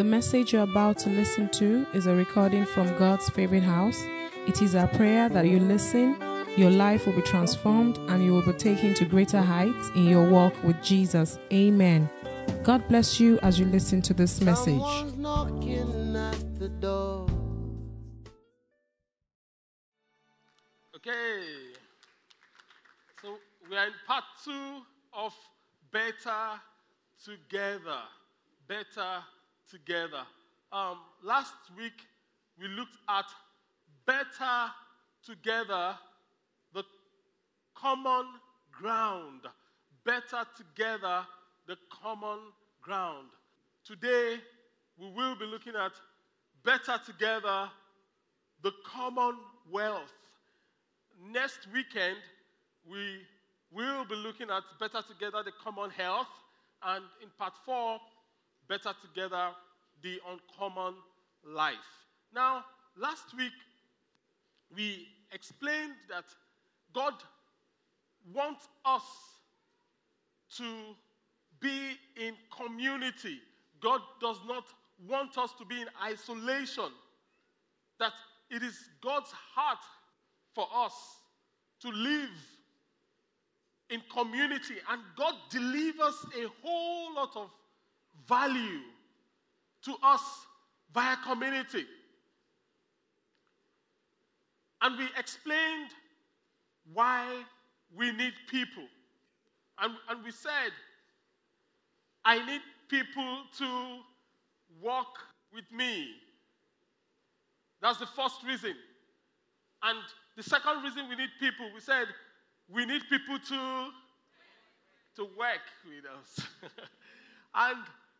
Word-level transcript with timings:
The 0.00 0.04
message 0.04 0.54
you're 0.54 0.62
about 0.62 0.96
to 1.00 1.10
listen 1.10 1.50
to 1.50 1.86
is 1.92 2.06
a 2.06 2.14
recording 2.14 2.64
from 2.64 2.86
God's 2.96 3.28
favorite 3.28 3.62
house. 3.62 4.00
It 4.48 4.62
is 4.62 4.74
our 4.74 4.88
prayer 4.88 5.28
that 5.28 5.46
you 5.46 5.60
listen, 5.60 6.16
your 6.56 6.70
life 6.70 7.04
will 7.04 7.12
be 7.12 7.20
transformed, 7.20 7.98
and 8.08 8.24
you 8.24 8.32
will 8.32 8.46
be 8.46 8.54
taken 8.54 8.94
to 8.94 9.04
greater 9.04 9.42
heights 9.42 9.90
in 9.94 10.06
your 10.06 10.26
walk 10.30 10.54
with 10.64 10.82
Jesus. 10.82 11.38
Amen. 11.52 12.08
God 12.62 12.88
bless 12.88 13.20
you 13.20 13.38
as 13.40 13.60
you 13.60 13.66
listen 13.66 14.00
to 14.00 14.14
this 14.14 14.40
message. 14.40 14.80
At 14.80 15.20
the 16.58 16.70
door. 16.80 17.26
Okay. 20.96 21.42
So 23.20 23.36
we 23.68 23.76
are 23.76 23.84
in 23.84 23.92
part 24.06 24.24
two 24.42 24.80
of 25.12 25.34
Better 25.92 26.58
Together. 27.22 28.00
Better 28.66 29.22
Together. 29.70 30.22
Um, 30.72 30.98
last 31.22 31.54
week 31.76 31.92
we 32.60 32.68
looked 32.68 32.96
at 33.08 33.26
Better 34.06 34.70
Together, 35.24 35.96
the 36.74 36.84
common 37.74 38.26
ground. 38.72 39.42
Better 40.04 40.44
Together, 40.56 41.24
the 41.66 41.76
common 42.02 42.38
ground. 42.82 43.28
Today 43.84 44.36
we 44.98 45.08
will 45.10 45.36
be 45.36 45.46
looking 45.46 45.74
at 45.76 45.92
Better 46.64 47.00
Together, 47.04 47.70
the 48.62 48.72
commonwealth. 48.84 50.12
Next 51.32 51.68
weekend, 51.72 52.16
we 52.90 53.20
will 53.70 54.04
be 54.04 54.14
looking 54.14 54.50
at 54.50 54.62
Better 54.78 55.02
Together, 55.06 55.42
the 55.42 55.52
common 55.62 55.90
health, 55.90 56.26
and 56.82 57.04
in 57.22 57.28
part 57.38 57.54
four, 57.64 57.98
Better 58.70 58.94
Together, 59.02 59.48
the 60.00 60.20
uncommon 60.30 60.94
life. 61.44 61.74
Now, 62.32 62.64
last 62.96 63.36
week, 63.36 63.52
we 64.72 65.08
explained 65.32 65.94
that 66.08 66.24
God 66.94 67.14
wants 68.32 68.68
us 68.84 69.02
to 70.56 70.64
be 71.58 71.98
in 72.16 72.34
community. 72.56 73.40
God 73.80 74.02
does 74.20 74.38
not 74.46 74.66
want 75.08 75.36
us 75.36 75.52
to 75.58 75.64
be 75.64 75.80
in 75.80 75.88
isolation. 76.00 76.92
That 77.98 78.12
it 78.50 78.62
is 78.62 78.78
God's 79.02 79.32
heart 79.32 79.82
for 80.54 80.68
us 80.72 80.92
to 81.80 81.88
live 81.88 82.30
in 83.90 84.00
community, 84.14 84.76
and 84.88 85.02
God 85.16 85.34
delivers 85.50 86.24
a 86.36 86.46
whole 86.62 87.16
lot 87.16 87.30
of 87.34 87.50
value 88.28 88.80
to 89.84 89.94
us 90.02 90.22
via 90.92 91.16
community. 91.24 91.84
And 94.82 94.98
we 94.98 95.06
explained 95.18 95.90
why 96.92 97.26
we 97.94 98.12
need 98.12 98.32
people. 98.50 98.84
And, 99.78 99.92
and 100.08 100.24
we 100.24 100.30
said, 100.30 100.72
I 102.24 102.44
need 102.44 102.60
people 102.88 103.42
to 103.58 103.98
walk 104.82 105.18
with 105.54 105.64
me. 105.72 106.08
That's 107.80 107.98
the 107.98 108.06
first 108.06 108.42
reason. 108.46 108.74
And 109.82 109.98
the 110.36 110.42
second 110.42 110.82
reason 110.82 111.08
we 111.08 111.16
need 111.16 111.30
people, 111.38 111.70
we 111.74 111.80
said 111.80 112.06
we 112.68 112.84
need 112.84 113.02
people 113.08 113.38
to, 113.38 113.88
to 115.16 115.22
work 115.38 115.64
with 115.86 116.04
us. 116.06 116.46
and 117.54 117.78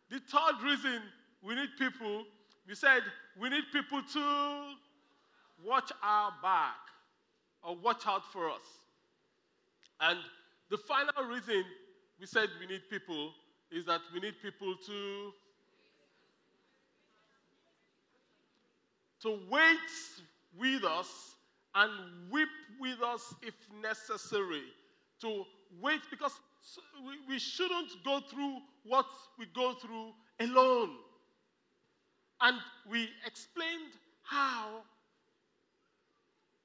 the 0.09 0.19
third 0.19 0.63
reason 0.63 1.01
we 1.41 1.55
need 1.55 1.69
people, 1.77 2.23
we 2.67 2.75
said 2.75 3.01
we 3.39 3.49
need 3.49 3.63
people 3.71 4.01
to 4.13 4.63
watch 5.63 5.91
our 6.03 6.31
back 6.41 6.75
or 7.63 7.75
watch 7.75 8.07
out 8.07 8.23
for 8.31 8.49
us. 8.49 8.65
And 9.99 10.19
the 10.69 10.77
final 10.77 11.29
reason 11.29 11.63
we 12.19 12.25
said 12.25 12.49
we 12.59 12.67
need 12.67 12.81
people 12.89 13.31
is 13.71 13.85
that 13.85 14.01
we 14.13 14.19
need 14.19 14.35
people 14.41 14.75
to 14.85 15.31
to 19.21 19.39
wait 19.49 19.77
with 20.57 20.83
us 20.83 21.35
and 21.75 21.91
weep 22.31 22.49
with 22.79 23.01
us 23.01 23.33
if 23.41 23.53
necessary. 23.81 24.63
To 25.21 25.45
wait 25.79 26.01
because 26.09 26.33
we, 27.27 27.39
shouldn't 27.39 27.91
go 28.03 28.19
through 28.29 28.57
what 28.83 29.05
we 29.37 29.45
go 29.53 29.73
through 29.73 30.11
alone. 30.39 30.91
And 32.41 32.57
we 32.89 33.09
explained 33.25 33.93
how 34.23 34.81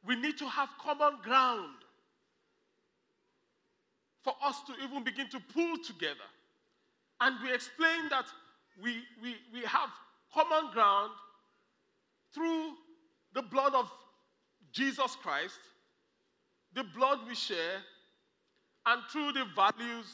we 0.06 0.16
need 0.16 0.38
to 0.38 0.47
have 0.47 0.69
common 0.81 1.19
ground 1.22 1.75
for 4.22 4.34
us 4.43 4.62
to 4.66 4.72
even 4.84 5.05
begin 5.05 5.28
to 5.28 5.41
pull 5.53 5.76
together. 5.78 6.28
And 7.21 7.37
we 7.43 7.53
explained 7.53 8.10
that 8.10 8.26
we, 8.82 9.03
we, 9.22 9.37
we 9.53 9.60
have 9.60 9.91
common 10.32 10.72
ground 10.72 11.12
through 12.34 12.72
the 13.34 13.43
blood 13.43 13.75
of 13.75 13.91
Jesus 14.72 15.16
Christ, 15.22 15.59
the 16.75 16.84
blood 16.94 17.21
we 17.26 17.34
share, 17.34 17.81
and 18.87 19.03
through 19.10 19.32
the 19.32 19.44
values 19.55 20.06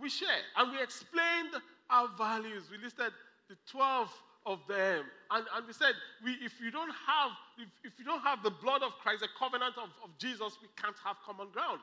we 0.00 0.08
share. 0.08 0.42
And 0.56 0.72
we 0.72 0.82
explained 0.82 1.54
our 1.90 2.08
values. 2.16 2.64
We 2.70 2.78
listed 2.78 3.12
the 3.48 3.56
12 3.70 4.10
of 4.46 4.58
them. 4.68 5.04
And, 5.30 5.44
and 5.54 5.66
we 5.66 5.72
said, 5.72 5.94
we, 6.24 6.32
if, 6.42 6.60
you 6.60 6.70
don't 6.70 6.90
have, 6.90 7.30
if, 7.58 7.68
if 7.84 7.98
you 7.98 8.04
don't 8.04 8.22
have 8.22 8.42
the 8.42 8.50
blood 8.50 8.82
of 8.82 8.92
Christ, 9.02 9.20
the 9.20 9.28
covenant 9.38 9.76
of, 9.76 9.90
of 10.02 10.10
Jesus, 10.18 10.58
we 10.60 10.68
can't 10.80 10.96
have 11.04 11.16
common 11.24 11.48
ground. 11.52 11.80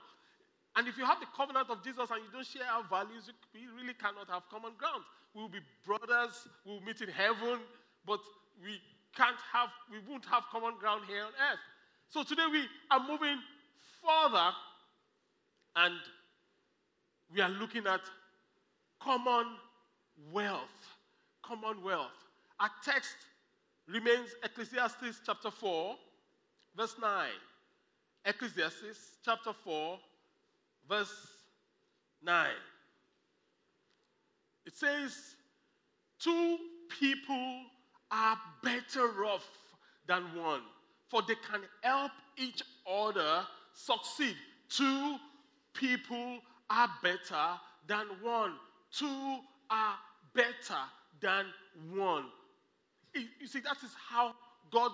And 0.75 0.87
if 0.87 0.97
you 0.97 1.05
have 1.05 1.19
the 1.19 1.29
covenant 1.35 1.69
of 1.69 1.83
Jesus 1.83 2.09
and 2.11 2.21
you 2.23 2.31
don't 2.31 2.45
share 2.45 2.67
our 2.69 2.83
values, 2.89 3.31
we 3.53 3.67
really 3.75 3.93
cannot 3.93 4.29
have 4.29 4.43
common 4.49 4.73
ground. 4.77 5.03
We 5.33 5.41
will 5.41 5.49
be 5.49 5.63
brothers, 5.85 6.47
we 6.65 6.73
will 6.73 6.81
meet 6.81 7.01
in 7.01 7.09
heaven, 7.09 7.59
but 8.05 8.19
we 8.63 8.81
can't 9.15 9.39
have, 9.53 9.69
we 9.91 9.97
won't 10.07 10.25
have 10.25 10.43
common 10.51 10.73
ground 10.79 11.03
here 11.07 11.23
on 11.23 11.33
earth. 11.33 11.63
So 12.09 12.23
today 12.23 12.45
we 12.51 12.63
are 12.91 13.01
moving 13.01 13.37
further 14.01 14.51
and 15.75 15.95
we 17.33 17.41
are 17.41 17.49
looking 17.49 17.85
at 17.87 18.01
common 18.99 19.45
wealth. 20.31 20.59
Common 21.43 21.83
wealth. 21.83 22.11
Our 22.59 22.69
text 22.83 23.15
remains 23.87 24.29
Ecclesiastes 24.43 25.21
chapter 25.25 25.51
4, 25.51 25.95
verse 26.75 26.95
9. 27.01 27.27
Ecclesiastes 28.25 29.17
chapter 29.23 29.53
4, 29.53 29.97
verse 30.87 31.27
9. 32.23 32.47
It 34.65 34.75
says, 34.75 35.35
Two 36.19 36.57
people 36.99 37.61
are 38.11 38.37
better 38.63 39.25
off 39.25 39.47
than 40.07 40.23
one, 40.35 40.61
for 41.09 41.21
they 41.21 41.35
can 41.49 41.61
help 41.81 42.11
each 42.37 42.61
other 42.87 43.45
succeed. 43.73 44.35
Two 44.69 45.15
people 45.73 46.39
are 46.69 46.89
better 47.01 47.59
than 47.87 48.05
one. 48.21 48.53
Two 48.91 49.37
are 49.69 49.95
better 50.33 50.81
than 51.21 51.45
one. 51.93 52.25
You 53.13 53.47
see, 53.47 53.59
that 53.61 53.77
is 53.83 53.91
how 54.09 54.33
God's 54.71 54.93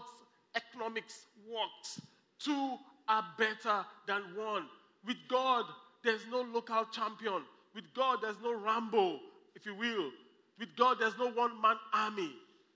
economics 0.55 1.25
works. 1.51 2.01
Two 2.39 2.77
are 3.07 3.25
better 3.37 3.85
than 4.07 4.21
one. 4.35 4.65
With 5.05 5.17
God, 5.29 5.65
there's 6.03 6.25
no 6.31 6.41
local 6.41 6.85
champion. 6.91 7.43
With 7.73 7.93
God, 7.93 8.19
there's 8.21 8.39
no 8.41 8.53
Rambo, 8.53 9.19
if 9.55 9.65
you 9.65 9.75
will. 9.75 10.11
With 10.59 10.75
God, 10.77 10.97
there's 10.99 11.17
no 11.17 11.29
one 11.31 11.61
man 11.61 11.75
army. 11.93 12.31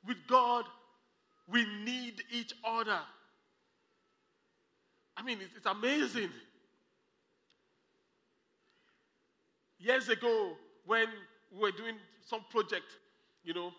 With 0.06 0.18
God, 0.28 0.66
we 1.48 1.66
need 1.86 2.16
each 2.32 2.54
other. 2.64 3.00
I 5.16 5.24
mean, 5.24 5.40
it's, 5.42 5.56
it's 5.56 5.66
amazing. 5.66 6.30
Years 9.80 10.10
ago, 10.10 10.54
when 10.86 11.08
we 11.52 11.60
were 11.60 11.72
doing 11.72 11.96
some 12.26 12.42
project, 12.52 12.86
you 13.44 13.54
know, 13.54 13.72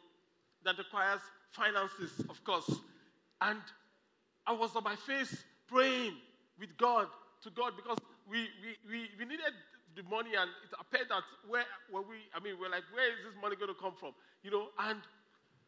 that 0.65 0.79
requires 0.79 1.21
finances, 1.53 2.11
of 2.29 2.43
course, 2.45 2.71
and 3.41 3.61
I 4.47 4.53
was 4.53 4.75
on 4.77 4.85
my 4.85 4.97
face 4.97 5.45
praying 5.69 6.15
with 6.59 6.77
God, 6.77 7.07
to 7.43 7.51
God, 7.51 7.73
because 7.77 7.99
we, 8.29 8.49
we, 8.63 8.77
we, 8.91 9.09
we 9.19 9.25
needed 9.25 9.53
the 9.97 10.03
money, 10.05 10.31
and 10.39 10.51
it 10.65 10.73
appeared 10.79 11.09
that 11.09 11.23
where 11.49 11.65
were 11.93 12.03
we, 12.03 12.17
I 12.35 12.41
mean, 12.41 12.55
we're 12.61 12.71
like, 12.71 12.85
where 12.93 13.09
is 13.11 13.19
this 13.25 13.41
money 13.41 13.57
going 13.57 13.73
to 13.73 13.81
come 13.81 13.95
from? 13.99 14.13
You 14.43 14.51
know, 14.51 14.69
and 14.79 14.99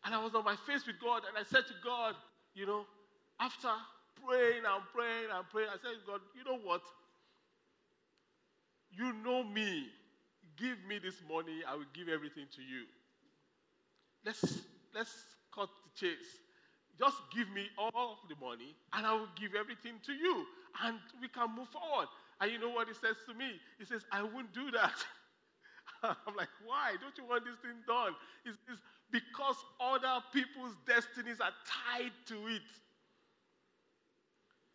and 0.05 0.15
I 0.15 0.23
was 0.23 0.35
on 0.35 0.45
my 0.45 0.57
face 0.67 0.87
with 0.87 0.97
God, 1.01 1.23
and 1.29 1.39
I 1.39 1.45
said 1.49 1.67
to 1.69 1.75
God, 1.85 2.15
you 2.55 2.67
know, 2.67 2.85
after 3.39 3.71
praying 4.27 4.63
and 4.67 4.83
praying 4.93 5.31
and 5.33 5.49
praying, 5.49 5.69
I 5.69 5.79
said, 5.81 5.99
God, 6.07 6.21
you 6.35 6.45
know 6.45 6.59
what? 6.59 6.83
You 8.91 9.13
know 9.25 9.45
me. 9.45 9.87
Give 10.63 10.79
me 10.89 11.01
this 11.03 11.19
money, 11.29 11.67
I 11.67 11.75
will 11.75 11.91
give 11.93 12.09
everything 12.09 12.47
to 12.55 12.63
you. 12.63 12.87
let's 14.25 14.63
let's 14.95 15.11
cut 15.53 15.69
the 15.83 16.07
chase. 16.07 16.39
Just 17.01 17.17
give 17.35 17.51
me 17.51 17.67
all 17.77 18.19
the 18.29 18.37
money 18.39 18.77
and 18.93 19.05
I 19.05 19.13
will 19.15 19.33
give 19.35 19.59
everything 19.59 19.95
to 20.07 20.13
you 20.13 20.47
and 20.85 20.99
we 21.21 21.27
can 21.27 21.51
move 21.57 21.67
forward. 21.69 22.07
And 22.41 22.53
you 22.53 22.61
know 22.61 22.71
what 22.71 22.87
he 22.87 22.95
says 22.95 23.17
to 23.27 23.35
me? 23.35 23.59
He 23.79 23.85
says, 23.85 24.03
I 24.13 24.23
won't 24.23 24.53
do 24.55 24.71
that. 24.71 24.95
I'm 26.05 26.37
like, 26.37 26.53
why? 26.65 26.95
Don't 27.01 27.17
you 27.19 27.25
want 27.25 27.45
this 27.45 27.59
thing 27.63 27.83
done? 27.89 28.15
He 28.45 28.51
says, 28.69 28.79
because 29.11 29.57
other 29.81 30.23
people's 30.33 30.77
destinies 30.87 31.41
are 31.41 31.55
tied 31.67 32.13
to 32.29 32.47
it. 32.55 32.63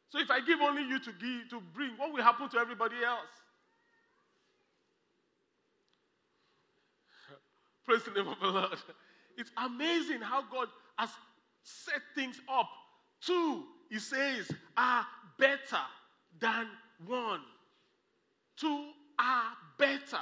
So 0.10 0.20
if 0.20 0.32
I 0.32 0.42
give 0.42 0.60
only 0.62 0.84
you 0.84 1.00
to 1.00 1.12
give 1.12 1.50
to 1.52 1.62
bring, 1.74 1.92
what 1.98 2.12
will 2.14 2.24
happen 2.24 2.50
to 2.50 2.58
everybody 2.58 2.98
else? 3.06 3.32
Praise 7.88 8.04
the 8.04 8.12
name 8.12 8.28
of 8.28 8.38
the 8.42 8.48
Lord. 8.48 8.78
It's 9.38 9.52
amazing 9.64 10.20
how 10.20 10.42
God 10.52 10.68
has 10.98 11.10
set 11.64 12.02
things 12.16 12.42
up. 12.52 12.70
Two, 13.22 13.64
he 13.90 13.98
says, 13.98 14.52
are 14.76 15.06
better 15.40 15.82
than 16.40 16.68
one. 17.06 17.40
Two 18.58 18.90
are 19.18 19.52
better 19.80 20.20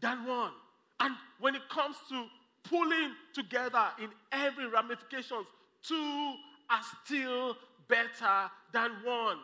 than 0.00 0.26
one. 0.26 0.50
And 0.98 1.14
when 1.38 1.54
it 1.54 1.68
comes 1.68 1.96
to 2.08 2.24
pulling 2.64 3.12
together 3.32 3.86
in 4.02 4.08
every 4.32 4.66
ramifications, 4.66 5.46
two 5.86 6.34
are 6.68 6.82
still 7.04 7.56
better 7.86 8.50
than 8.72 8.90
one. 9.04 9.38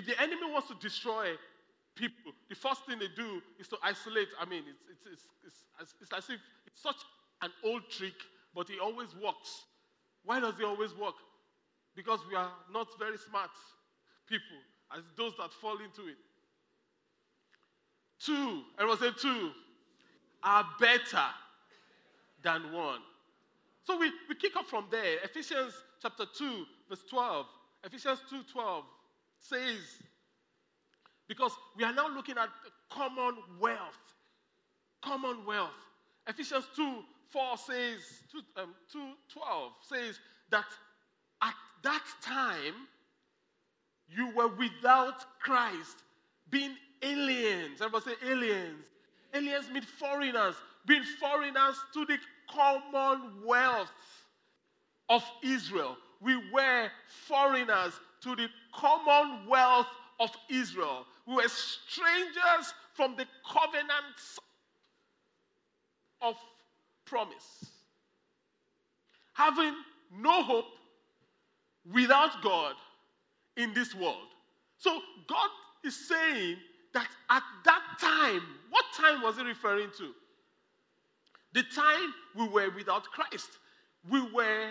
If 0.00 0.06
the 0.06 0.18
enemy 0.18 0.50
wants 0.50 0.68
to 0.68 0.74
destroy 0.80 1.32
people, 1.94 2.32
the 2.48 2.54
first 2.54 2.86
thing 2.86 2.98
they 2.98 3.12
do 3.14 3.42
is 3.58 3.68
to 3.68 3.76
isolate. 3.82 4.28
I 4.40 4.46
mean, 4.46 4.62
it's, 4.90 5.04
it's, 5.04 5.26
it's, 5.44 5.64
it's, 5.78 5.94
it's 6.00 6.12
as 6.14 6.30
if 6.30 6.40
it's 6.66 6.80
such 6.80 6.96
an 7.42 7.50
old 7.62 7.82
trick, 7.90 8.14
but 8.54 8.70
it 8.70 8.80
always 8.82 9.08
works. 9.22 9.64
Why 10.24 10.40
does 10.40 10.58
it 10.58 10.64
always 10.64 10.94
work? 10.94 11.16
Because 11.94 12.20
we 12.30 12.34
are 12.34 12.50
not 12.72 12.86
very 12.98 13.18
smart 13.18 13.50
people, 14.26 14.56
as 14.96 15.02
those 15.18 15.34
that 15.36 15.52
fall 15.52 15.76
into 15.76 16.08
it. 16.08 16.16
Two, 18.24 18.62
everyone 18.78 19.00
say 19.00 19.10
two, 19.20 19.50
are 20.42 20.64
better 20.80 21.26
than 22.42 22.72
one. 22.72 23.00
So 23.84 23.98
we, 23.98 24.10
we 24.30 24.34
kick 24.34 24.56
off 24.56 24.66
from 24.66 24.86
there. 24.90 25.18
Ephesians 25.24 25.74
chapter 26.00 26.24
2, 26.24 26.64
verse 26.88 27.04
12. 27.10 27.44
Ephesians 27.84 28.20
2 28.30 28.44
12 28.50 28.84
says, 29.40 29.78
because 31.28 31.52
we 31.76 31.84
are 31.84 31.92
now 31.92 32.08
looking 32.08 32.36
at 32.38 32.48
commonwealth. 32.90 33.98
Commonwealth. 35.02 35.70
Ephesians 36.26 36.66
2 36.76 37.02
4 37.30 37.56
says, 37.56 38.00
2, 38.32 38.62
um, 38.62 38.74
2 38.92 39.12
12 39.32 39.72
says 39.88 40.18
that 40.50 40.64
at 41.42 41.54
that 41.82 42.02
time 42.20 42.74
you 44.08 44.34
were 44.34 44.48
without 44.48 45.24
Christ, 45.40 45.98
being 46.50 46.74
aliens. 47.02 47.80
Everybody 47.80 48.16
say 48.16 48.30
aliens. 48.30 48.82
Aliens 49.32 49.70
mean 49.70 49.82
foreigners, 49.82 50.56
being 50.86 51.04
foreigners 51.20 51.76
to 51.94 52.04
the 52.04 52.18
commonwealth 52.50 53.92
of 55.08 55.22
Israel. 55.42 55.96
We 56.20 56.36
were 56.52 56.88
foreigners 57.06 57.92
to 58.22 58.34
the 58.34 58.48
commonwealth 58.74 59.86
of 60.18 60.30
Israel. 60.48 61.06
We 61.26 61.36
were 61.36 61.48
strangers 61.48 62.74
from 62.94 63.16
the 63.16 63.26
covenants 63.50 64.38
of 66.20 66.36
promise. 67.04 67.66
Having 69.32 69.74
no 70.18 70.42
hope 70.42 70.66
without 71.92 72.42
God 72.42 72.74
in 73.56 73.72
this 73.74 73.94
world. 73.94 74.28
So 74.76 75.00
God 75.26 75.48
is 75.84 76.08
saying 76.08 76.56
that 76.94 77.08
at 77.30 77.42
that 77.64 77.82
time, 78.00 78.42
what 78.70 78.84
time 78.96 79.22
was 79.22 79.36
he 79.36 79.44
referring 79.44 79.90
to? 79.98 80.10
The 81.52 81.62
time 81.74 82.14
we 82.36 82.48
were 82.48 82.70
without 82.70 83.04
Christ. 83.04 83.48
We 84.08 84.20
were 84.32 84.70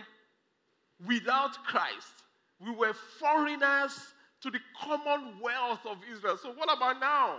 without 1.05 1.63
Christ. 1.65 2.23
We 2.63 2.71
were 2.71 2.93
foreigners 2.93 4.13
to 4.41 4.51
the 4.51 4.59
commonwealth 4.79 5.85
of 5.85 5.97
Israel. 6.11 6.37
So, 6.37 6.51
what 6.53 6.75
about 6.75 6.99
now? 6.99 7.37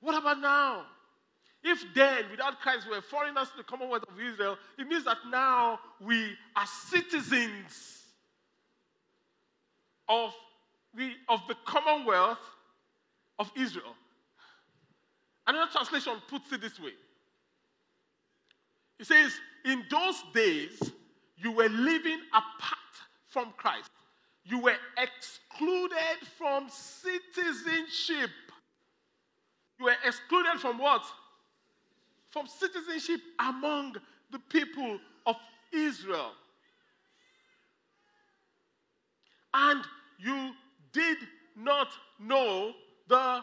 What 0.00 0.16
about 0.16 0.40
now? 0.40 0.86
If 1.62 1.84
then, 1.94 2.24
without 2.30 2.60
Christ, 2.60 2.86
we 2.88 2.94
were 2.94 3.02
foreigners 3.02 3.50
to 3.50 3.56
the 3.58 3.64
commonwealth 3.64 4.04
of 4.08 4.20
Israel, 4.20 4.56
it 4.78 4.86
means 4.86 5.04
that 5.04 5.18
now 5.30 5.80
we 6.00 6.36
are 6.54 6.66
citizens 6.66 8.04
of, 10.08 10.32
the 10.94 11.12
of 11.28 11.40
the 11.48 11.56
commonwealth 11.66 12.38
of 13.38 13.50
Israel. 13.56 13.94
Another 15.46 15.70
translation 15.72 16.14
puts 16.28 16.52
it 16.52 16.60
this 16.60 16.78
way 16.78 16.92
it 18.98 19.06
says, 19.06 19.32
In 19.64 19.84
those 19.90 20.22
days, 20.34 20.92
you 21.40 21.52
were 21.52 21.68
living 21.68 22.18
apart 22.30 22.78
from 23.26 23.52
Christ, 23.56 23.90
you 24.44 24.60
were 24.60 24.76
excluded 24.96 26.26
from 26.36 26.68
citizenship. 26.68 28.30
You 29.78 29.86
were 29.86 29.96
excluded 30.04 30.58
from 30.60 30.78
what? 30.78 31.04
From 32.30 32.46
citizenship 32.46 33.20
among 33.38 33.96
the 34.30 34.38
people 34.38 34.98
of 35.26 35.36
Israel. 35.72 36.32
And 39.54 39.84
you 40.18 40.52
did 40.92 41.18
not 41.56 41.88
know 42.18 42.72
the 43.08 43.42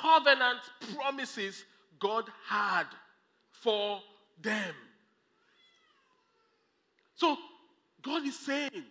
covenant 0.00 0.60
promises 0.94 1.64
God 1.98 2.24
had 2.46 2.84
for 3.52 4.00
them. 4.40 4.74
So, 7.16 7.36
God 8.02 8.26
is 8.26 8.38
saying, 8.38 8.84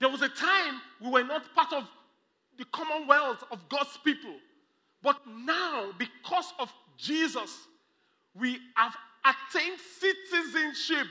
there 0.00 0.08
was 0.08 0.22
a 0.22 0.28
time 0.28 0.80
we 1.00 1.10
were 1.10 1.24
not 1.24 1.42
part 1.54 1.72
of 1.72 1.84
the 2.58 2.64
commonwealth 2.66 3.44
of 3.50 3.68
God's 3.68 3.96
people. 4.04 4.34
But 5.02 5.16
now, 5.26 5.90
because 5.98 6.52
of 6.58 6.72
Jesus, 6.96 7.66
we 8.34 8.58
have 8.74 8.94
attained 9.24 9.78
citizenship 10.00 11.06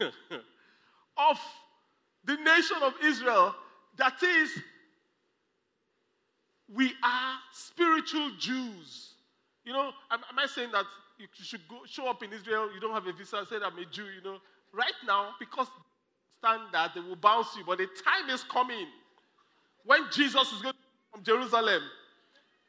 of 1.16 1.38
the 2.24 2.36
nation 2.36 2.76
of 2.82 2.94
Israel. 3.02 3.54
That 3.96 4.22
is, 4.22 4.50
we 6.72 6.92
are 7.02 7.38
spiritual 7.52 8.30
Jews. 8.38 9.14
You 9.64 9.72
know, 9.72 9.92
am, 10.10 10.20
am 10.30 10.38
I 10.38 10.46
saying 10.46 10.70
that 10.72 10.84
you 11.18 11.44
should 11.44 11.66
go 11.68 11.80
show 11.86 12.08
up 12.08 12.22
in 12.22 12.32
Israel, 12.32 12.72
you 12.72 12.80
don't 12.80 12.92
have 12.92 13.06
a 13.06 13.12
visa, 13.12 13.44
say 13.48 13.56
I'm 13.56 13.78
a 13.78 13.84
Jew, 13.84 14.04
you 14.04 14.22
know? 14.24 14.38
Right 14.72 14.92
now, 15.06 15.30
because 15.38 15.66
standard, 16.38 16.92
they 16.94 17.00
will 17.00 17.16
bounce 17.16 17.56
you, 17.56 17.64
but 17.66 17.78
the 17.78 17.86
time 17.86 18.30
is 18.30 18.44
coming 18.44 18.86
when 19.84 20.02
Jesus 20.12 20.52
is 20.52 20.62
going 20.62 20.74
from 21.12 21.22
Jerusalem. 21.24 21.82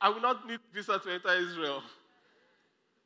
I 0.01 0.09
will 0.09 0.21
not 0.21 0.47
need 0.47 0.59
visa 0.73 0.99
to 0.99 1.11
enter 1.11 1.35
Israel. 1.37 1.83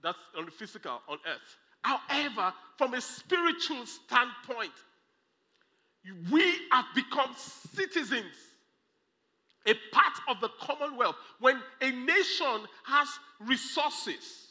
That's 0.01 0.17
on 0.37 0.45
the 0.45 0.51
physical, 0.51 1.01
on 1.07 1.17
earth. 1.27 1.57
However, 1.81 2.53
from 2.77 2.93
a 2.93 3.01
spiritual 3.01 3.85
standpoint, 3.85 4.71
we 6.31 6.43
have 6.71 6.85
become 6.95 7.33
citizens 7.35 8.35
a 9.65 9.73
part 9.91 10.13
of 10.27 10.41
the 10.41 10.49
commonwealth. 10.59 11.15
When 11.39 11.59
a 11.81 11.91
nation 11.91 12.67
has 12.85 13.07
resources, 13.39 14.42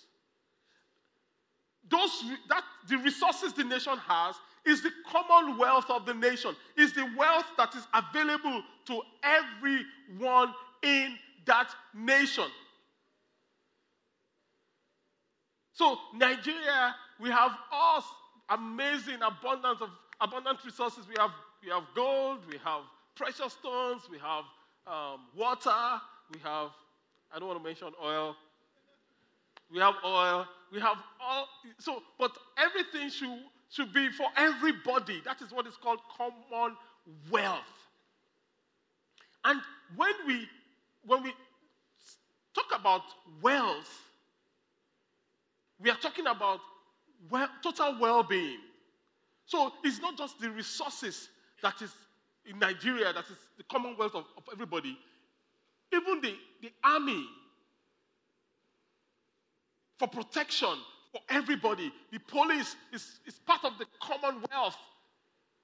those 1.93 2.25
that 2.49 2.65
the 2.89 2.99
resources 2.99 3.53
the 3.53 3.65
nation 3.65 3.97
has 4.09 4.35
is 4.65 4.83
the 4.83 4.91
commonwealth 5.11 5.91
of 5.91 6.07
the 6.07 6.15
nation, 6.15 6.55
is 6.77 6.93
the 6.93 7.09
wealth 7.17 7.47
that 7.57 7.75
is 7.75 7.87
available 7.95 8.63
to 8.87 9.03
everyone 9.23 10.55
in 10.83 11.17
that 11.47 11.69
nation. 11.95 12.47
So 15.73 15.99
Nigeria, 16.15 16.95
we 17.21 17.31
have 17.31 17.53
all 17.73 18.05
amazing 18.49 19.19
abundance 19.23 19.81
of 19.81 19.91
abundant 20.21 20.59
resources. 20.65 21.05
We 21.09 21.15
have 21.19 21.31
we 21.65 21.71
have 21.71 21.85
gold, 21.95 22.39
we 22.51 22.59
have 22.65 22.83
precious 23.15 23.53
stones, 23.53 24.03
we 24.11 24.19
have 24.19 24.45
um, 24.87 25.21
water, 25.37 26.01
we 26.33 26.41
have, 26.41 26.71
I 27.33 27.39
don't 27.39 27.49
want 27.49 27.61
to 27.61 27.65
mention 27.65 27.89
oil. 28.03 28.37
We 29.73 29.79
have 29.81 29.95
oil, 30.05 30.47
we 30.73 30.81
have 30.81 30.99
all, 31.21 31.49
so, 31.79 32.03
but 32.19 32.33
everything 32.59 33.09
should, 33.09 33.39
to 33.77 33.87
be 33.87 34.11
for 34.11 34.27
everybody. 34.37 35.23
That 35.25 35.41
is 35.41 35.51
what 35.51 35.67
is 35.67 35.77
called 35.77 36.01
common 36.17 36.77
wealth. 37.31 37.61
And 39.45 39.61
when 39.97 40.13
we 40.27 40.47
when 41.05 41.23
we 41.23 41.33
talk 42.55 42.79
about 42.79 43.03
wealth, 43.41 43.91
we 45.81 45.91
are 45.91 45.97
talking 45.97 46.27
about 46.27 46.61
well, 47.31 47.49
total 47.63 47.97
well-being. 47.99 48.59
So 49.47 49.73
it's 49.85 50.01
not 50.01 50.17
just 50.17 50.41
the 50.41 50.51
resources 50.51 51.29
that 51.63 51.81
is 51.83 51.93
in 52.47 52.59
Nigeria, 52.59 53.13
that 53.13 53.25
is 53.25 53.37
the 53.57 53.65
commonwealth 53.65 54.15
of, 54.15 54.25
of 54.37 54.45
everybody. 54.53 54.99
Even 55.93 56.21
the, 56.21 56.35
the 56.61 56.73
army 56.83 57.27
for 60.03 60.09
protection 60.09 60.75
for 61.13 61.21
everybody. 61.29 61.93
The 62.11 62.19
police 62.19 62.75
is, 62.93 63.21
is 63.25 63.35
part 63.47 63.65
of 63.65 63.79
the 63.79 63.87
commonwealth. 64.01 64.77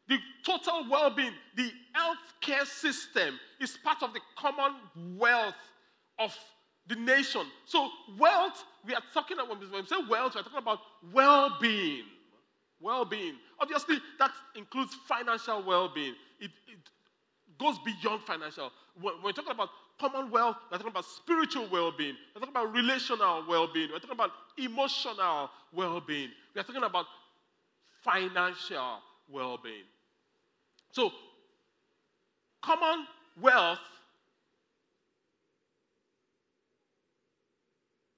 The 0.06 0.18
total 0.46 0.86
well 0.88 1.10
being, 1.10 1.32
the 1.56 1.70
healthcare 1.96 2.64
system 2.64 3.34
is 3.60 3.76
part 3.82 4.02
of 4.02 4.14
the 4.14 4.20
commonwealth 4.36 5.54
of 6.20 6.36
the 6.86 6.94
nation. 6.94 7.42
So, 7.66 7.90
wealth, 8.16 8.64
we 8.86 8.94
are 8.94 9.02
talking 9.12 9.38
about, 9.38 9.48
when 9.48 9.58
we 9.60 9.86
say 9.86 9.96
wealth, 10.08 10.34
we 10.34 10.40
are 10.40 10.44
talking 10.44 10.58
about 10.58 10.78
well 11.12 11.56
being. 11.60 12.04
Well 12.80 13.04
being. 13.04 13.34
Obviously, 13.58 13.98
that 14.20 14.30
includes 14.54 14.94
financial 15.08 15.64
well 15.64 15.90
being, 15.92 16.14
it, 16.38 16.52
it 16.68 16.78
goes 17.58 17.76
beyond 17.80 18.22
financial. 18.22 18.70
When 19.00 19.14
we're 19.22 19.32
talking 19.32 19.50
about 19.50 19.70
commonwealth, 19.98 20.56
we're 20.70 20.78
talking 20.78 20.92
about 20.92 21.04
spiritual 21.04 21.68
well 21.70 21.92
being, 21.92 22.14
we're 22.34 22.40
talking 22.40 22.54
about 22.54 22.72
relational 22.72 23.44
well 23.48 23.66
being, 23.72 23.90
we're 23.90 23.98
talking 23.98 24.12
about 24.12 24.30
emotional 24.56 25.50
well 25.72 26.00
being, 26.00 26.30
we're 26.54 26.62
talking 26.62 26.82
about 26.82 27.06
financial 28.02 28.98
well 29.28 29.58
being. 29.62 29.84
So, 30.92 31.12
commonwealth 32.62 33.78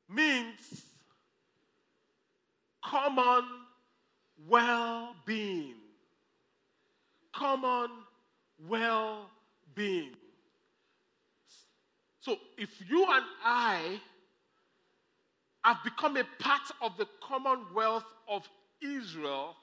means 0.09 0.85
common 2.85 3.45
well 4.49 5.15
being. 5.25 5.75
Common 7.33 7.91
well 8.69 9.31
being. 9.75 10.11
So 12.21 12.37
if 12.59 12.69
you 12.89 13.05
and 13.09 13.25
I 13.45 14.01
have 15.65 15.79
become 15.85 16.17
a 16.17 16.25
part 16.39 16.71
of 16.83 16.97
the 16.97 17.07
commonwealth 17.23 18.05
of 18.29 18.49
Israel, 18.83 19.57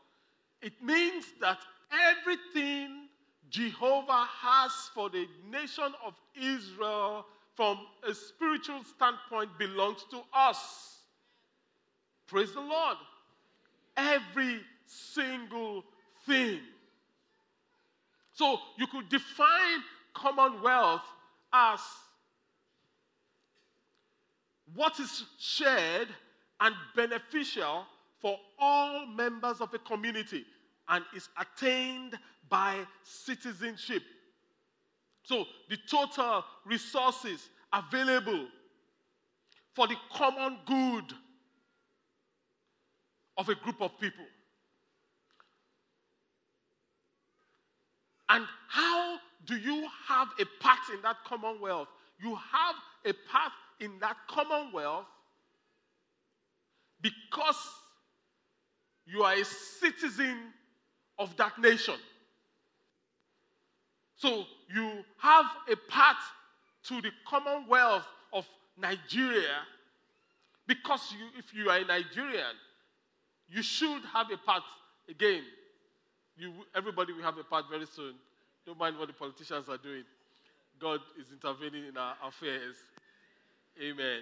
it 0.62 0.74
means 0.82 1.26
that 1.40 1.60
everything 1.92 3.08
Jehovah 3.50 4.28
has 4.42 4.72
for 4.94 5.10
the 5.10 5.28
nation 5.50 5.94
of 6.06 6.14
Israel 6.36 7.26
from 7.56 7.80
a 8.08 8.14
spiritual 8.14 8.84
standpoint 8.84 9.58
belongs 9.58 10.06
to 10.12 10.22
us. 10.34 10.98
Praise 12.28 12.54
the 12.54 12.62
Lord. 12.62 12.98
Every 13.96 14.60
single 14.86 15.84
thing. 16.26 16.60
So 18.34 18.60
you 18.78 18.86
could 18.88 19.10
define 19.10 19.84
commonwealth 20.14 21.02
as 21.54 21.80
what 24.76 25.00
is 25.00 25.24
shared 25.40 26.08
and 26.60 26.76
beneficial 26.96 27.86
for 28.20 28.38
all 28.60 29.06
members 29.06 29.62
of 29.62 29.74
a 29.74 29.80
community 29.80 30.46
and 30.90 31.04
is 31.16 31.30
attained 31.40 32.18
by 32.50 32.78
citizenship. 33.04 34.02
So 35.24 35.46
the 35.70 35.78
total 35.90 36.44
resources 36.66 37.50
available 37.74 38.48
for 39.76 39.88
the 39.88 39.96
common 40.14 40.58
good 40.66 41.14
of 43.38 43.50
a 43.50 43.56
group 43.56 43.82
of 43.82 44.00
people. 44.00 44.26
And 48.30 48.46
how 48.68 49.18
do 49.46 49.56
you 49.56 49.88
have 50.08 50.30
a 50.40 50.46
part 50.62 50.80
in 50.94 51.02
that 51.04 51.18
commonwealth? 51.26 51.88
You 52.20 52.36
have 52.36 52.76
a 53.06 53.14
part 53.32 53.52
in 53.80 54.00
that 54.00 54.16
commonwealth 54.28 55.06
because 57.02 57.56
you 59.06 59.24
are 59.24 59.34
a 59.34 59.46
citizen 59.46 60.38
of 61.20 61.36
that 61.38 61.58
nation. 61.60 61.96
So 64.16 64.46
you 64.74 65.04
have 65.20 65.46
a 65.72 65.76
part 65.90 66.18
to 66.86 67.02
the 67.02 67.12
commonwealth 67.28 68.06
of 68.34 68.46
Nigeria 68.78 69.62
because 70.68 71.14
you, 71.18 71.28
if 71.38 71.54
you 71.54 71.70
are 71.70 71.78
a 71.78 71.86
Nigerian, 71.86 72.56
you 73.48 73.62
should 73.62 74.02
have 74.14 74.32
a 74.32 74.38
part 74.38 74.64
again 75.10 75.44
you, 76.38 76.54
everybody 76.76 77.14
will 77.14 77.24
have 77.24 77.38
a 77.38 77.44
part 77.44 77.66
very 77.70 77.86
soon. 77.86 78.14
Don't 78.66 78.78
mind 78.78 78.98
what 78.98 79.08
the 79.08 79.14
politicians 79.14 79.68
are 79.70 79.78
doing. 79.78 80.04
God 80.80 81.00
is 81.20 81.28
intervening 81.32 81.86
in 81.88 81.98
our 81.98 82.16
affairs. 82.24 82.76
Amen. 83.82 84.22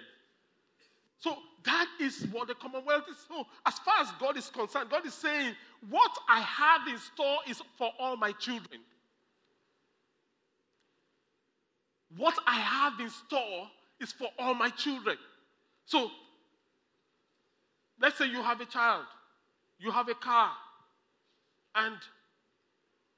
So 1.18 1.36
that 1.64 1.88
is 2.00 2.26
what 2.30 2.48
the 2.48 2.54
Commonwealth 2.54 3.04
is. 3.10 3.16
So, 3.26 3.46
as 3.64 3.78
far 3.78 4.00
as 4.00 4.08
God 4.20 4.36
is 4.36 4.48
concerned, 4.48 4.90
God 4.90 5.06
is 5.06 5.14
saying, 5.14 5.54
What 5.88 6.12
I 6.28 6.40
have 6.40 6.86
in 6.88 6.98
store 6.98 7.38
is 7.48 7.62
for 7.78 7.90
all 7.98 8.16
my 8.16 8.32
children. 8.32 8.80
What 12.16 12.34
I 12.46 12.54
have 12.58 13.00
in 13.00 13.10
store 13.10 13.68
is 14.00 14.12
for 14.12 14.28
all 14.38 14.54
my 14.54 14.70
children. 14.70 15.16
So, 15.86 16.10
let's 18.00 18.18
say 18.18 18.26
you 18.26 18.42
have 18.42 18.60
a 18.60 18.66
child, 18.66 19.04
you 19.78 19.90
have 19.90 20.08
a 20.08 20.14
car, 20.14 20.52
and 21.74 21.96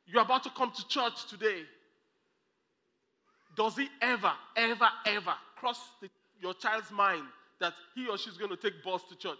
you're 0.06 0.22
about 0.22 0.44
to 0.44 0.50
come 0.50 0.72
to 0.72 0.88
church 0.88 1.26
today, 1.28 1.62
does 3.56 3.78
it 3.78 3.88
ever, 4.00 4.32
ever, 4.56 4.88
ever 5.04 5.34
cross 5.56 5.80
the, 6.00 6.08
your 6.40 6.54
child's 6.54 6.90
mind 6.90 7.24
that 7.60 7.72
he 7.94 8.08
or 8.08 8.18
she's 8.18 8.36
going 8.36 8.50
to 8.50 8.56
take 8.56 8.82
bus 8.84 9.02
to 9.08 9.16
church? 9.16 9.38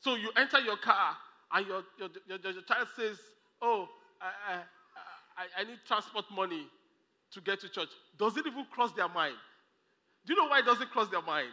So 0.00 0.16
you 0.16 0.30
enter 0.36 0.58
your 0.60 0.76
car 0.76 1.16
and 1.52 1.66
your, 1.66 1.82
your, 1.98 2.08
your, 2.26 2.52
your 2.52 2.62
child 2.62 2.88
says, 2.96 3.18
Oh, 3.60 3.88
I, 4.20 4.58
I, 5.36 5.60
I, 5.60 5.64
need 5.64 5.78
transport 5.86 6.24
money 6.34 6.66
to 7.32 7.40
get 7.40 7.60
to 7.60 7.68
church. 7.68 7.90
Does 8.18 8.36
it 8.36 8.44
even 8.46 8.66
cross 8.72 8.92
their 8.92 9.08
mind? 9.08 9.36
Do 10.26 10.34
you 10.34 10.40
know 10.40 10.48
why 10.48 10.58
it 10.58 10.64
doesn't 10.64 10.90
cross 10.90 11.08
their 11.08 11.22
mind? 11.22 11.50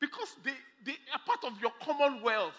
Because 0.00 0.34
they, 0.42 0.52
they 0.84 0.96
are 1.12 1.20
part 1.26 1.44
of 1.44 1.60
your 1.60 1.72
commonwealth, 1.82 2.54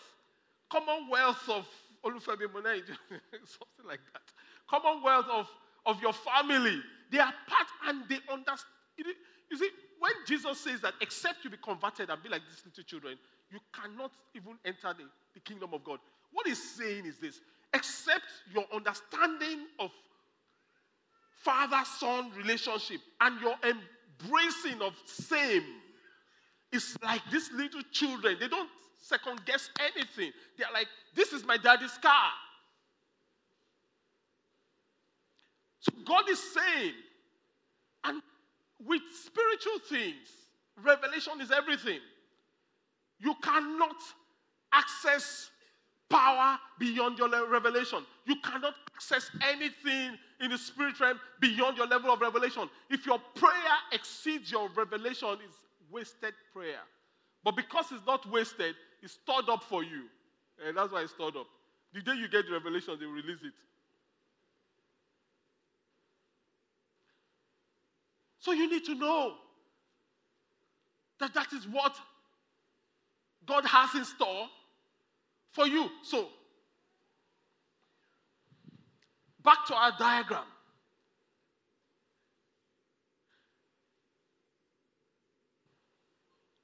commonwealth 0.72 1.50
of 1.50 1.66
Olufemi 2.06 2.48
Monai, 2.54 2.82
something 3.46 3.86
like 3.88 4.00
that. 4.14 4.22
Commonwealth 4.70 5.26
of, 5.32 5.48
of 5.86 6.02
your 6.02 6.14
family. 6.14 6.80
They 7.12 7.20
are 7.20 7.34
part 7.48 7.68
and 7.88 8.04
they 8.10 8.20
understand. 8.32 8.70
You 9.54 9.60
see, 9.60 9.70
when 10.00 10.14
Jesus 10.26 10.58
says 10.62 10.82
that 10.82 10.96
except 11.00 11.44
you 11.44 11.52
be 11.52 11.58
converted 11.58 12.10
and 12.10 12.24
be 12.24 12.28
like 12.28 12.42
these 12.50 12.64
little 12.66 12.84
children, 12.86 13.20
you 13.52 13.60
cannot 13.72 14.12
even 14.34 14.58
enter 14.66 14.96
the, 14.98 15.04
the 15.36 15.40
kingdom 15.42 15.76
of 15.76 15.84
God. 15.84 16.00
What 16.32 16.48
he's 16.48 16.76
saying 16.76 17.06
is 17.06 17.20
this 17.20 17.40
except 17.72 18.24
your 18.52 18.66
understanding 18.74 19.68
of 19.80 19.92
father 21.44 21.84
son 22.00 22.32
relationship 22.36 23.00
and 23.22 23.40
your 23.42 23.54
embracing 23.64 24.82
of 24.82 24.96
same 25.06 25.62
is 26.72 26.98
like 27.04 27.22
these 27.32 27.52
little 27.52 27.84
children. 27.92 28.38
They 28.40 28.48
don't 28.48 28.70
second 28.98 29.46
guess 29.46 29.70
anything. 29.80 30.32
They're 30.58 30.74
like, 30.74 30.88
this 31.14 31.32
is 31.32 31.46
my 31.46 31.58
daddy's 31.58 31.96
car. 32.02 32.32
So 35.82 35.92
God 36.04 36.28
is 36.28 36.40
saying, 36.40 36.94
and 38.04 38.24
with 38.88 39.02
spiritual 39.14 39.80
things, 39.90 40.28
revelation 40.84 41.42
is 41.42 41.52
everything. 41.52 42.00
You 43.20 43.36
cannot 43.42 43.96
access 44.72 45.50
power 46.10 46.60
beyond 46.80 47.18
your 47.18 47.30
revelation. 47.50 48.06
You 48.26 48.36
cannot 48.44 48.74
access 48.96 49.30
anything 49.42 50.18
in 50.42 50.52
the 50.52 50.58
spirit 50.58 51.00
realm 51.00 51.20
beyond 51.40 51.78
your 51.78 51.88
level 51.88 52.12
of 52.12 52.22
revelation. 52.22 52.70
If 52.90 53.06
your 53.06 53.20
prayer 53.36 53.52
exceeds 53.92 54.52
your 54.52 54.70
revelation, 54.76 55.38
it's 55.46 55.58
wasted 55.92 56.34
prayer. 56.54 56.82
But 57.44 57.56
because 57.56 57.92
it's 57.92 58.06
not 58.06 58.30
wasted, 58.30 58.76
it's 59.02 59.14
stored 59.14 59.50
up 59.50 59.64
for 59.64 59.84
you. 59.84 60.04
And 60.66 60.78
that's 60.78 60.92
why 60.92 61.02
it's 61.02 61.12
stored 61.14 61.36
up. 61.36 61.48
The 61.94 62.02
day 62.02 62.16
you 62.16 62.28
get 62.28 62.46
the 62.46 62.54
revelation, 62.54 62.98
they 63.00 63.06
release 63.06 63.42
it. 63.44 63.54
So 68.44 68.52
you 68.52 68.70
need 68.70 68.84
to 68.88 68.96
know 68.96 69.36
that 71.18 71.34
that 71.34 71.54
is 71.54 71.66
what 71.66 71.96
God 73.46 73.64
has 73.64 73.96
in 73.96 74.04
store 74.04 74.48
for 75.54 75.66
you. 75.66 75.90
So, 76.04 76.28
back 79.42 79.66
to 79.68 79.74
our 79.74 79.94
diagram. 79.98 80.44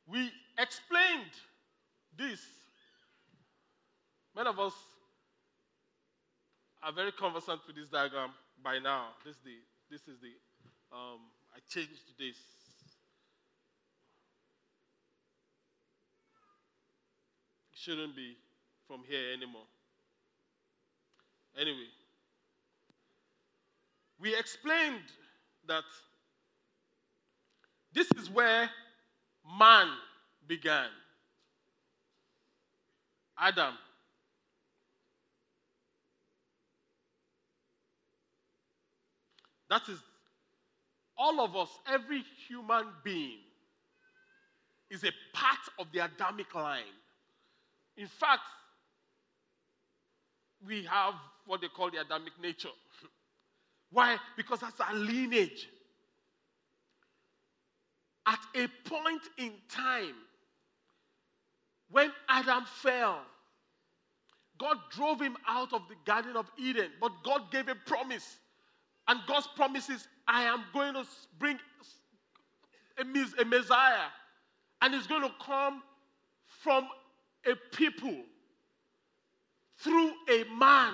We 0.06 0.30
explained 0.58 1.32
this. 2.18 2.42
Many 4.36 4.50
of 4.50 4.60
us 4.60 4.74
are 6.84 6.92
very 6.92 7.14
conversant 7.14 7.62
with 7.66 7.78
this 7.78 7.88
diagram 7.88 8.32
by 8.62 8.80
now. 8.80 9.12
This 9.24 9.36
is 9.36 9.42
the, 9.46 9.56
this 9.90 10.02
is 10.02 10.20
the 10.20 10.34
um, 10.94 11.20
I 11.60 11.74
changed 11.74 12.18
this. 12.18 12.38
It 17.74 17.78
shouldn't 17.78 18.16
be 18.16 18.38
from 18.88 19.02
here 19.06 19.34
anymore. 19.34 19.68
Anyway, 21.60 21.90
we 24.22 24.38
explained 24.38 25.04
that 25.68 25.84
this 27.94 28.08
is 28.18 28.30
where 28.30 28.70
man 29.60 29.88
began. 30.48 30.88
Adam. 33.38 33.74
That 39.70 39.82
is 39.90 40.00
all 41.20 41.42
of 41.42 41.56
us, 41.56 41.70
every 41.86 42.24
human 42.48 42.86
being, 43.04 43.40
is 44.90 45.04
a 45.04 45.12
part 45.34 45.60
of 45.78 45.88
the 45.92 46.00
Adamic 46.00 46.56
line. 46.56 46.96
In 47.98 48.08
fact, 48.08 48.42
we 50.66 50.84
have 50.84 51.14
what 51.46 51.62
they 51.62 51.68
call 51.68 51.92
the 51.92 52.00
Adamic 52.00 52.34
nature. 52.42 52.70
Why? 53.92 54.18
Because 54.38 54.62
that's 54.62 54.80
our 54.80 54.96
lineage. 54.96 55.68
At 58.26 58.40
a 58.56 58.68
point 58.88 59.22
in 59.38 59.52
time, 59.68 60.16
when 61.92 62.12
Adam 62.30 62.64
fell, 62.82 63.22
God 64.58 64.78
drove 64.92 65.20
him 65.20 65.36
out 65.48 65.74
of 65.74 65.82
the 65.90 65.96
Garden 66.06 66.36
of 66.38 66.50
Eden, 66.58 66.92
but 67.02 67.12
God 67.24 67.52
gave 67.52 67.68
a 67.68 67.76
promise. 67.76 68.38
And 69.10 69.20
God's 69.28 69.48
promise 69.56 69.90
is, 69.90 70.08
I 70.28 70.44
am 70.44 70.64
going 70.72 70.94
to 70.94 71.04
bring 71.40 71.58
a, 73.00 73.04
Messiah, 73.44 74.06
and 74.84 74.94
he's 74.94 75.08
going 75.08 75.24
to 75.24 75.32
come 75.44 75.82
from 76.46 76.88
a 77.48 77.56
people 77.76 78.16
through 79.80 80.12
a 80.30 80.44
man. 80.56 80.94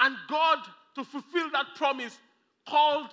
And 0.00 0.14
God, 0.28 0.58
to 0.96 1.04
fulfill 1.04 1.50
that 1.52 1.68
promise, 1.74 2.18
called 2.68 3.08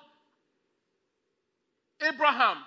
Abraham 2.02 2.58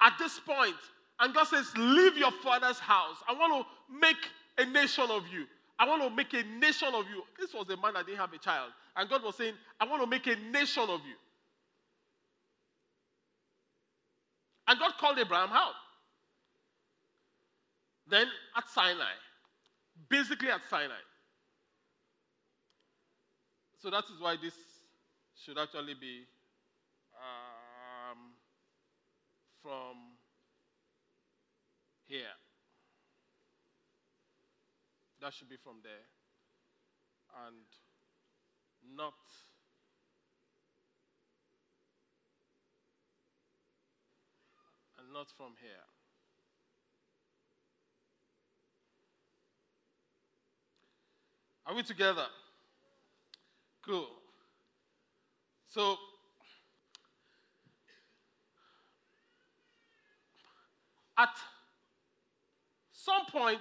at 0.00 0.12
this 0.16 0.38
point, 0.38 0.76
and 1.18 1.34
God 1.34 1.48
says, 1.48 1.72
Leave 1.76 2.16
your 2.16 2.30
father's 2.30 2.78
house. 2.78 3.16
I 3.28 3.32
want 3.32 3.66
to 3.66 3.98
make 3.98 4.28
a 4.58 4.64
nation 4.64 5.10
of 5.10 5.24
you. 5.32 5.46
I 5.80 5.88
want 5.88 6.02
to 6.02 6.10
make 6.10 6.34
a 6.34 6.42
nation 6.58 6.88
of 6.94 7.06
you. 7.08 7.22
This 7.38 7.54
was 7.54 7.64
a 7.70 7.76
man 7.78 7.94
that 7.94 8.04
didn't 8.04 8.18
have 8.20 8.34
a 8.34 8.38
child. 8.38 8.70
And 8.94 9.08
God 9.08 9.24
was 9.24 9.34
saying, 9.36 9.54
I 9.80 9.86
want 9.86 10.02
to 10.02 10.06
make 10.06 10.26
a 10.26 10.36
nation 10.52 10.82
of 10.82 11.00
you. 11.00 11.16
And 14.68 14.78
God 14.78 14.92
called 15.00 15.18
Abraham 15.18 15.48
out. 15.52 15.72
Then 18.06 18.26
at 18.54 18.68
Sinai, 18.68 19.14
basically 20.10 20.50
at 20.50 20.60
Sinai. 20.68 20.92
So 23.82 23.88
that 23.88 24.04
is 24.04 24.20
why 24.20 24.36
this 24.36 24.52
should 25.42 25.56
actually 25.56 25.94
be 25.94 26.26
um, 27.16 28.18
from 29.62 29.96
here. 32.06 32.36
That 35.20 35.34
should 35.34 35.48
be 35.48 35.56
from 35.56 35.76
there. 35.82 36.08
And 37.46 37.66
not 38.96 39.14
and 44.98 45.12
not 45.12 45.30
from 45.36 45.52
here. 45.60 45.70
Are 51.66 51.74
we 51.74 51.82
together? 51.82 52.26
Cool. 53.84 54.08
So 55.66 55.96
at 61.16 61.28
some 62.92 63.26
point 63.30 63.60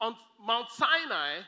on 0.00 0.14
Mount 0.44 0.70
Sinai, 0.70 1.40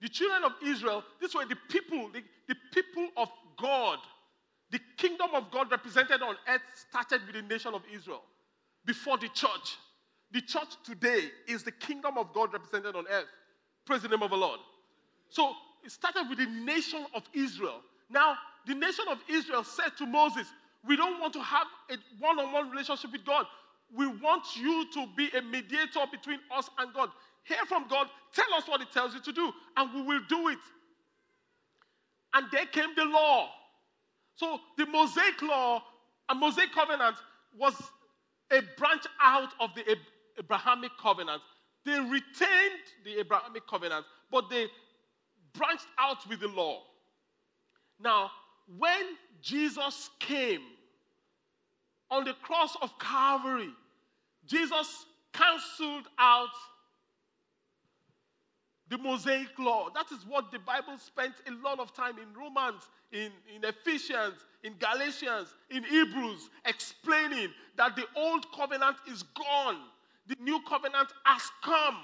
the 0.00 0.08
children 0.08 0.42
of 0.44 0.52
Israel, 0.64 1.04
these 1.20 1.34
were 1.34 1.46
the 1.46 1.56
people, 1.68 2.10
the, 2.12 2.22
the 2.48 2.56
people 2.72 3.08
of 3.16 3.28
God. 3.56 3.98
The 4.70 4.80
kingdom 4.96 5.28
of 5.34 5.50
God 5.50 5.70
represented 5.70 6.22
on 6.22 6.34
earth 6.48 6.62
started 6.88 7.20
with 7.26 7.36
the 7.36 7.42
nation 7.42 7.74
of 7.74 7.82
Israel 7.94 8.22
before 8.84 9.18
the 9.18 9.28
church. 9.28 9.76
The 10.32 10.40
church 10.40 10.74
today 10.84 11.30
is 11.46 11.62
the 11.62 11.72
kingdom 11.72 12.16
of 12.16 12.32
God 12.32 12.52
represented 12.52 12.96
on 12.96 13.04
earth. 13.10 13.28
Praise 13.84 14.02
the 14.02 14.08
name 14.08 14.22
of 14.22 14.30
the 14.30 14.36
Lord. 14.36 14.60
So 15.28 15.52
it 15.84 15.92
started 15.92 16.28
with 16.28 16.38
the 16.38 16.46
nation 16.46 17.04
of 17.14 17.22
Israel. 17.34 17.80
Now, 18.10 18.36
the 18.66 18.74
nation 18.74 19.04
of 19.10 19.18
Israel 19.28 19.62
said 19.62 19.90
to 19.98 20.06
Moses, 20.06 20.46
We 20.86 20.96
don't 20.96 21.20
want 21.20 21.32
to 21.34 21.42
have 21.42 21.66
a 21.90 21.96
one 22.18 22.38
on 22.38 22.52
one 22.52 22.70
relationship 22.70 23.12
with 23.12 23.24
God. 23.24 23.46
We 23.96 24.06
want 24.06 24.44
you 24.56 24.86
to 24.92 25.06
be 25.16 25.28
a 25.36 25.42
mediator 25.42 26.00
between 26.10 26.38
us 26.56 26.68
and 26.78 26.92
God. 26.94 27.10
Hear 27.44 27.64
from 27.68 27.86
God, 27.88 28.08
tell 28.34 28.52
us 28.54 28.66
what 28.66 28.80
He 28.80 28.86
tells 28.92 29.14
you 29.14 29.20
to 29.20 29.32
do, 29.32 29.52
and 29.76 29.94
we 29.94 30.02
will 30.02 30.22
do 30.28 30.48
it. 30.48 30.58
And 32.34 32.46
there 32.50 32.66
came 32.66 32.94
the 32.96 33.04
law. 33.04 33.50
So 34.36 34.58
the 34.78 34.86
Mosaic 34.86 35.42
law, 35.42 35.82
a 36.28 36.34
Mosaic 36.34 36.72
covenant, 36.72 37.16
was 37.58 37.74
a 38.50 38.60
branch 38.78 39.04
out 39.20 39.50
of 39.60 39.70
the 39.74 39.96
Abrahamic 40.38 40.92
covenant. 41.00 41.42
They 41.84 41.98
retained 41.98 42.82
the 43.04 43.20
Abrahamic 43.20 43.66
covenant, 43.66 44.06
but 44.30 44.48
they 44.48 44.68
branched 45.52 45.86
out 45.98 46.26
with 46.28 46.40
the 46.40 46.48
law. 46.48 46.82
Now, 48.00 48.30
when 48.78 49.16
Jesus 49.42 50.10
came 50.18 50.62
on 52.10 52.24
the 52.24 52.34
cross 52.34 52.76
of 52.80 52.98
Calvary, 52.98 53.70
Jesus 54.46 55.06
canceled 55.32 56.08
out 56.18 56.50
the 58.88 58.98
Mosaic 58.98 59.58
law. 59.58 59.88
That 59.94 60.12
is 60.12 60.26
what 60.26 60.52
the 60.52 60.58
Bible 60.58 60.98
spent 60.98 61.34
a 61.48 61.66
lot 61.66 61.78
of 61.78 61.94
time 61.94 62.16
in 62.18 62.38
Romans, 62.38 62.88
in, 63.10 63.30
in 63.54 63.64
Ephesians, 63.64 64.44
in 64.62 64.74
Galatians, 64.78 65.54
in 65.70 65.82
Hebrews, 65.82 66.50
explaining 66.66 67.48
that 67.76 67.96
the 67.96 68.04
old 68.14 68.44
covenant 68.52 68.96
is 69.10 69.22
gone, 69.22 69.78
the 70.26 70.36
new 70.40 70.60
covenant 70.68 71.08
has 71.24 71.42
come. 71.62 71.96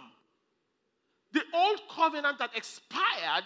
The 1.32 1.42
old 1.52 1.80
covenant 1.94 2.38
that 2.38 2.56
expired 2.56 3.44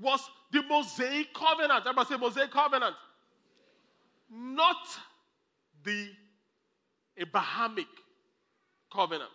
was 0.00 0.20
the 0.52 0.62
Mosaic 0.62 1.34
covenant. 1.34 1.80
Everybody 1.80 2.08
say 2.08 2.16
Mosaic 2.16 2.52
covenant. 2.52 2.94
Not 4.30 4.86
the 5.82 6.10
Abrahamic 7.16 7.86
covenant. 8.94 9.30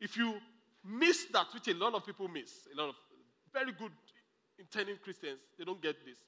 If 0.00 0.16
you 0.16 0.34
miss 0.84 1.26
that, 1.32 1.46
which 1.52 1.68
a 1.68 1.74
lot 1.74 1.94
of 1.94 2.04
people 2.04 2.28
miss, 2.28 2.66
a 2.72 2.80
lot 2.80 2.88
of 2.88 2.94
very 3.52 3.72
good 3.72 3.92
intending 4.58 4.96
Christians, 5.02 5.40
they 5.58 5.64
don't 5.64 5.82
get 5.82 5.96
this. 6.04 6.18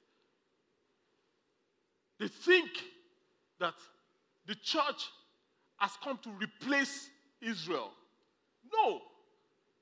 They 2.19 2.27
think 2.27 2.69
that 3.59 3.75
the 4.45 4.55
church 4.55 5.09
has 5.77 5.91
come 6.03 6.19
to 6.23 6.29
replace 6.31 7.09
Israel. 7.41 7.91
No, 8.73 9.01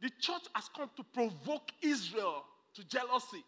the 0.02 0.10
church 0.20 0.44
has 0.54 0.70
come 0.76 0.90
to 0.96 1.04
provoke 1.04 1.72
Israel 1.82 2.44
to 2.76 2.84
jealousy. 2.88 3.44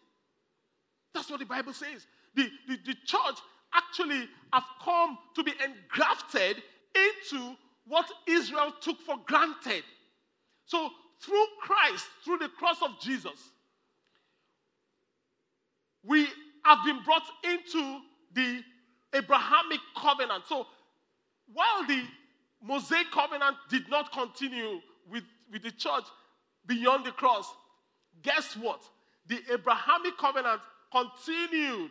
That's 1.14 1.30
what 1.30 1.38
the 1.40 1.46
Bible 1.46 1.72
says. 1.72 2.06
The, 2.34 2.48
the, 2.66 2.78
the 2.86 2.94
church 3.04 3.38
actually 3.72 4.28
have 4.52 4.64
come 4.82 5.18
to 5.36 5.44
be 5.44 5.52
engrafted 5.64 6.62
into 6.94 7.56
what 7.90 8.06
Israel 8.26 8.72
took 8.80 9.00
for 9.02 9.16
granted. 9.26 9.84
So, 10.64 10.90
through 11.20 11.44
Christ, 11.60 12.06
through 12.24 12.38
the 12.38 12.48
cross 12.48 12.78
of 12.82 12.98
Jesus, 13.00 13.38
we 16.02 16.26
have 16.64 16.78
been 16.84 17.00
brought 17.04 17.28
into 17.44 17.98
the 18.32 18.62
Abrahamic 19.12 19.80
covenant. 19.96 20.44
So, 20.48 20.66
while 21.52 21.86
the 21.86 22.02
Mosaic 22.62 23.10
covenant 23.10 23.56
did 23.68 23.88
not 23.88 24.12
continue 24.12 24.80
with, 25.10 25.24
with 25.50 25.62
the 25.62 25.70
church 25.70 26.04
beyond 26.66 27.06
the 27.06 27.12
cross. 27.12 27.50
Guess 28.22 28.56
what? 28.56 28.82
The 29.26 29.40
Abrahamic 29.52 30.16
covenant 30.18 30.60
continued 30.92 31.90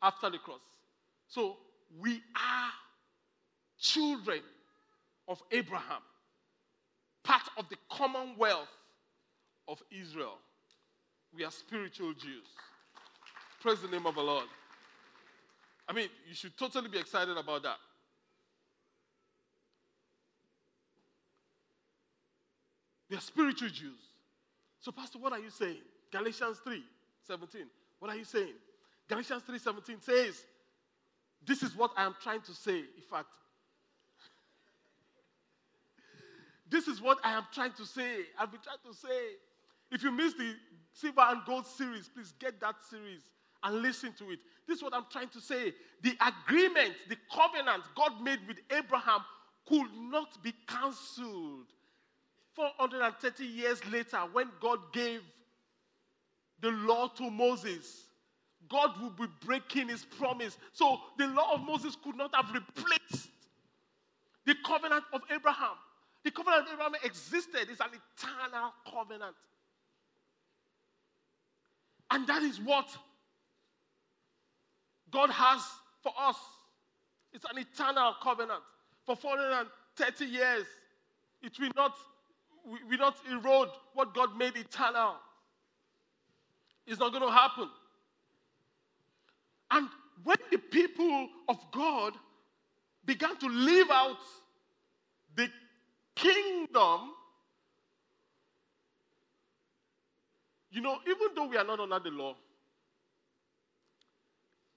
after 0.00 0.30
the 0.30 0.38
cross. 0.38 0.60
So 1.26 1.56
we 2.00 2.22
are 2.36 2.70
children 3.78 4.40
of 5.26 5.42
Abraham, 5.50 6.02
part 7.24 7.42
of 7.56 7.68
the 7.68 7.76
commonwealth 7.90 8.68
of 9.68 9.82
Israel. 9.90 10.38
We 11.34 11.44
are 11.44 11.50
spiritual 11.50 12.12
Jews. 12.14 12.46
Praise 13.60 13.80
the 13.80 13.88
name 13.88 14.06
of 14.06 14.14
the 14.14 14.22
Lord. 14.22 14.46
I 15.88 15.92
mean, 15.92 16.08
you 16.28 16.34
should 16.34 16.56
totally 16.56 16.88
be 16.88 16.98
excited 16.98 17.36
about 17.36 17.62
that. 17.62 17.76
We 23.10 23.16
are 23.16 23.20
spiritual 23.20 23.70
Jews. 23.70 23.98
So, 24.80 24.92
Pastor, 24.92 25.18
what 25.18 25.32
are 25.32 25.38
you 25.38 25.50
saying? 25.50 25.78
Galatians 26.12 26.58
3 26.64 26.82
17. 27.26 27.62
What 27.98 28.10
are 28.10 28.16
you 28.16 28.24
saying? 28.24 28.54
Galatians 29.08 29.42
3 29.46 29.58
17 29.58 29.96
says, 30.00 30.44
This 31.48 31.62
is 31.62 31.74
what 31.74 31.92
I 31.96 32.04
am 32.04 32.14
trying 32.22 32.42
to 32.42 32.52
say. 32.52 32.76
In 32.76 33.02
fact, 33.10 33.26
this 36.70 36.86
is 36.86 37.00
what 37.00 37.18
I 37.24 37.32
am 37.32 37.44
trying 37.54 37.72
to 37.72 37.86
say. 37.86 38.18
I've 38.38 38.52
been 38.52 38.60
trying 38.60 38.76
to 38.86 38.94
say. 38.94 39.36
If 39.90 40.02
you 40.02 40.12
missed 40.12 40.36
the 40.36 40.54
silver 40.92 41.22
and 41.22 41.40
gold 41.46 41.66
series, 41.66 42.06
please 42.06 42.34
get 42.38 42.60
that 42.60 42.74
series 42.90 43.22
and 43.64 43.80
listen 43.80 44.12
to 44.18 44.30
it. 44.30 44.40
This 44.66 44.76
is 44.76 44.82
what 44.82 44.92
I'm 44.92 45.06
trying 45.10 45.28
to 45.28 45.40
say. 45.40 45.72
The 46.02 46.12
agreement, 46.20 46.92
the 47.08 47.16
covenant 47.34 47.84
God 47.96 48.22
made 48.22 48.40
with 48.46 48.58
Abraham 48.70 49.20
could 49.66 49.88
not 49.98 50.42
be 50.42 50.52
cancelled. 50.66 51.72
430 52.52 53.44
years 53.46 53.80
later, 53.86 54.18
when 54.32 54.50
God 54.60 54.80
gave 54.92 55.22
the 56.60 56.72
law 56.72 57.08
to 57.08 57.30
Moses, 57.30 58.07
God 58.68 59.00
would 59.02 59.16
be 59.16 59.26
breaking 59.44 59.88
his 59.88 60.04
promise. 60.04 60.58
So 60.72 61.00
the 61.16 61.26
law 61.28 61.54
of 61.54 61.64
Moses 61.64 61.96
could 62.02 62.16
not 62.16 62.34
have 62.34 62.52
replaced 62.52 63.30
the 64.44 64.54
covenant 64.66 65.04
of 65.12 65.22
Abraham. 65.30 65.76
The 66.24 66.30
covenant 66.30 66.66
of 66.66 66.72
Abraham 66.74 66.94
existed, 67.04 67.68
it's 67.70 67.80
an 67.80 67.90
eternal 68.16 68.72
covenant. 68.90 69.36
And 72.10 72.26
that 72.26 72.42
is 72.42 72.58
what 72.60 72.88
God 75.10 75.30
has 75.30 75.62
for 76.02 76.12
us. 76.18 76.36
It's 77.32 77.44
an 77.44 77.58
eternal 77.58 78.14
covenant. 78.22 78.62
For 79.04 79.16
430 79.16 80.24
years, 80.24 80.64
it 81.42 81.58
will 81.58 81.70
not, 81.76 81.94
will 82.66 82.98
not 82.98 83.16
erode 83.30 83.68
what 83.94 84.14
God 84.14 84.36
made 84.36 84.56
eternal. 84.56 85.16
It's 86.86 86.98
not 86.98 87.12
going 87.12 87.24
to 87.24 87.30
happen. 87.30 87.68
And 89.70 89.88
when 90.24 90.36
the 90.50 90.58
people 90.58 91.28
of 91.48 91.58
God 91.72 92.14
began 93.04 93.36
to 93.38 93.48
live 93.48 93.90
out 93.90 94.18
the 95.36 95.48
kingdom, 96.14 97.12
you 100.70 100.80
know, 100.80 100.98
even 101.06 101.28
though 101.34 101.46
we 101.46 101.56
are 101.56 101.64
not 101.64 101.80
under 101.80 101.98
the 101.98 102.10
law, 102.10 102.34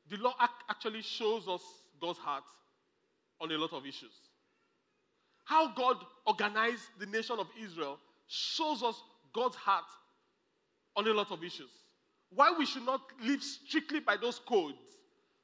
the 0.10 0.18
law 0.18 0.36
actually 0.70 1.02
shows 1.02 1.48
us 1.48 1.62
God's 2.02 2.20
heart 2.20 2.44
on 3.40 3.52
a 3.52 3.58
lot 3.58 3.74
of 3.74 3.86
issues. 3.86 4.12
How 5.46 5.74
God 5.74 5.98
organized 6.26 6.84
the 7.00 7.06
nation 7.06 7.38
of 7.40 7.48
Israel 7.62 7.98
shows 8.28 8.84
us 8.84 8.96
God's 9.34 9.56
heart 9.56 9.86
on 10.96 11.08
a 11.08 11.14
lot 11.14 11.32
of 11.32 11.44
issues. 11.44 11.70
Why 12.34 12.54
we 12.58 12.66
should 12.66 12.86
not 12.86 13.02
live 13.22 13.44
strictly 13.44 14.00
by 14.00 14.18
those 14.18 14.40
codes. 14.40 14.78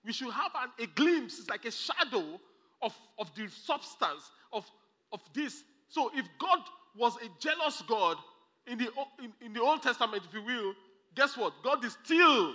We 0.05 0.13
should 0.13 0.31
have 0.31 0.51
an, 0.55 0.69
a 0.79 0.87
glimpse, 0.87 1.39
it's 1.39 1.49
like 1.49 1.65
a 1.65 1.71
shadow 1.71 2.39
of, 2.81 2.93
of 3.19 3.33
the 3.35 3.49
substance 3.49 4.31
of, 4.53 4.65
of 5.11 5.19
this. 5.33 5.63
So 5.89 6.11
if 6.15 6.25
God 6.39 6.59
was 6.95 7.15
a 7.17 7.27
jealous 7.39 7.83
God 7.87 8.17
in 8.65 8.77
the, 8.77 8.89
in, 9.21 9.33
in 9.41 9.53
the 9.53 9.61
Old 9.61 9.83
Testament, 9.83 10.23
if 10.27 10.33
you 10.33 10.43
will, 10.43 10.73
guess 11.15 11.35
what? 11.35 11.53
God 11.63 11.83
is 11.83 11.97
still 12.03 12.53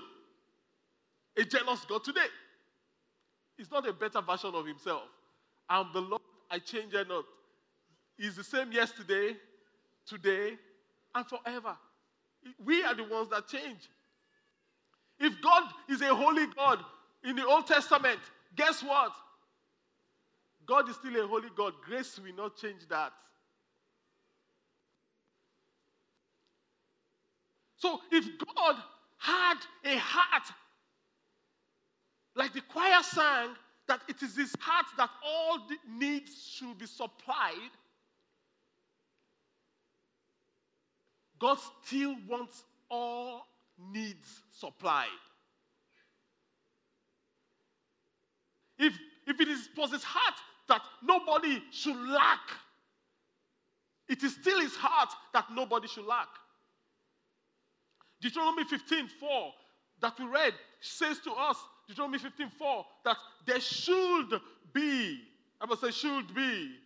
a 1.37 1.45
jealous 1.45 1.85
God 1.85 2.05
today. 2.05 2.21
He's 3.57 3.71
not 3.71 3.87
a 3.87 3.93
better 3.93 4.21
version 4.23 4.55
of 4.55 4.67
himself. 4.67 5.03
I'm 5.69 5.87
the 5.93 6.01
Lord, 6.01 6.23
I 6.51 6.59
change 6.59 6.93
not. 6.93 7.25
He's 8.17 8.37
the 8.37 8.45
same 8.45 8.73
yesterday, 8.73 9.37
today, 10.07 10.57
and 11.15 11.27
forever. 11.27 11.77
We 12.65 12.83
are 12.83 12.95
the 12.95 13.05
ones 13.05 13.29
that 13.31 13.49
change. 13.49 13.89
If 15.23 15.41
God 15.41 15.63
is 15.89 16.03
a 16.03 16.13
holy 16.13 16.47
God 16.57 16.81
in 17.23 17.37
the 17.37 17.47
Old 17.47 17.69
Testament, 17.69 18.19
guess 18.57 18.83
what? 18.83 19.13
God 20.67 20.89
is 20.89 20.97
still 20.97 21.25
a 21.25 21.29
holy 21.29 21.49
God. 21.57 21.75
Grace 21.87 22.19
will 22.19 22.35
not 22.35 22.57
change 22.57 22.89
that. 22.89 23.13
So 27.77 28.01
if 28.11 28.25
God 28.57 28.77
had 29.19 29.59
a 29.85 29.97
heart 29.97 30.49
like 32.35 32.53
the 32.53 32.61
choir 32.63 33.03
sang, 33.03 33.51
that 33.87 34.01
it 34.09 34.23
is 34.23 34.37
his 34.37 34.55
heart 34.59 34.87
that 34.97 35.11
all 35.25 35.61
needs 35.89 36.49
should 36.51 36.79
be 36.79 36.87
supplied. 36.87 37.71
God 41.39 41.59
still 41.85 42.17
wants 42.29 42.65
all 42.91 43.47
needs 43.79 44.29
supplied. 44.53 45.09
If, 48.79 48.99
if 49.27 49.41
it 49.41 49.49
is 49.49 49.69
was 49.77 49.93
his 49.93 50.03
heart 50.03 50.35
that 50.69 50.83
nobody 51.03 51.63
should 51.71 51.97
lack, 51.97 52.41
it 54.09 54.23
is 54.23 54.35
still 54.35 54.61
his 54.61 54.75
heart 54.75 55.11
that 55.33 55.47
nobody 55.55 55.89
should 55.89 56.07
lack. 56.07 56.29
Deuteronomy 58.21 58.65
15 58.65 59.09
4 59.09 59.53
that 60.01 60.19
we 60.19 60.27
read 60.27 60.55
says 60.81 61.19
to 61.21 61.33
us 61.33 61.57
Deuteronomy 61.89 62.19
15 62.19 62.49
4 62.51 62.87
that 63.05 63.17
there 63.47 63.61
should 63.61 64.41
be, 64.73 65.21
I 65.61 65.67
must 65.67 65.81
say, 65.81 65.91
should 65.91 66.35
be, 66.35 66.77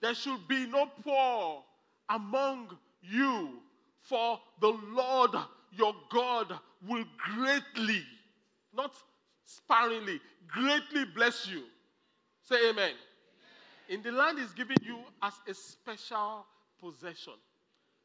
there 0.00 0.14
should 0.14 0.46
be 0.48 0.66
no 0.66 0.86
poor 1.02 1.62
among 2.08 2.76
you, 3.02 3.60
for 4.02 4.38
the 4.60 4.78
Lord 4.92 5.30
your 5.76 5.94
God 6.10 6.52
will 6.86 7.04
greatly, 7.34 8.02
not 8.74 8.94
sparingly, 9.44 10.20
greatly 10.48 11.04
bless 11.14 11.48
you. 11.48 11.62
Say 12.42 12.70
amen. 12.70 12.92
In 13.88 14.02
the 14.02 14.12
land 14.12 14.38
is 14.38 14.52
given 14.52 14.76
you 14.84 14.98
as 15.22 15.34
a 15.48 15.54
special 15.54 16.44
possession. 16.80 17.34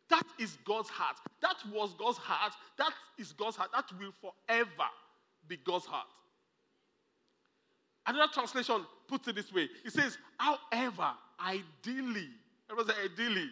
That 0.10 0.26
is 0.40 0.58
God's 0.66 0.90
heart. 0.90 1.16
That 1.42 1.56
was 1.74 1.94
God's 1.94 2.18
heart. 2.18 2.54
That 2.78 2.92
is 3.18 3.32
God's 3.32 3.56
heart. 3.56 3.70
That 3.74 3.86
will 4.00 4.12
forever 4.20 4.90
be 5.48 5.58
God's 5.58 5.86
heart. 5.86 6.08
Another 8.06 8.32
translation 8.34 8.86
puts 9.08 9.28
it 9.28 9.36
this 9.36 9.54
way 9.54 9.70
it 9.86 9.94
says, 9.94 10.18
however, 10.38 11.12
ideally, 11.40 12.30
everyone 12.70 12.94
say 12.94 13.02
ideally. 13.06 13.50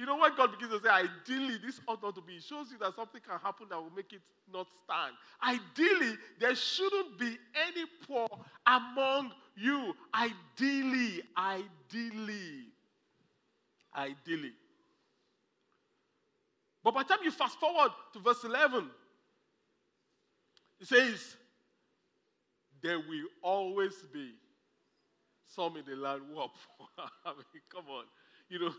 You 0.00 0.06
know, 0.06 0.16
when 0.16 0.34
God 0.34 0.52
begins 0.52 0.72
to 0.72 0.80
say, 0.80 0.88
ideally, 0.88 1.58
this 1.62 1.78
ought 1.86 2.02
not 2.02 2.14
to 2.14 2.22
be, 2.22 2.36
it 2.36 2.42
shows 2.42 2.68
you 2.72 2.78
that 2.78 2.96
something 2.96 3.20
can 3.20 3.38
happen 3.38 3.66
that 3.68 3.76
will 3.76 3.92
make 3.94 4.14
it 4.14 4.22
not 4.50 4.66
stand. 4.82 5.14
Ideally, 5.42 6.16
there 6.38 6.54
shouldn't 6.54 7.18
be 7.18 7.36
any 7.54 7.84
poor 8.08 8.26
among 8.66 9.30
you. 9.58 9.94
Ideally, 10.14 11.20
ideally, 11.36 12.68
ideally. 13.94 14.52
But 16.82 16.94
by 16.94 17.02
the 17.02 17.08
time 17.10 17.18
you 17.22 17.30
fast 17.30 17.60
forward 17.60 17.90
to 18.14 18.20
verse 18.20 18.42
11, 18.42 18.88
it 20.80 20.88
says, 20.88 21.36
there 22.80 23.00
will 23.00 23.26
always 23.42 23.96
be 24.14 24.30
some 25.46 25.76
in 25.76 25.84
the 25.84 25.94
land 25.94 26.22
who 26.32 26.40
are 26.40 26.48
poor. 26.78 26.88
I 27.26 27.32
mean, 27.32 27.62
come 27.70 27.84
on. 27.90 28.04
You 28.48 28.58
know, 28.58 28.72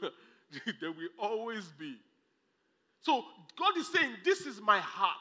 there 0.81 0.91
will 0.91 1.09
always 1.19 1.65
be. 1.77 1.95
So 3.01 3.23
God 3.57 3.77
is 3.77 3.91
saying, 3.91 4.11
This 4.23 4.41
is 4.41 4.61
my 4.61 4.79
heart. 4.79 5.17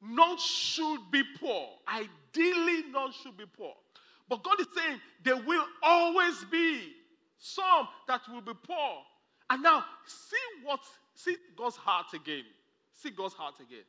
None 0.00 0.36
should 0.38 1.00
be 1.12 1.22
poor. 1.38 1.68
Ideally, 1.88 2.84
none 2.90 3.12
should 3.12 3.36
be 3.36 3.44
poor. 3.46 3.74
But 4.28 4.42
God 4.42 4.60
is 4.60 4.66
saying 4.74 4.98
there 5.22 5.36
will 5.36 5.64
always 5.82 6.44
be 6.50 6.92
some 7.38 7.86
that 8.08 8.22
will 8.28 8.40
be 8.40 8.54
poor. 8.66 9.02
And 9.48 9.62
now, 9.62 9.84
see 10.06 10.64
what, 10.64 10.80
see 11.14 11.36
God's 11.56 11.76
heart 11.76 12.06
again. 12.14 12.44
See 12.94 13.10
God's 13.10 13.34
heart 13.34 13.54
again. 13.60 13.84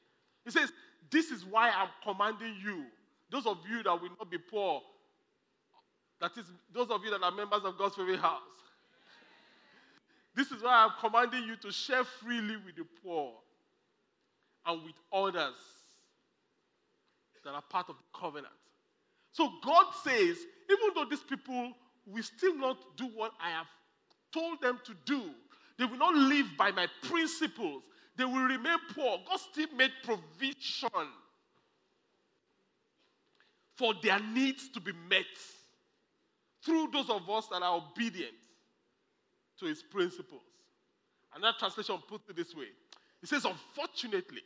He 0.45 0.51
says, 0.51 0.71
this 1.09 1.31
is 1.31 1.45
why 1.45 1.69
I'm 1.69 1.89
commanding 2.03 2.55
you 2.63 2.85
those 3.33 3.47
of 3.47 3.57
you 3.67 3.81
that 3.81 3.99
will 3.99 4.09
not 4.09 4.29
be 4.29 4.37
poor, 4.37 4.81
that 6.23 6.37
is, 6.37 6.45
those 6.73 6.89
of 6.89 7.03
you 7.03 7.11
that 7.11 7.21
are 7.21 7.31
members 7.33 7.65
of 7.65 7.77
God's 7.77 7.95
favorite 7.95 8.21
house, 8.21 8.39
this 10.33 10.51
is 10.51 10.63
why 10.63 10.85
I'm 10.85 10.91
commanding 11.01 11.43
you 11.43 11.57
to 11.57 11.69
share 11.69 12.05
freely 12.05 12.55
with 12.65 12.77
the 12.77 12.85
poor 13.03 13.33
and 14.65 14.81
with 14.83 14.93
others 15.11 15.59
that 17.43 17.53
are 17.53 17.61
part 17.69 17.89
of 17.89 17.97
the 17.97 18.17
covenant. 18.17 18.53
So 19.33 19.49
God 19.65 19.87
says, 20.01 20.37
even 20.71 20.93
though 20.95 21.03
these 21.09 21.23
people 21.23 21.73
will 22.07 22.23
still 22.23 22.55
not 22.55 22.77
do 22.95 23.09
what 23.13 23.33
I 23.43 23.49
have 23.49 23.67
told 24.33 24.61
them 24.61 24.79
to 24.85 24.93
do, 25.05 25.23
they 25.77 25.83
will 25.83 25.97
not 25.97 26.15
live 26.15 26.45
by 26.57 26.71
my 26.71 26.87
principles, 27.01 27.83
they 28.15 28.23
will 28.23 28.45
remain 28.45 28.77
poor. 28.95 29.17
God 29.27 29.39
still 29.51 29.67
made 29.75 29.91
provision 30.05 30.87
for 33.75 33.93
their 34.01 34.21
needs 34.21 34.69
to 34.69 34.79
be 34.79 34.93
met 35.09 35.25
through 36.63 36.89
those 36.91 37.09
of 37.09 37.29
us 37.29 37.47
that 37.47 37.61
are 37.61 37.77
obedient 37.77 38.33
to 39.59 39.65
his 39.65 39.83
principles. 39.83 40.41
Another 41.35 41.57
translation 41.57 41.97
puts 42.07 42.29
it 42.29 42.35
this 42.35 42.55
way 42.55 42.67
it 43.21 43.29
says, 43.29 43.45
unfortunately, 43.45 44.41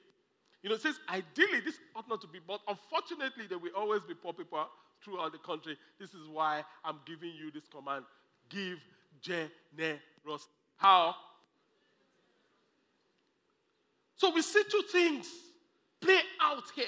you 0.62 0.70
know, 0.70 0.76
it 0.76 0.82
says 0.82 1.00
ideally 1.10 1.62
this 1.62 1.80
ought 1.96 2.08
not 2.08 2.22
to 2.22 2.28
be, 2.28 2.40
but 2.46 2.62
unfortunately, 2.68 3.46
there 3.50 3.58
will 3.58 3.72
always 3.76 4.02
be 4.04 4.14
poor 4.14 4.34
people 4.34 4.68
throughout 5.04 5.32
the 5.32 5.40
country. 5.40 5.78
This 6.00 6.14
is 6.14 6.28
why 6.28 6.64
I'm 6.86 6.98
giving 7.06 7.32
you 7.32 7.52
this 7.52 7.64
command 7.68 8.06
give 8.50 8.78
generous. 9.22 10.48
How? 10.78 11.16
So 14.16 14.32
we 14.34 14.42
see 14.42 14.64
two 14.70 14.84
things 14.92 15.28
play 16.00 16.20
out 16.42 16.64
here. 16.76 16.86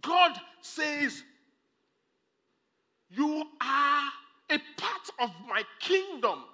God 0.00 0.38
says, 0.60 1.22
You 3.10 3.44
are 3.60 4.10
a 4.50 4.58
part 4.76 5.10
of 5.20 5.30
my 5.48 5.62
kingdom. 5.80 6.44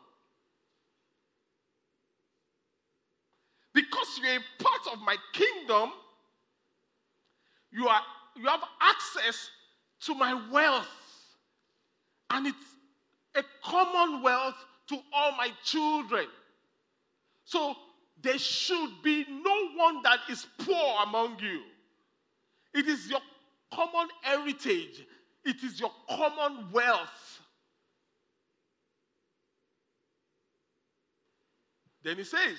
Because 3.73 4.21
you're 4.23 4.37
a 4.37 4.63
part 4.63 4.93
of 4.93 5.01
my 5.01 5.17
kingdom, 5.33 5.91
you, 7.73 7.87
are, 7.87 8.03
you 8.37 8.47
have 8.47 8.63
access 8.81 9.51
to 10.01 10.15
my 10.15 10.41
wealth. 10.51 10.89
And 12.31 12.47
it's 12.47 12.57
a 13.35 13.43
common 13.63 14.23
wealth 14.23 14.57
to 14.89 14.99
all 15.13 15.33
my 15.33 15.51
children. 15.65 16.27
So 17.45 17.75
there 18.23 18.39
should 18.39 18.91
be 19.03 19.25
no 19.29 19.69
one 19.77 20.03
that 20.03 20.21
is 20.29 20.47
poor 20.59 21.03
among 21.03 21.39
you. 21.41 21.63
It 22.75 22.87
is 22.87 23.09
your 23.09 23.21
common 23.73 24.09
heritage, 24.23 25.05
it 25.45 25.57
is 25.63 25.81
your 25.81 25.93
common 26.09 26.71
wealth. 26.73 27.40
Then 32.03 32.17
he 32.17 32.25
says, 32.25 32.59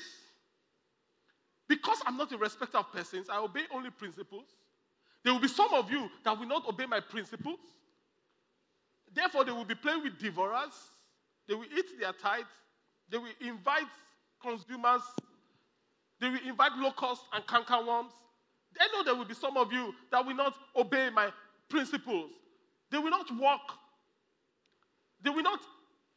Because 1.67 1.99
I'm 2.05 2.17
not 2.17 2.31
a 2.31 2.37
respecter 2.37 2.77
of 2.77 2.91
persons, 2.91 3.29
I 3.29 3.39
obey 3.39 3.63
only 3.73 3.89
principles. 3.89 4.45
There 5.23 5.33
will 5.33 5.39
be 5.41 5.47
some 5.47 5.73
of 5.73 5.91
you 5.91 6.09
that 6.23 6.37
will 6.37 6.47
not 6.47 6.67
obey 6.67 6.85
my 6.85 6.99
principles. 6.99 7.59
Therefore, 9.13 9.43
they 9.43 9.51
will 9.51 9.65
be 9.65 9.75
playing 9.75 10.03
with 10.03 10.17
devourers. 10.17 10.73
They 11.47 11.53
will 11.53 11.65
eat 11.65 11.99
their 11.99 12.13
tithes. 12.13 12.47
They 13.09 13.17
will 13.17 13.33
invite 13.41 13.87
consumers 14.41 15.01
they 16.21 16.29
will 16.29 16.39
invite 16.47 16.73
locusts 16.77 17.25
and 17.33 17.45
cankerworms. 17.47 18.11
I 18.79 18.87
know 18.93 19.03
there 19.03 19.15
will 19.15 19.25
be 19.25 19.33
some 19.33 19.57
of 19.57 19.73
you 19.73 19.93
that 20.11 20.25
will 20.25 20.35
not 20.35 20.53
obey 20.75 21.09
my 21.09 21.29
principles. 21.67 22.29
They 22.91 22.99
will 22.99 23.09
not 23.09 23.25
walk. 23.37 23.73
They 25.23 25.31
will 25.31 25.41
not 25.41 25.59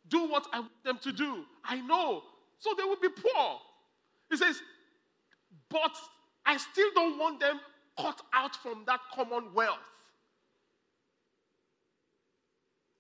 do 0.06 0.28
what 0.28 0.46
I 0.52 0.60
want 0.60 0.84
them 0.84 0.98
to 1.02 1.12
do. 1.12 1.44
I 1.64 1.80
know. 1.80 2.22
So 2.64 2.70
they 2.78 2.84
will 2.84 2.96
be 2.96 3.10
poor. 3.10 3.60
He 4.30 4.38
says, 4.38 4.62
but 5.68 5.94
I 6.46 6.56
still 6.56 6.88
don't 6.94 7.18
want 7.18 7.38
them 7.38 7.60
cut 8.00 8.22
out 8.32 8.56
from 8.56 8.84
that 8.86 9.00
commonwealth. 9.14 9.76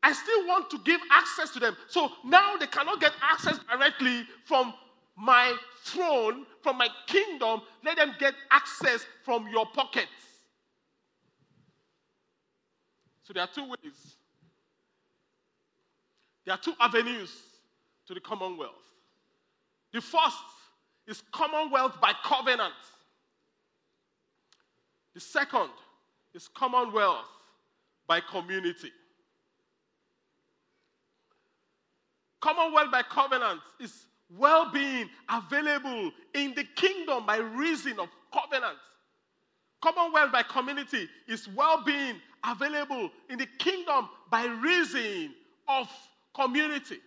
I 0.02 0.12
still 0.12 0.46
want 0.46 0.68
to 0.68 0.78
give 0.84 1.00
access 1.10 1.50
to 1.52 1.60
them. 1.60 1.78
So 1.88 2.10
now 2.26 2.58
they 2.58 2.66
cannot 2.66 3.00
get 3.00 3.12
access 3.22 3.58
directly 3.70 4.24
from 4.44 4.74
my 5.16 5.56
throne, 5.82 6.44
from 6.60 6.76
my 6.76 6.88
kingdom, 7.06 7.62
let 7.82 7.96
them 7.96 8.14
get 8.18 8.34
access 8.50 9.06
from 9.24 9.48
your 9.48 9.64
pockets. 9.64 10.10
So 13.22 13.32
there 13.32 13.44
are 13.44 13.48
two 13.54 13.64
ways. 13.64 14.16
There 16.44 16.54
are 16.54 16.60
two 16.60 16.74
avenues 16.78 17.30
to 18.08 18.12
the 18.12 18.20
commonwealth. 18.20 18.74
The 19.94 20.00
first 20.00 20.36
is 21.06 21.22
commonwealth 21.30 22.00
by 22.00 22.12
covenant. 22.24 22.74
The 25.14 25.20
second 25.20 25.70
is 26.34 26.48
commonwealth 26.48 27.28
by 28.08 28.18
community. 28.18 28.90
Commonwealth 32.40 32.90
by 32.90 33.02
covenant 33.02 33.60
is 33.78 34.06
well 34.36 34.68
being 34.72 35.08
available 35.30 36.10
in 36.34 36.54
the 36.54 36.64
kingdom 36.74 37.24
by 37.24 37.36
reason 37.36 38.00
of 38.00 38.08
covenant. 38.32 38.76
Commonwealth 39.80 40.32
by 40.32 40.42
community 40.42 41.08
is 41.28 41.48
well 41.50 41.84
being 41.84 42.16
available 42.44 43.10
in 43.30 43.38
the 43.38 43.46
kingdom 43.60 44.08
by 44.28 44.44
reason 44.46 45.32
of 45.68 45.88
community. 46.34 46.98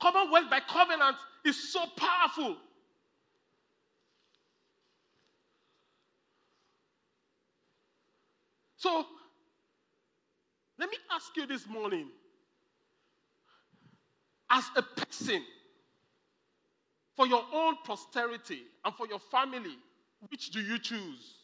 Commonwealth 0.00 0.48
by 0.50 0.60
covenant 0.60 1.16
is 1.44 1.72
so 1.72 1.80
powerful. 1.96 2.56
So, 8.76 9.04
let 10.78 10.88
me 10.90 10.96
ask 11.12 11.36
you 11.36 11.46
this 11.46 11.66
morning 11.68 12.08
as 14.48 14.64
a 14.74 14.82
person 14.82 15.42
for 17.14 17.26
your 17.26 17.44
own 17.52 17.76
posterity 17.84 18.62
and 18.82 18.94
for 18.94 19.06
your 19.06 19.18
family, 19.18 19.76
which 20.30 20.50
do 20.50 20.60
you 20.60 20.78
choose? 20.78 21.39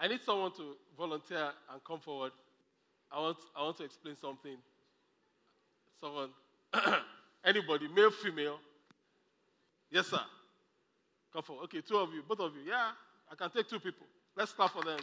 I 0.00 0.06
need 0.08 0.20
someone 0.24 0.52
to 0.52 0.76
volunteer 0.96 1.50
and 1.72 1.84
come 1.84 1.98
forward. 2.00 2.32
I 3.10 3.20
want, 3.20 3.38
I 3.56 3.62
want 3.62 3.78
to 3.78 3.84
explain 3.84 4.16
something. 4.20 4.56
Someone, 6.00 6.30
anybody, 7.44 7.88
male, 7.88 8.10
female. 8.10 8.58
Yes, 9.90 10.06
sir. 10.06 10.20
Come 11.32 11.42
forward. 11.42 11.64
Okay, 11.64 11.80
two 11.80 11.96
of 11.96 12.12
you, 12.12 12.22
both 12.28 12.40
of 12.40 12.52
you. 12.54 12.62
Yeah, 12.70 12.90
I 13.30 13.34
can 13.34 13.50
take 13.50 13.68
two 13.68 13.80
people. 13.80 14.06
Let's 14.36 14.52
clap 14.52 14.72
for 14.72 14.82
them. 14.84 15.00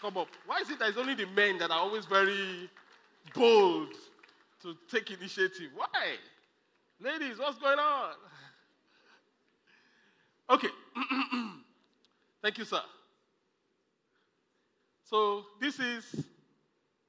Come 0.00 0.16
up. 0.16 0.28
Why 0.46 0.58
is 0.60 0.70
it 0.70 0.78
that 0.80 0.88
it's 0.88 0.98
only 0.98 1.14
the 1.14 1.26
men 1.26 1.58
that 1.58 1.70
are 1.70 1.78
always 1.78 2.06
very 2.06 2.68
bold 3.34 3.88
to 4.62 4.74
take 4.90 5.10
initiative? 5.10 5.70
Why? 5.74 6.16
Ladies, 7.00 7.38
what's 7.38 7.58
going 7.58 7.78
on? 7.78 8.14
Okay. 10.50 10.66
Thank 12.42 12.58
you, 12.58 12.64
sir. 12.64 12.80
So 15.04 15.44
this 15.60 15.78
is 15.78 16.24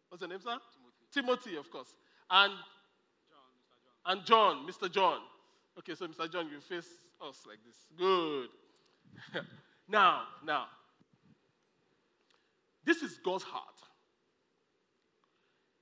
what's 0.10 0.22
the 0.22 0.28
name, 0.28 0.40
sir? 0.42 0.58
Timothy, 1.14 1.48
Timothy 1.48 1.58
of 1.58 1.70
course. 1.70 1.96
And 2.30 2.54
John, 3.30 4.18
and 4.18 4.26
John, 4.26 4.68
Mr. 4.68 4.92
John. 4.92 5.20
Okay, 5.78 5.96
so 5.96 6.08
Mr. 6.08 6.32
John, 6.32 6.50
you 6.50 6.60
face 6.60 6.88
us 7.26 7.44
like 7.48 7.60
this. 7.66 7.76
Good. 7.98 8.50
Now, 9.92 10.22
now, 10.46 10.68
this 12.86 13.02
is 13.02 13.20
God's 13.26 13.44
heart. 13.44 13.64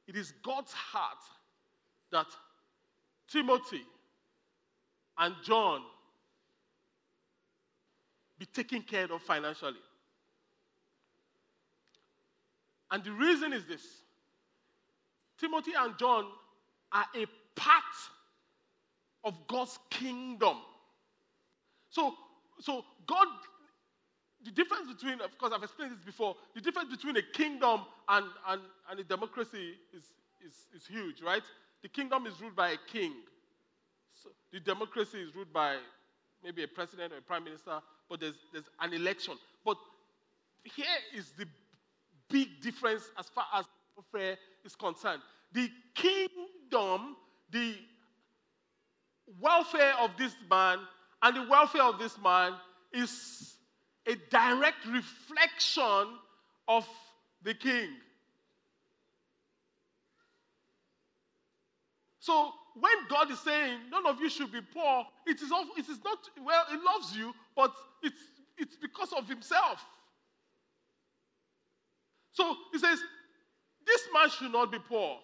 It 0.07 0.15
is 0.15 0.33
God's 0.43 0.73
heart 0.73 1.19
that 2.11 2.25
Timothy 3.31 3.83
and 5.19 5.35
John 5.43 5.81
be 8.39 8.45
taken 8.45 8.81
care 8.81 9.11
of 9.11 9.21
financially. 9.21 9.79
And 12.91 13.03
the 13.03 13.11
reason 13.11 13.53
is 13.53 13.65
this 13.65 13.83
Timothy 15.39 15.71
and 15.77 15.97
John 15.99 16.25
are 16.91 17.05
a 17.15 17.25
part 17.55 17.83
of 19.23 19.35
God's 19.47 19.77
kingdom. 19.89 20.57
So, 21.89 22.15
so 22.59 22.83
God 23.05 23.27
the 24.45 24.51
difference 24.51 24.91
between, 24.91 25.19
of 25.21 25.37
course, 25.37 25.51
I've 25.53 25.63
explained 25.63 25.91
this 25.91 26.05
before, 26.05 26.35
the 26.55 26.61
difference 26.61 26.89
between 26.89 27.17
a 27.17 27.21
kingdom 27.21 27.81
and, 28.07 28.25
and, 28.47 28.61
and 28.89 28.99
a 28.99 29.03
democracy 29.03 29.73
is, 29.95 30.03
is, 30.45 30.53
is 30.73 30.87
huge, 30.87 31.21
right? 31.21 31.43
The 31.81 31.89
kingdom 31.89 32.25
is 32.25 32.39
ruled 32.39 32.55
by 32.55 32.69
a 32.69 32.77
king. 32.91 33.13
the 34.53 34.59
democracy 34.59 35.19
is 35.19 35.35
ruled 35.35 35.51
by 35.51 35.77
maybe 36.43 36.63
a 36.63 36.67
president 36.67 37.11
or 37.11 37.17
a 37.17 37.21
prime 37.21 37.43
minister, 37.43 37.81
but 38.09 38.19
there's, 38.19 38.35
there's 38.51 38.69
an 38.81 38.93
election. 38.93 39.35
But 39.63 39.77
here 40.63 40.85
is 41.15 41.31
the 41.37 41.45
big 42.29 42.61
difference 42.61 43.03
as 43.17 43.27
far 43.27 43.45
as 43.53 43.65
warfare 43.95 44.37
is 44.65 44.75
concerned. 44.75 45.21
The 45.53 45.69
kingdom, 45.93 47.15
the 47.51 47.75
welfare 49.39 49.93
of 49.99 50.11
this 50.17 50.33
man, 50.49 50.79
and 51.21 51.35
the 51.35 51.47
welfare 51.49 51.83
of 51.83 51.99
this 51.99 52.17
man 52.23 52.53
is 52.93 53.55
a 54.07 54.15
direct 54.31 54.85
reflection 54.87 56.17
of 56.67 56.87
the 57.43 57.53
king. 57.53 57.89
So 62.19 62.51
when 62.79 62.91
God 63.09 63.31
is 63.31 63.39
saying 63.39 63.79
none 63.91 64.05
of 64.05 64.19
you 64.19 64.29
should 64.29 64.51
be 64.51 64.61
poor, 64.61 65.05
it 65.25 65.41
is, 65.41 65.51
it 65.77 65.89
is 65.89 66.03
not, 66.03 66.19
well, 66.45 66.63
He 66.69 66.77
loves 66.77 67.15
you, 67.15 67.33
but 67.59 67.73
it's, 68.01 68.21
it's 68.57 68.77
because 68.77 69.11
of 69.11 69.27
Himself. 69.27 69.85
So 72.31 72.55
He 72.71 72.79
says, 72.79 72.99
this 73.85 74.01
man 74.13 74.29
should 74.29 74.53
not 74.53 74.71
be 74.71 74.77
poor. 74.79 75.17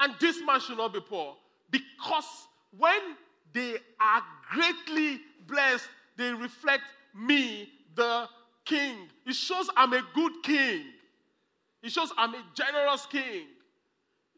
And 0.00 0.14
this 0.20 0.42
man 0.44 0.58
should 0.58 0.78
not 0.78 0.92
be 0.92 1.00
poor. 1.00 1.36
Because 1.70 2.48
when 2.76 2.98
they 3.52 3.76
are 4.00 4.22
greatly 4.50 5.20
blessed, 5.46 5.88
they 6.16 6.32
reflect 6.32 6.82
me, 7.14 7.68
the 7.94 8.26
king. 8.64 8.96
It 9.26 9.36
shows 9.36 9.70
I'm 9.76 9.92
a 9.92 10.02
good 10.12 10.32
king. 10.42 10.86
It 11.84 11.92
shows 11.92 12.10
I'm 12.18 12.34
a 12.34 12.42
generous 12.54 13.06
king. 13.06 13.46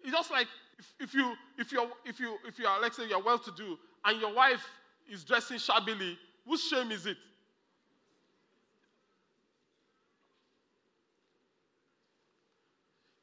It's 0.02 0.12
just 0.12 0.30
like 0.30 0.48
if, 0.78 0.94
if 1.00 1.14
you 1.14 1.34
if 1.58 1.72
you 1.72 1.88
if 2.04 2.20
you 2.20 2.36
if 2.46 2.58
you 2.58 2.66
are 2.66 2.80
let's 2.80 2.96
say 2.96 3.08
you're 3.08 3.22
well 3.22 3.38
to 3.38 3.50
do 3.52 3.78
and 4.04 4.20
your 4.20 4.34
wife 4.34 4.66
is 5.10 5.24
dressing 5.24 5.58
shabbily, 5.58 6.16
whose 6.46 6.62
shame 6.62 6.90
is 6.92 7.04
it? 7.06 7.16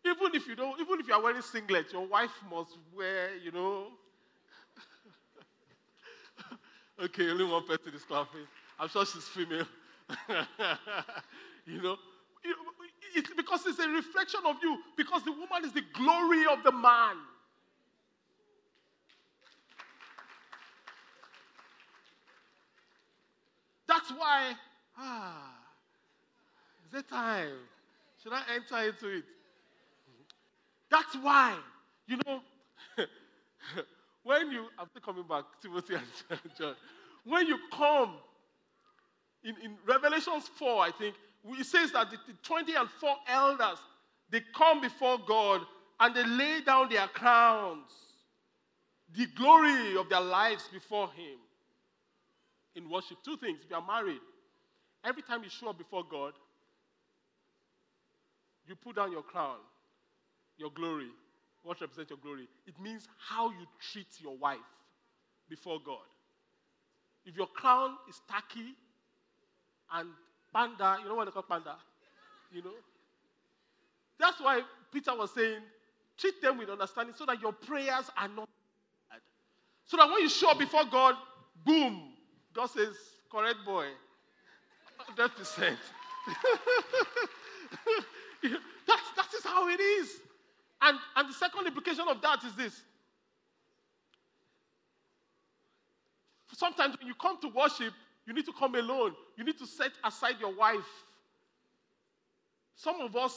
Even 0.06 0.36
if 0.36 0.48
you 0.48 0.56
don't, 0.56 0.80
even 0.80 1.00
if 1.00 1.08
you 1.08 1.14
are 1.14 1.22
wearing 1.22 1.42
singlet, 1.42 1.92
your 1.92 2.06
wife 2.06 2.32
must 2.50 2.78
wear, 2.96 3.36
you 3.44 3.52
know. 3.52 3.88
okay, 7.04 7.30
only 7.30 7.46
one 7.46 7.66
person 7.66 7.94
is 7.94 8.04
laughing. 8.10 8.48
I'm 8.80 8.88
sure 8.90 9.06
she's 9.06 9.26
female. 9.26 9.68
you 11.66 11.82
know, 11.82 11.98
it's 13.16 13.30
because 13.36 13.66
it's 13.66 13.80
a 13.80 13.90
reflection 13.90 14.42
of 14.46 14.56
you. 14.62 14.78
Because 14.96 15.24
the 15.24 15.32
woman 15.32 15.66
is 15.66 15.74
the 15.74 15.84
glory 15.94 16.46
of 16.52 16.64
the 16.64 16.72
man. 16.72 17.18
That's 24.08 24.20
why, 24.20 24.54
ah, 24.98 25.54
is 26.88 27.00
it 27.00 27.10
time? 27.10 27.52
Should 28.24 28.32
I 28.32 28.42
enter 28.56 28.88
into 28.88 29.18
it? 29.18 29.24
That's 30.90 31.16
why, 31.22 31.58
you 32.08 32.18
know, 32.26 32.40
when 34.24 34.52
you, 34.52 34.68
still 34.90 35.02
coming 35.02 35.26
back, 35.28 35.44
Timothy 35.62 35.96
and 35.96 36.04
John, 36.58 36.76
when 37.26 37.48
you 37.48 37.60
come 37.74 38.14
in, 39.44 39.56
in 39.62 39.76
Revelations 39.86 40.50
4, 40.58 40.84
I 40.84 40.92
think, 40.92 41.16
it 41.46 41.66
says 41.66 41.92
that 41.92 42.10
the, 42.10 42.18
the 42.28 42.34
20 42.44 42.76
and 42.76 42.90
4 42.90 43.10
elders, 43.28 43.80
they 44.30 44.42
come 44.56 44.80
before 44.80 45.18
God 45.28 45.62
and 46.00 46.16
they 46.16 46.26
lay 46.26 46.62
down 46.62 46.90
their 46.90 47.08
crowns, 47.08 47.92
the 49.14 49.26
glory 49.36 49.98
of 49.98 50.08
their 50.08 50.22
lives 50.22 50.70
before 50.72 51.08
Him 51.08 51.40
in 52.78 52.90
worship. 52.90 53.18
Two 53.26 53.36
things 53.36 53.60
if 53.64 53.70
you 53.70 53.76
are 53.76 53.86
married, 53.86 54.22
every 55.04 55.24
time 55.24 55.44
you 55.44 55.50
show 55.50 55.70
up 55.70 55.78
before 55.78 56.04
God, 56.10 56.34
you 58.68 58.76
put 58.76 58.96
down 58.96 59.12
your 59.12 59.24
crown, 59.24 59.58
your 60.58 60.70
glory. 60.72 61.10
What 61.64 61.82
represents 61.82 62.12
your 62.12 62.20
glory? 62.20 62.48
It 62.66 62.80
means 62.80 63.08
how 63.18 63.50
you 63.50 63.66
treat 63.92 64.08
your 64.22 64.38
wife 64.38 64.60
before 65.50 65.80
God. 65.84 66.06
If 67.26 67.36
your 67.36 67.48
crown 67.48 67.98
is 68.08 68.22
tacky 68.30 68.76
and 69.94 70.10
panda, 70.54 70.98
you 71.02 71.10
know 71.10 71.16
what 71.16 71.26
they 71.26 71.32
call 71.32 71.44
panda? 71.44 71.76
You 72.54 72.62
know? 72.62 72.72
That's 74.20 74.40
why 74.40 74.62
Peter 74.94 75.16
was 75.16 75.34
saying, 75.34 75.60
treat 76.18 76.42
them 76.42 76.58
with 76.58 76.70
understanding 76.70 77.16
so 77.18 77.26
that 77.26 77.42
your 77.42 77.52
prayers 77.52 78.10
are 78.18 78.28
not 78.30 78.48
bad. 79.10 79.20
So 79.86 79.98
that 79.98 80.08
when 80.08 80.22
you 80.22 80.30
show 80.30 80.52
up 80.52 80.60
before 80.60 80.86
God, 80.86 81.16
boom, 81.66 82.14
God 82.54 82.68
says, 82.68 82.96
correct 83.32 83.58
boy. 83.66 83.88
100%. 85.16 85.30
that's, 88.88 89.12
that 89.16 89.34
is 89.38 89.44
how 89.44 89.70
it 89.70 89.80
is. 89.80 90.10
And, 90.82 90.98
and 91.16 91.30
the 91.30 91.34
second 91.34 91.68
implication 91.68 92.06
of 92.08 92.22
that 92.22 92.44
is 92.44 92.54
this. 92.56 92.82
Sometimes 96.54 96.98
when 96.98 97.08
you 97.08 97.14
come 97.14 97.40
to 97.42 97.50
worship, 97.50 97.94
you 98.26 98.34
need 98.34 98.46
to 98.46 98.54
come 98.58 98.76
alone. 98.76 99.14
You 99.38 99.44
need 99.44 99.58
to 99.60 99.68
set 99.68 99.92
aside 100.04 100.36
your 100.40 100.56
wife. 100.56 100.88
Some 102.76 103.00
of 103.02 103.16
us, 103.16 103.34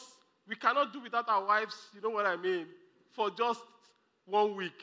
we 0.48 0.56
cannot 0.56 0.92
do 0.92 1.00
without 1.00 1.28
our 1.28 1.44
wives, 1.44 1.74
you 1.94 2.00
know 2.00 2.10
what 2.10 2.26
I 2.26 2.36
mean, 2.36 2.66
for 3.12 3.30
just 3.30 3.60
one 4.26 4.56
week. 4.56 4.80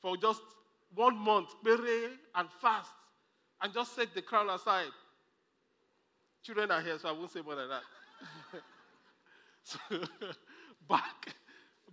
For 0.00 0.16
just 0.16 0.42
one 0.94 1.16
month, 1.16 1.48
pray 1.62 2.08
and 2.34 2.48
fast, 2.60 2.90
and 3.60 3.72
just 3.72 3.94
set 3.94 4.14
the 4.14 4.22
crown 4.22 4.50
aside. 4.50 4.90
Children 6.42 6.70
are 6.70 6.80
here, 6.80 6.98
so 6.98 7.08
I 7.08 7.12
won't 7.12 7.30
say 7.30 7.40
more 7.40 7.54
than 7.54 7.68
that. 7.68 7.82
so, 9.62 9.78
back, 10.88 11.34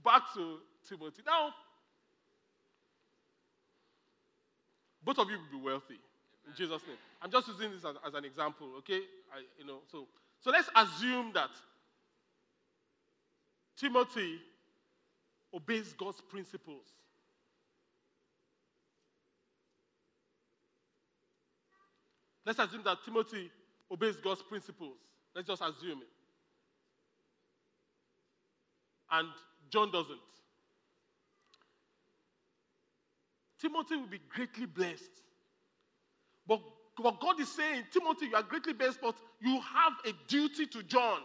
back 0.04 0.24
to 0.34 0.58
Timothy. 0.88 1.22
Now, 1.26 1.54
both 5.04 5.20
of 5.20 5.30
you 5.30 5.38
will 5.38 5.60
be 5.60 5.66
wealthy 5.66 6.00
in 6.48 6.56
Jesus' 6.56 6.82
name. 6.88 6.98
I'm 7.22 7.32
just 7.32 7.48
using 7.48 7.72
this 7.72 7.86
as, 7.86 7.96
as 8.06 8.14
an 8.14 8.26
example, 8.26 8.68
okay? 8.80 9.02
I, 9.34 9.44
you 9.60 9.66
know, 9.66 9.80
so 9.92 10.08
so 10.42 10.52
let's 10.52 10.70
assume 10.76 11.32
that 11.34 11.50
Timothy 13.78 14.40
obeys 15.54 15.94
God's 15.94 16.22
principles. 16.22 16.86
Let's 22.50 22.58
assume 22.58 22.82
that 22.86 22.98
Timothy 23.06 23.52
obeys 23.92 24.16
God's 24.16 24.42
principles. 24.42 24.98
Let's 25.36 25.48
just 25.48 25.62
assume 25.62 26.00
it. 26.00 26.08
And 29.12 29.28
John 29.70 29.92
doesn't. 29.92 30.18
Timothy 33.62 33.98
will 33.98 34.08
be 34.08 34.20
greatly 34.34 34.66
blessed. 34.66 35.12
But 36.48 36.60
what 36.98 37.20
God 37.20 37.40
is 37.40 37.52
saying, 37.52 37.84
Timothy, 37.94 38.26
you 38.26 38.36
are 38.36 38.42
greatly 38.42 38.74
blessed, 38.74 38.98
but 39.00 39.14
you 39.40 39.62
have 39.62 39.94
a 40.08 40.14
duty 40.28 40.66
to 40.66 40.82
John. 40.82 41.20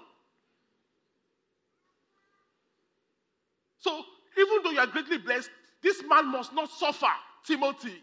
So, 3.79 4.03
even 4.39 4.63
though 4.63 4.73
you 4.73 4.79
are 4.79 4.87
greatly 4.89 5.17
blessed, 5.17 5.49
this 5.83 6.03
man 6.07 6.31
must 6.31 6.53
not 6.53 6.69
suffer, 6.71 7.07
Timothy. 7.47 8.03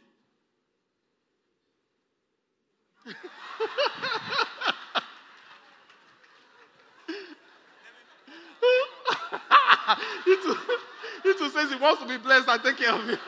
he, 10.25 10.35
too, 10.35 10.55
says 11.49 11.71
he 11.71 11.77
wants 11.77 12.01
to 12.01 12.07
be 12.07 12.17
blessed 12.17 12.47
and 12.47 12.63
take 12.63 12.77
care 12.77 12.93
of 12.93 13.07
you. 13.07 13.17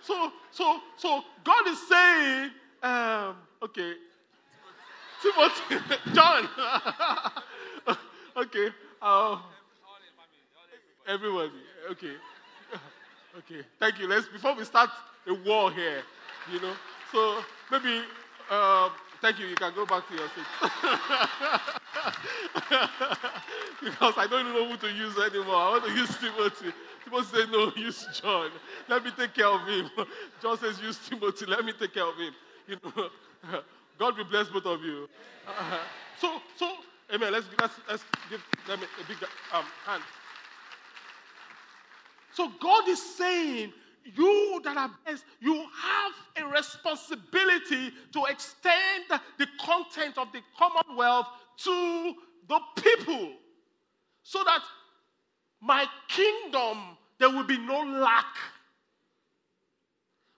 so, 0.00 0.32
so, 0.50 0.80
so 0.96 1.22
God 1.44 1.68
is 1.68 1.88
saying, 1.88 2.50
um, 2.82 3.36
okay, 3.62 3.94
Timothy, 5.22 5.76
John, 6.14 6.48
okay, 8.36 8.70
uh, 9.02 9.38
everybody, 11.06 11.52
okay. 11.90 12.14
Okay, 13.38 13.62
thank 13.78 13.98
you. 14.00 14.08
Let's 14.08 14.26
before 14.28 14.56
we 14.56 14.64
start 14.64 14.90
a 15.28 15.34
war 15.34 15.70
here, 15.70 16.02
you 16.52 16.60
know. 16.60 16.72
So 17.12 17.38
maybe 17.70 18.02
uh, 18.50 18.88
thank 19.22 19.38
you. 19.38 19.46
You 19.46 19.54
can 19.54 19.72
go 19.74 19.86
back 19.86 20.08
to 20.08 20.14
your 20.14 20.26
seat 20.28 20.44
because 23.84 24.14
I 24.16 24.26
don't 24.28 24.52
know 24.52 24.68
who 24.68 24.76
to 24.78 24.90
use 24.92 25.16
anymore. 25.16 25.54
I 25.54 25.70
want 25.70 25.84
to 25.84 25.92
use 25.92 26.16
Timothy. 26.18 26.72
Timothy 27.04 27.36
said, 27.36 27.50
"No, 27.52 27.70
use 27.76 28.04
John. 28.20 28.50
Let 28.88 29.04
me 29.04 29.12
take 29.16 29.32
care 29.32 29.46
of 29.46 29.64
him." 29.66 29.88
John 30.42 30.58
says, 30.58 30.80
"Use 30.80 30.98
Timothy. 31.08 31.46
Let 31.46 31.64
me 31.64 31.72
take 31.78 31.94
care 31.94 32.06
of 32.06 32.16
him." 32.16 32.34
You 32.66 32.78
know, 32.82 33.10
God 33.98 34.18
will 34.18 34.24
bless 34.24 34.48
both 34.48 34.66
of 34.66 34.82
you. 34.82 35.08
Uh, 35.46 35.78
so, 36.18 36.40
so, 36.56 36.68
amen. 37.14 37.32
Let's 37.32 37.46
let's 37.60 37.74
let's 37.88 38.04
give 38.28 38.44
them 38.66 38.80
a 38.80 39.04
big 39.06 39.18
um, 39.52 39.64
hand. 39.86 40.02
So 42.40 42.50
God 42.58 42.88
is 42.88 43.02
saying, 43.02 43.70
you 44.16 44.62
that 44.64 44.74
are 44.74 44.90
blessed, 45.04 45.24
you 45.40 45.56
have 45.56 46.12
a 46.42 46.48
responsibility 46.48 47.90
to 48.12 48.24
extend 48.30 49.04
the 49.36 49.46
content 49.60 50.16
of 50.16 50.28
the 50.32 50.40
commonwealth 50.58 51.26
to 51.64 52.14
the 52.48 52.58
people 52.76 53.32
so 54.22 54.42
that 54.42 54.62
my 55.60 55.84
kingdom, 56.08 56.96
there 57.18 57.28
will 57.28 57.44
be 57.44 57.58
no 57.58 57.82
lack. 57.82 58.34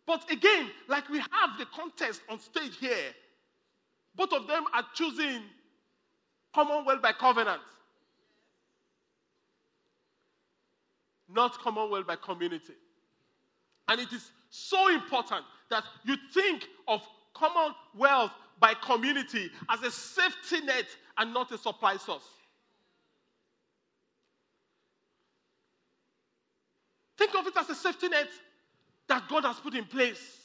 But 0.05 0.28
again, 0.28 0.72
like 0.88 1.09
we 1.09 1.18
have 1.18 1.57
the 1.57 1.66
contest 1.66 2.22
on 2.28 2.40
stage 2.40 2.78
here, 2.80 3.14
both 4.16 4.32
of 4.32 4.48
them 4.48 4.64
are 4.74 4.84
choosing 4.92 5.42
Commonwealth 6.53 7.00
by 7.00 7.12
covenant, 7.12 7.62
not 11.35 11.59
Commonwealth 11.59 12.07
by 12.07 12.16
community. 12.16 12.74
And 13.89 14.01
it 14.01 14.12
is 14.12 14.30
so 14.51 14.89
important 14.89 15.45
that 15.70 15.85
you 16.05 16.16
think 16.33 16.66
of 16.87 17.01
Commonwealth 17.35 18.33
by 18.61 18.74
community 18.74 19.51
as 19.68 19.83
a 19.83 19.91
safety 19.91 20.64
net 20.64 20.87
and 21.18 21.35
not 21.35 21.51
a 21.51 21.59
supply 21.59 21.97
source. 21.97 22.24
Think 27.18 27.35
of 27.35 27.47
it 27.47 27.57
as 27.57 27.70
a 27.70 27.74
safety 27.74 28.09
net 28.09 28.28
that 29.09 29.28
God 29.28 29.45
has 29.45 29.59
put 29.59 29.74
in 29.74 29.85
place. 29.85 30.39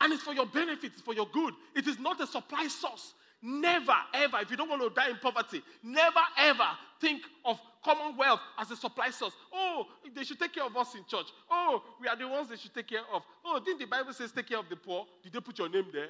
And 0.00 0.12
it's 0.12 0.22
for 0.22 0.34
your 0.34 0.46
benefit, 0.46 0.92
it's 0.92 1.00
for 1.00 1.14
your 1.14 1.28
good. 1.32 1.54
It 1.74 1.86
is 1.86 1.98
not 1.98 2.20
a 2.20 2.26
supply 2.26 2.68
source. 2.68 3.14
Never, 3.40 3.94
ever, 4.12 4.38
if 4.40 4.50
you 4.50 4.56
don't 4.56 4.68
want 4.68 4.82
to 4.82 4.90
die 4.90 5.10
in 5.10 5.16
poverty, 5.16 5.62
never, 5.82 6.20
ever 6.38 6.68
think 7.00 7.22
of 7.44 7.60
commonwealth 7.84 8.40
as 8.58 8.70
a 8.70 8.76
supply 8.76 9.10
source. 9.10 9.34
Oh, 9.52 9.86
they 10.14 10.24
should 10.24 10.38
take 10.38 10.54
care 10.54 10.64
of 10.64 10.76
us 10.76 10.94
in 10.94 11.04
church. 11.06 11.26
Oh, 11.50 11.82
we 12.00 12.08
are 12.08 12.16
the 12.16 12.26
ones 12.26 12.48
they 12.48 12.56
should 12.56 12.74
take 12.74 12.88
care 12.88 13.02
of. 13.12 13.22
Oh, 13.44 13.60
didn't 13.60 13.80
the 13.80 13.86
Bible 13.86 14.12
say 14.12 14.24
take 14.34 14.48
care 14.48 14.58
of 14.58 14.68
the 14.68 14.76
poor? 14.76 15.06
Did 15.22 15.32
they 15.32 15.40
put 15.40 15.58
your 15.58 15.68
name 15.68 15.86
there? 15.92 16.08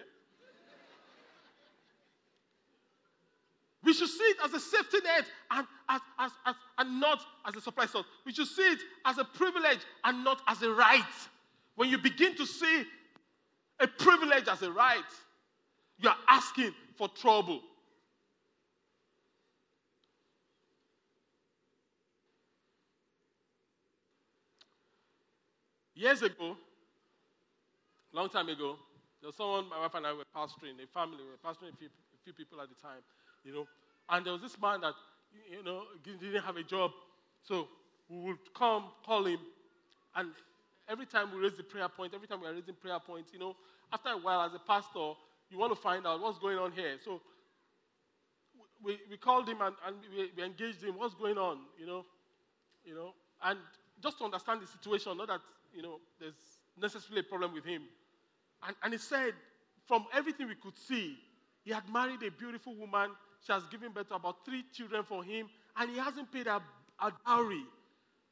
We 3.83 3.93
should 3.93 4.09
see 4.09 4.25
it 4.25 4.39
as 4.43 4.55
a 4.55 4.61
safety 4.61 4.99
net 5.05 5.27
and, 5.51 5.67
as, 5.91 6.01
as, 6.19 6.31
as, 6.47 6.55
and 6.79 7.01
not 7.01 7.21
as 7.47 7.55
a 7.55 7.61
supply 7.61 7.85
source. 7.85 8.07
We 8.25 8.33
should 8.33 8.47
see 8.47 8.63
it 8.63 8.79
as 9.05 9.19
a 9.19 9.25
privilege 9.25 9.81
and 10.05 10.25
not 10.25 10.41
as 10.49 10.63
a 10.63 10.71
right. 10.71 11.03
When 11.77 11.91
you 11.91 11.99
begin 11.99 12.35
to 12.37 12.47
see 12.47 12.85
a 13.81 13.87
privilege 13.87 14.49
as 14.49 14.63
a 14.63 14.73
right, 14.73 15.03
you 15.99 16.09
are 16.09 16.17
asking 16.29 16.73
for 16.97 17.09
trouble. 17.09 17.61
Years 25.95 26.23
ago, 26.23 26.57
long 28.13 28.29
time 28.29 28.49
ago, 28.49 28.77
there 29.21 29.29
was 29.29 29.37
someone 29.37 29.69
my 29.69 29.79
wife 29.79 29.95
and 29.95 30.07
I 30.07 30.13
were 30.13 30.25
pastoring, 30.37 30.83
a 30.83 30.87
family, 30.93 31.19
we 31.19 31.31
were 31.31 31.43
pastoring 31.45 31.73
a 31.73 31.77
few, 31.77 31.89
a 31.89 32.19
few 32.25 32.33
people 32.33 32.61
at 32.61 32.69
the 32.69 32.75
time, 32.75 33.01
you 33.45 33.53
know. 33.53 33.67
And 34.09 34.27
there 34.27 34.33
was 34.33 34.43
this 34.43 34.61
man 34.61 34.81
that, 34.81 34.95
you 35.51 35.63
know, 35.63 35.85
didn't 36.03 36.43
have 36.43 36.57
a 36.57 36.63
job. 36.63 36.91
So 37.43 37.69
we 38.09 38.19
would 38.19 38.39
come, 38.55 38.85
call 39.07 39.25
him, 39.25 39.39
and 40.17 40.31
every 40.89 41.07
time 41.07 41.33
we 41.33 41.41
raise 41.41 41.57
the 41.57 41.63
prayer 41.63 41.89
point, 41.89 42.13
every 42.15 42.27
time 42.27 42.41
we 42.41 42.47
are 42.47 42.55
raising 42.55 42.75
prayer 42.75 42.99
points, 42.99 43.31
you 43.33 43.39
know, 43.39 43.57
after 43.93 44.11
a 44.11 44.19
while, 44.19 44.43
as 44.43 44.55
a 44.55 44.59
pastor, 44.59 45.13
you 45.51 45.59
want 45.59 45.75
to 45.75 45.81
find 45.81 46.07
out 46.07 46.21
what's 46.21 46.39
going 46.39 46.59
on 46.59 46.73
here. 46.73 46.97
So 47.05 47.21
we, 48.83 48.99
we 49.11 49.17
called 49.17 49.49
him 49.49 49.61
and, 49.61 49.75
and 49.87 49.97
we, 50.15 50.31
we 50.37 50.43
engaged 50.43 50.83
him. 50.83 50.99
What's 50.99 51.15
going 51.15 51.39
on? 51.39 51.61
You 51.79 51.87
know, 51.87 52.05
you 52.85 52.95
know, 52.95 53.15
and 53.43 53.59
just 54.03 54.19
to 54.19 54.25
understand 54.25 54.61
the 54.61 54.67
situation, 54.67 55.17
not 55.17 55.29
that 55.29 55.41
you 55.75 55.83
know 55.83 56.01
there's 56.21 56.35
necessarily 56.81 57.21
a 57.21 57.25
problem 57.25 57.53
with 57.53 57.65
him. 57.65 57.83
And, 58.67 58.77
and 58.83 58.93
he 58.93 58.99
said, 58.99 59.33
from 59.87 60.07
everything 60.15 60.49
we 60.49 60.55
could 60.55 60.77
see, 60.77 61.17
he 61.65 61.73
had 61.73 61.89
married 61.93 62.23
a 62.23 62.31
beautiful 62.31 62.75
woman. 62.75 63.11
She 63.47 63.53
has 63.53 63.63
given 63.67 63.93
birth 63.93 64.09
to 64.09 64.15
about 64.15 64.45
three 64.45 64.65
children 64.73 65.03
for 65.05 65.23
him, 65.23 65.49
and 65.77 65.91
he 65.91 65.99
hasn't 65.99 66.33
paid 66.33 66.47
a, 66.47 66.63
a 67.01 67.13
dowry, 67.27 67.65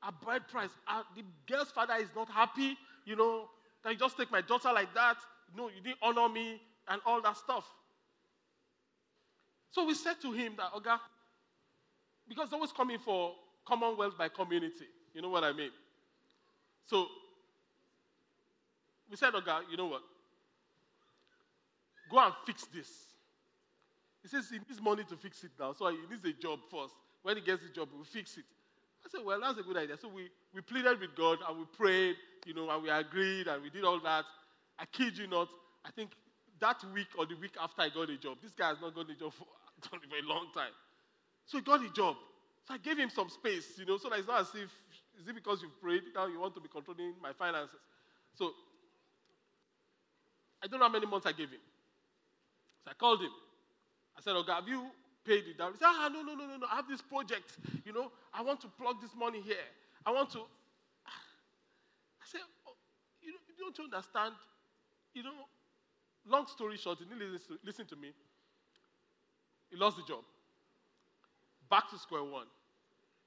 a 0.06 0.12
bride 0.12 0.48
price. 0.48 0.70
Uh, 0.88 1.02
the 1.14 1.22
girl's 1.46 1.70
father 1.70 1.94
is 2.00 2.08
not 2.16 2.28
happy, 2.30 2.76
you 3.04 3.16
know, 3.16 3.48
that 3.84 3.92
you 3.92 3.98
just 3.98 4.16
take 4.16 4.30
my 4.30 4.40
daughter 4.40 4.72
like 4.72 4.92
that. 4.94 5.16
No, 5.54 5.68
you 5.68 5.82
didn't 5.82 5.98
honor 6.02 6.28
me 6.28 6.60
and 6.88 7.00
all 7.04 7.20
that 7.22 7.36
stuff. 7.36 7.64
So 9.70 9.86
we 9.86 9.94
said 9.94 10.20
to 10.22 10.32
him 10.32 10.54
that, 10.56 10.72
Oga, 10.72 10.98
because 12.28 12.52
always 12.52 12.72
coming 12.72 12.98
for 12.98 13.32
commonwealth 13.66 14.16
by 14.16 14.28
community. 14.28 14.86
You 15.14 15.22
know 15.22 15.28
what 15.28 15.44
I 15.44 15.52
mean? 15.52 15.70
So 16.86 17.06
we 19.12 19.18
said, 19.18 19.34
Oga, 19.34 19.60
you 19.70 19.76
know 19.76 19.88
what? 19.88 20.00
Go 22.10 22.18
and 22.18 22.32
fix 22.46 22.64
this. 22.72 22.88
He 24.22 24.28
says 24.28 24.48
he 24.48 24.56
needs 24.56 24.80
money 24.80 25.04
to 25.04 25.16
fix 25.16 25.44
it 25.44 25.50
now, 25.60 25.74
so 25.74 25.86
he 25.90 25.98
needs 26.08 26.24
a 26.24 26.32
job 26.32 26.60
first. 26.70 26.94
When 27.22 27.36
he 27.36 27.42
gets 27.42 27.62
the 27.62 27.68
job, 27.68 27.90
we'll 27.94 28.04
fix 28.04 28.38
it. 28.38 28.44
I 29.04 29.10
said, 29.10 29.20
well, 29.22 29.38
that's 29.38 29.58
a 29.58 29.62
good 29.62 29.76
idea. 29.76 29.98
So 30.00 30.08
we, 30.08 30.30
we 30.54 30.62
pleaded 30.62 30.98
with 30.98 31.14
God 31.14 31.40
and 31.46 31.58
we 31.58 31.64
prayed, 31.76 32.16
you 32.46 32.54
know, 32.54 32.70
and 32.70 32.82
we 32.82 32.88
agreed 32.88 33.48
and 33.48 33.62
we 33.62 33.68
did 33.68 33.84
all 33.84 34.00
that. 34.00 34.24
I 34.78 34.86
kid 34.86 35.18
you 35.18 35.26
not, 35.26 35.48
I 35.84 35.90
think 35.90 36.12
that 36.60 36.82
week 36.94 37.08
or 37.18 37.26
the 37.26 37.36
week 37.36 37.52
after 37.60 37.82
I 37.82 37.90
got 37.90 38.08
a 38.08 38.16
job, 38.16 38.38
this 38.42 38.52
guy 38.52 38.68
has 38.68 38.80
not 38.80 38.94
got 38.94 39.10
a 39.10 39.14
job 39.14 39.32
for, 39.38 39.44
for 39.90 39.96
a 39.96 40.26
long 40.26 40.46
time. 40.54 40.72
So 41.44 41.58
he 41.58 41.64
got 41.64 41.84
a 41.84 41.92
job. 41.92 42.16
So 42.66 42.74
I 42.74 42.78
gave 42.78 42.96
him 42.96 43.10
some 43.10 43.28
space, 43.28 43.76
you 43.76 43.84
know, 43.84 43.98
so 43.98 44.08
that 44.08 44.20
it's 44.20 44.28
not 44.28 44.40
as 44.40 44.48
if, 44.54 44.70
is 45.20 45.28
it 45.28 45.34
because 45.34 45.60
you've 45.60 45.78
prayed, 45.82 46.02
now 46.14 46.26
you 46.28 46.40
want 46.40 46.54
to 46.54 46.60
be 46.60 46.68
controlling 46.68 47.12
my 47.20 47.32
finances? 47.34 47.80
So 48.34 48.52
I 50.62 50.68
don't 50.68 50.78
know 50.78 50.86
how 50.86 50.92
many 50.92 51.06
months 51.06 51.26
I 51.26 51.32
gave 51.32 51.50
him. 51.50 51.60
So 52.84 52.90
I 52.90 52.94
called 52.94 53.20
him. 53.20 53.30
I 54.16 54.20
said, 54.20 54.36
Okay, 54.36 54.52
have 54.52 54.68
you 54.68 54.86
paid 55.24 55.44
it 55.46 55.58
down? 55.58 55.72
He 55.72 55.78
said, 55.78 55.88
Ah, 55.88 56.08
no, 56.12 56.22
no, 56.22 56.34
no, 56.34 56.46
no, 56.46 56.56
no. 56.56 56.66
I 56.70 56.76
have 56.76 56.88
this 56.88 57.02
project. 57.02 57.56
You 57.84 57.92
know, 57.92 58.12
I 58.32 58.42
want 58.42 58.60
to 58.62 58.68
plug 58.68 59.00
this 59.00 59.10
money 59.18 59.40
here. 59.40 59.66
I 60.06 60.10
want 60.12 60.30
to. 60.32 60.38
I 61.08 62.24
said, 62.30 62.40
oh, 62.66 62.74
You, 63.20 63.32
you 63.32 63.54
don't 63.58 63.92
understand. 63.92 64.34
You 65.14 65.24
know, 65.24 65.34
long 66.26 66.46
story 66.46 66.76
short, 66.76 66.98
didn't 66.98 67.18
listen 67.18 67.56
to, 67.56 67.58
listen 67.64 67.86
to 67.86 67.96
me. 67.96 68.12
He 69.70 69.76
lost 69.76 69.96
the 69.96 70.02
job. 70.04 70.20
Back 71.68 71.90
to 71.90 71.98
square 71.98 72.22
one. 72.22 72.46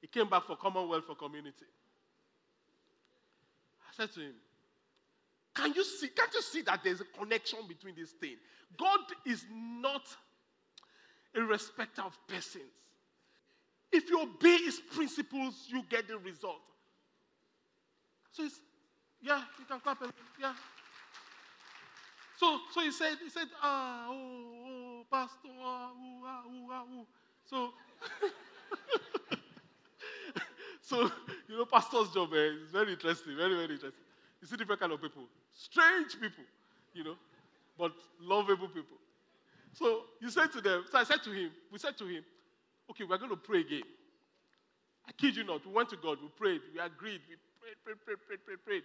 He 0.01 0.07
came 0.07 0.29
back 0.29 0.43
for 0.45 0.55
Commonwealth 0.55 1.05
for 1.05 1.15
community. 1.15 1.65
I 3.89 3.93
said 3.95 4.11
to 4.13 4.19
him, 4.19 4.33
Can 5.55 5.73
you 5.73 5.83
see? 5.83 6.09
Can't 6.09 6.33
you 6.33 6.41
see 6.41 6.61
that 6.63 6.81
there's 6.83 7.01
a 7.01 7.05
connection 7.17 7.59
between 7.67 7.95
this 7.95 8.11
thing? 8.11 8.35
God 8.77 8.99
is 9.25 9.45
not 9.51 10.03
a 11.33 11.41
respecter 11.41 12.01
of 12.01 12.17
persons. 12.27 12.63
If 13.91 14.09
you 14.09 14.21
obey 14.21 14.57
his 14.57 14.79
principles, 14.93 15.67
you 15.69 15.83
get 15.89 16.07
the 16.07 16.17
result. 16.17 16.59
So 18.31 18.43
it's, 18.43 18.59
yeah, 19.21 19.41
you 19.57 19.65
can 19.65 19.79
clap. 19.79 20.03
Yeah. 20.39 20.53
So, 22.37 22.59
so 22.73 22.81
he 22.81 22.91
said, 22.91 23.17
he 23.23 23.29
said, 23.29 23.47
ah, 23.61 24.07
oh, 24.09 24.13
oh 24.67 25.05
pastor, 25.09 25.47
ah, 25.61 25.91
ooh, 25.91 26.25
ah, 26.25 26.41
ooh, 26.45 26.67
ah, 26.71 26.83
ooh. 26.83 27.05
So, 27.45 27.73
so 30.81 31.11
you 31.47 31.57
know, 31.57 31.65
pastor's 31.65 32.09
job 32.09 32.33
eh, 32.33 32.63
is 32.63 32.71
very 32.71 32.91
interesting, 32.91 33.37
very, 33.37 33.53
very 33.53 33.75
interesting. 33.75 34.04
You 34.41 34.47
see 34.47 34.57
different 34.57 34.81
kind 34.81 34.91
of 34.91 35.01
people, 35.01 35.23
strange 35.53 36.13
people, 36.13 36.43
you 36.93 37.03
know, 37.03 37.15
but 37.77 37.91
lovable 38.21 38.67
people. 38.67 38.97
So 39.73 40.03
you 40.21 40.29
said 40.29 40.51
to 40.53 40.61
them, 40.61 40.85
so 40.89 40.97
I 40.97 41.03
said 41.03 41.23
to 41.23 41.31
him, 41.31 41.51
we 41.71 41.79
said 41.79 41.97
to 41.97 42.05
him, 42.05 42.23
okay, 42.89 43.03
we're 43.03 43.17
going 43.17 43.31
to 43.31 43.37
pray 43.37 43.61
again. 43.61 43.83
I 45.07 45.11
kid 45.11 45.35
you 45.35 45.43
not, 45.43 45.65
we 45.65 45.73
went 45.73 45.89
to 45.89 45.97
God, 45.97 46.17
we 46.21 46.29
prayed, 46.29 46.61
we 46.73 46.79
agreed, 46.79 47.21
we 47.29 47.35
prayed, 47.59 47.75
prayed, 47.83 47.97
prayed, 48.05 48.17
prayed, 48.27 48.45
prayed, 48.45 48.65
prayed. 48.65 48.83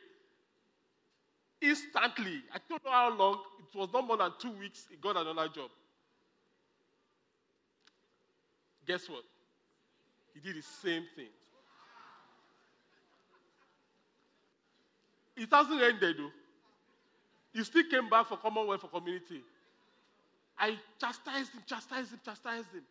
Instantly, 1.62 2.42
I 2.52 2.58
don't 2.68 2.84
know 2.84 2.90
how 2.90 3.16
long, 3.16 3.40
it 3.58 3.76
was 3.76 3.88
not 3.92 4.06
more 4.06 4.16
than 4.16 4.32
two 4.38 4.52
weeks, 4.52 4.86
he 4.90 4.96
got 4.96 5.16
another 5.16 5.48
job. 5.48 5.70
Guess 8.86 9.08
what? 9.08 9.22
He 10.34 10.40
did 10.40 10.56
the 10.56 10.62
same 10.62 11.04
thing. 11.14 11.28
It 15.40 15.48
hasn't 15.50 15.80
ended 15.80 16.16
though. 16.18 16.30
He 17.54 17.64
still 17.64 17.84
came 17.90 18.10
back 18.10 18.26
for 18.26 18.36
Commonwealth 18.36 18.82
for 18.82 18.88
community. 18.88 19.40
I 20.58 20.76
chastised 21.00 21.54
him, 21.54 21.62
chastised 21.66 22.12
him, 22.12 22.20
chastised 22.22 22.68
him. 22.74 22.82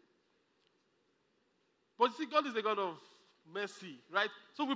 But 1.99 2.17
see, 2.17 2.25
God 2.25 2.47
is 2.47 2.55
a 2.55 2.61
God 2.63 2.79
of 2.79 2.95
mercy, 3.53 3.99
right? 4.11 4.29
So 4.55 4.65
we, 4.65 4.75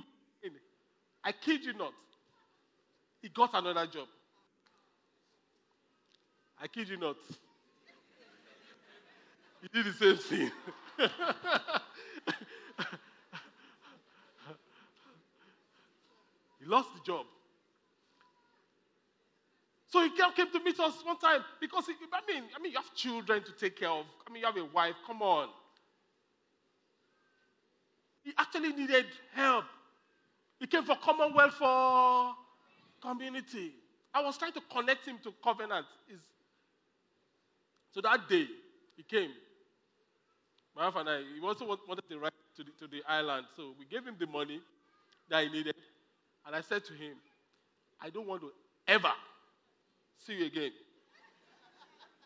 I 1.23 1.31
kid 1.31 1.65
you 1.65 1.73
not, 1.73 1.93
he 3.23 3.29
got 3.29 3.49
another 3.55 3.87
job. 3.87 4.07
I 6.61 6.67
kid 6.67 6.89
you 6.89 6.97
not. 6.97 7.17
He 9.63 9.67
did 9.73 9.85
the 9.87 9.93
same 9.93 10.17
thing. 10.17 10.51
He 16.59 16.69
lost 16.69 16.93
the 16.93 17.01
job. 17.05 17.25
So 19.93 20.01
he 20.01 20.09
came, 20.09 20.31
came 20.35 20.49
to 20.51 20.59
meet 20.59 20.79
us 20.79 20.95
one 21.05 21.19
time 21.19 21.43
because 21.61 21.85
I 21.87 22.21
mean, 22.27 22.45
I 22.55 22.59
mean, 22.59 22.71
you 22.71 22.79
have 22.79 22.95
children 22.95 23.43
to 23.43 23.51
take 23.51 23.75
care 23.75 23.91
of. 23.91 24.05
I 24.27 24.33
mean, 24.33 24.39
you 24.39 24.47
have 24.47 24.57
a 24.57 24.65
wife. 24.65 24.95
Come 25.05 25.21
on. 25.21 25.49
He 28.23 28.33
actually 28.35 28.73
needed 28.73 29.05
help. 29.35 29.65
He 30.59 30.65
came 30.65 30.83
for 30.83 30.95
Commonwealth 30.95 31.53
for 31.53 32.33
community. 33.03 33.71
I 34.11 34.23
was 34.23 34.35
trying 34.35 34.53
to 34.53 34.61
connect 34.61 35.05
him 35.05 35.19
to 35.25 35.33
Covenant. 35.43 35.85
So 37.91 38.01
that 38.01 38.27
day 38.27 38.47
he 38.97 39.03
came. 39.03 39.29
My 40.75 40.85
wife 40.85 40.95
and 40.95 41.07
I, 41.07 41.17
he 41.39 41.45
also 41.45 41.67
wanted 41.67 42.09
to 42.09 42.17
ride 42.17 42.31
to 42.57 42.63
the, 42.63 42.71
to 42.79 42.87
the 42.87 43.03
island. 43.07 43.45
So 43.55 43.75
we 43.77 43.85
gave 43.85 44.03
him 44.03 44.15
the 44.19 44.25
money 44.25 44.59
that 45.29 45.43
he 45.43 45.51
needed. 45.51 45.75
And 46.47 46.55
I 46.55 46.61
said 46.61 46.83
to 46.85 46.93
him, 46.93 47.13
I 48.01 48.09
don't 48.09 48.25
want 48.25 48.41
to 48.41 48.49
ever 48.87 49.11
see 50.17 50.33
you 50.33 50.45
again. 50.45 50.71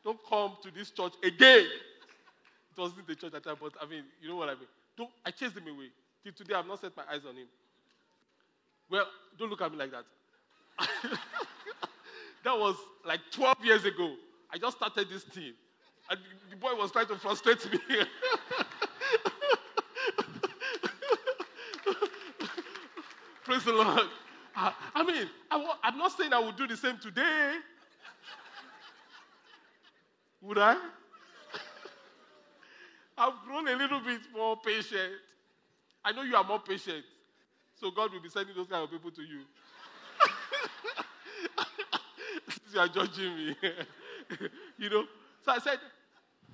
Don't 0.03 0.19
come 0.29 0.57
to 0.63 0.71
this 0.71 0.91
church 0.91 1.13
again. 1.23 1.65
It 1.65 2.79
wasn't 2.79 3.07
the 3.07 3.15
church 3.15 3.33
at 3.33 3.43
that 3.43 3.49
time, 3.49 3.57
but 3.61 3.73
I 3.81 3.85
mean, 3.87 4.03
you 4.21 4.29
know 4.29 4.35
what 4.37 4.49
I 4.49 4.53
mean. 4.55 4.67
Don't, 4.97 5.09
I 5.25 5.31
chased 5.31 5.57
him 5.57 5.67
away. 5.67 5.89
Till 6.23 6.33
today, 6.33 6.55
I've 6.55 6.67
not 6.67 6.79
set 6.81 6.95
my 6.95 7.03
eyes 7.11 7.25
on 7.27 7.35
him. 7.35 7.47
Well, 8.89 9.05
don't 9.37 9.49
look 9.49 9.61
at 9.61 9.71
me 9.71 9.77
like 9.77 9.91
that. 9.91 10.05
that 12.43 12.57
was 12.57 12.75
like 13.05 13.19
12 13.31 13.57
years 13.63 13.85
ago. 13.85 14.15
I 14.51 14.57
just 14.57 14.77
started 14.77 15.09
this 15.09 15.23
thing. 15.23 15.53
And 16.09 16.19
the 16.49 16.55
boy 16.55 16.73
was 16.75 16.91
trying 16.91 17.07
to 17.07 17.17
frustrate 17.17 17.69
me. 17.71 17.79
Praise 23.43 23.63
the 23.63 23.73
Lord. 23.73 24.07
I, 24.55 24.73
I 24.95 25.03
mean, 25.03 25.27
I, 25.51 25.75
am 25.83 25.97
not 25.97 26.11
saying 26.17 26.33
I 26.33 26.39
will 26.39 26.51
do 26.51 26.67
the 26.67 26.77
same 26.77 26.97
today. 26.97 27.55
Would 30.47 30.57
I? 30.59 30.75
I've 33.17 33.33
grown 33.45 33.67
a 33.67 33.75
little 33.75 33.99
bit 33.99 34.21
more 34.33 34.55
patient. 34.55 35.11
I 36.05 36.13
know 36.13 36.21
you 36.21 36.37
are 36.37 36.43
more 36.43 36.59
patient. 36.59 37.03
So 37.75 37.91
God 37.91 38.13
will 38.13 38.21
be 38.21 38.29
sending 38.29 38.55
those 38.55 38.67
kind 38.67 38.81
of 38.81 38.89
people 38.89 39.11
to 39.11 39.21
you. 39.21 39.41
You 42.73 42.81
are 42.81 42.87
judging 42.87 43.35
me. 43.35 43.55
you 44.77 44.89
know? 44.89 45.05
So 45.43 45.51
I 45.51 45.59
said, 45.59 45.79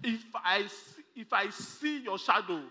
if 0.04 0.24
I 0.34 0.66
see, 0.68 1.04
if 1.16 1.34
I 1.34 1.50
see 1.50 2.04
your 2.04 2.18
shadow, 2.18 2.62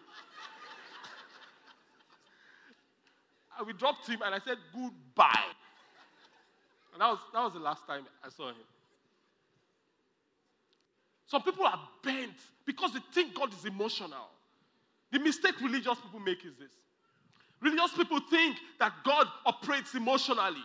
I 3.58 3.62
we 3.64 3.74
dropped 3.74 4.08
him 4.08 4.22
and 4.24 4.34
I 4.34 4.38
said 4.38 4.56
goodbye. 4.72 5.52
And 6.92 7.02
that 7.02 7.08
was, 7.08 7.18
that 7.32 7.42
was 7.42 7.52
the 7.52 7.58
last 7.58 7.86
time 7.86 8.06
I 8.24 8.30
saw 8.30 8.48
him. 8.48 8.56
Some 11.32 11.40
people 11.40 11.64
are 11.64 11.80
bent 12.04 12.34
because 12.66 12.92
they 12.92 13.00
think 13.14 13.34
God 13.34 13.54
is 13.54 13.64
emotional. 13.64 14.28
The 15.10 15.18
mistake 15.18 15.58
religious 15.62 15.98
people 15.98 16.20
make 16.20 16.44
is 16.44 16.52
this 16.60 16.72
religious 17.62 17.90
people 17.96 18.20
think 18.28 18.58
that 18.78 18.92
God 19.02 19.26
operates 19.46 19.94
emotionally. 19.94 20.62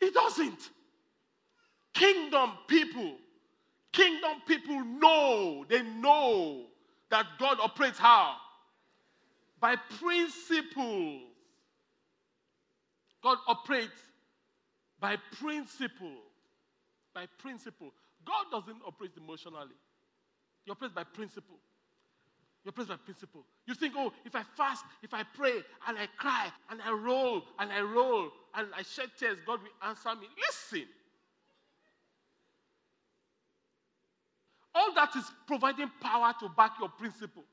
He 0.00 0.10
doesn't. 0.10 0.70
Kingdom 1.92 2.52
people, 2.68 3.16
kingdom 3.92 4.40
people 4.46 4.82
know, 4.82 5.66
they 5.68 5.82
know 5.82 6.62
that 7.10 7.26
God 7.38 7.58
operates 7.60 7.98
how? 7.98 8.34
By 9.60 9.76
principles. 9.76 11.20
God 13.22 13.36
operates 13.46 14.00
by 14.98 15.16
principle. 15.38 16.16
By 17.12 17.26
principle. 17.38 17.92
God 18.28 18.60
doesn't 18.60 18.82
operate 18.86 19.12
emotionally, 19.16 19.74
He 20.64 20.70
operates 20.70 20.94
by 20.94 21.04
principle. 21.04 21.58
He 22.62 22.68
operates 22.68 22.90
by 22.90 22.96
principle. 22.96 23.44
You 23.66 23.74
think, 23.74 23.94
oh, 23.96 24.12
if 24.26 24.36
I 24.36 24.42
fast, 24.56 24.84
if 25.02 25.14
I 25.14 25.22
pray, 25.22 25.54
and 25.86 25.98
I 25.98 26.06
cry, 26.18 26.48
and 26.70 26.80
I 26.82 26.92
roll, 26.92 27.42
and 27.58 27.72
I 27.72 27.80
roll, 27.80 28.28
and 28.54 28.68
I 28.76 28.82
shed 28.82 29.10
tears, 29.18 29.38
God 29.46 29.60
will 29.62 29.88
answer 29.88 30.10
me. 30.20 30.26
Listen. 30.46 30.86
All 34.74 34.92
that 34.94 35.16
is 35.16 35.24
providing 35.46 35.90
power 36.00 36.34
to 36.40 36.48
back 36.50 36.72
your 36.78 36.90
principle, 36.90 37.44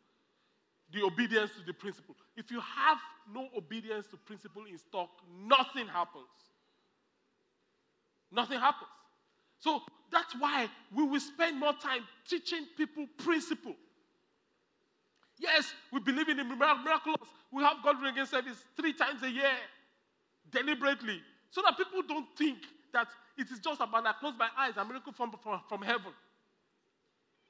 the 0.91 1.03
obedience 1.03 1.51
to 1.57 1.65
the 1.65 1.73
principle. 1.73 2.15
If 2.36 2.51
you 2.51 2.59
have 2.59 2.97
no 3.34 3.47
obedience 3.57 4.07
to 4.07 4.17
principle 4.17 4.65
in 4.69 4.78
stock, 4.78 5.09
nothing 5.47 5.88
happens. 5.88 6.26
Nothing 8.32 8.59
happens. 8.59 8.89
So 9.66 9.82
that's 10.11 10.36
why 10.38 10.70
we 10.95 11.03
will 11.03 11.20
spend 11.20 11.59
more 11.59 11.74
time 11.74 12.01
teaching 12.30 12.68
people 12.78 13.07
principle. 13.18 13.74
Yes, 15.39 15.74
we 15.91 15.99
believe 15.99 16.30
in 16.30 16.38
the 16.38 16.43
miraculous. 16.43 17.18
We 17.51 17.63
have 17.63 17.78
God 17.84 17.99
bringing 17.99 18.28
service 18.28 18.57
three 18.78 18.93
times 18.93 19.24
a 19.24 19.30
year, 19.30 19.57
deliberately, 20.51 21.20
so 21.49 21.63
that 21.63 21.76
people 21.78 22.03
don't 22.07 22.28
think 22.38 22.59
that 22.93 23.07
it 23.39 23.47
is 23.51 23.57
just 23.57 23.82
about 23.82 24.05
I 24.05 24.13
close 24.20 24.36
my 24.38 24.49
eyes, 24.55 24.74
a 24.78 24.86
miracle 24.86 25.11
from, 25.11 25.34
from, 25.41 25.59
from 25.68 25.82
heaven. 25.82 26.13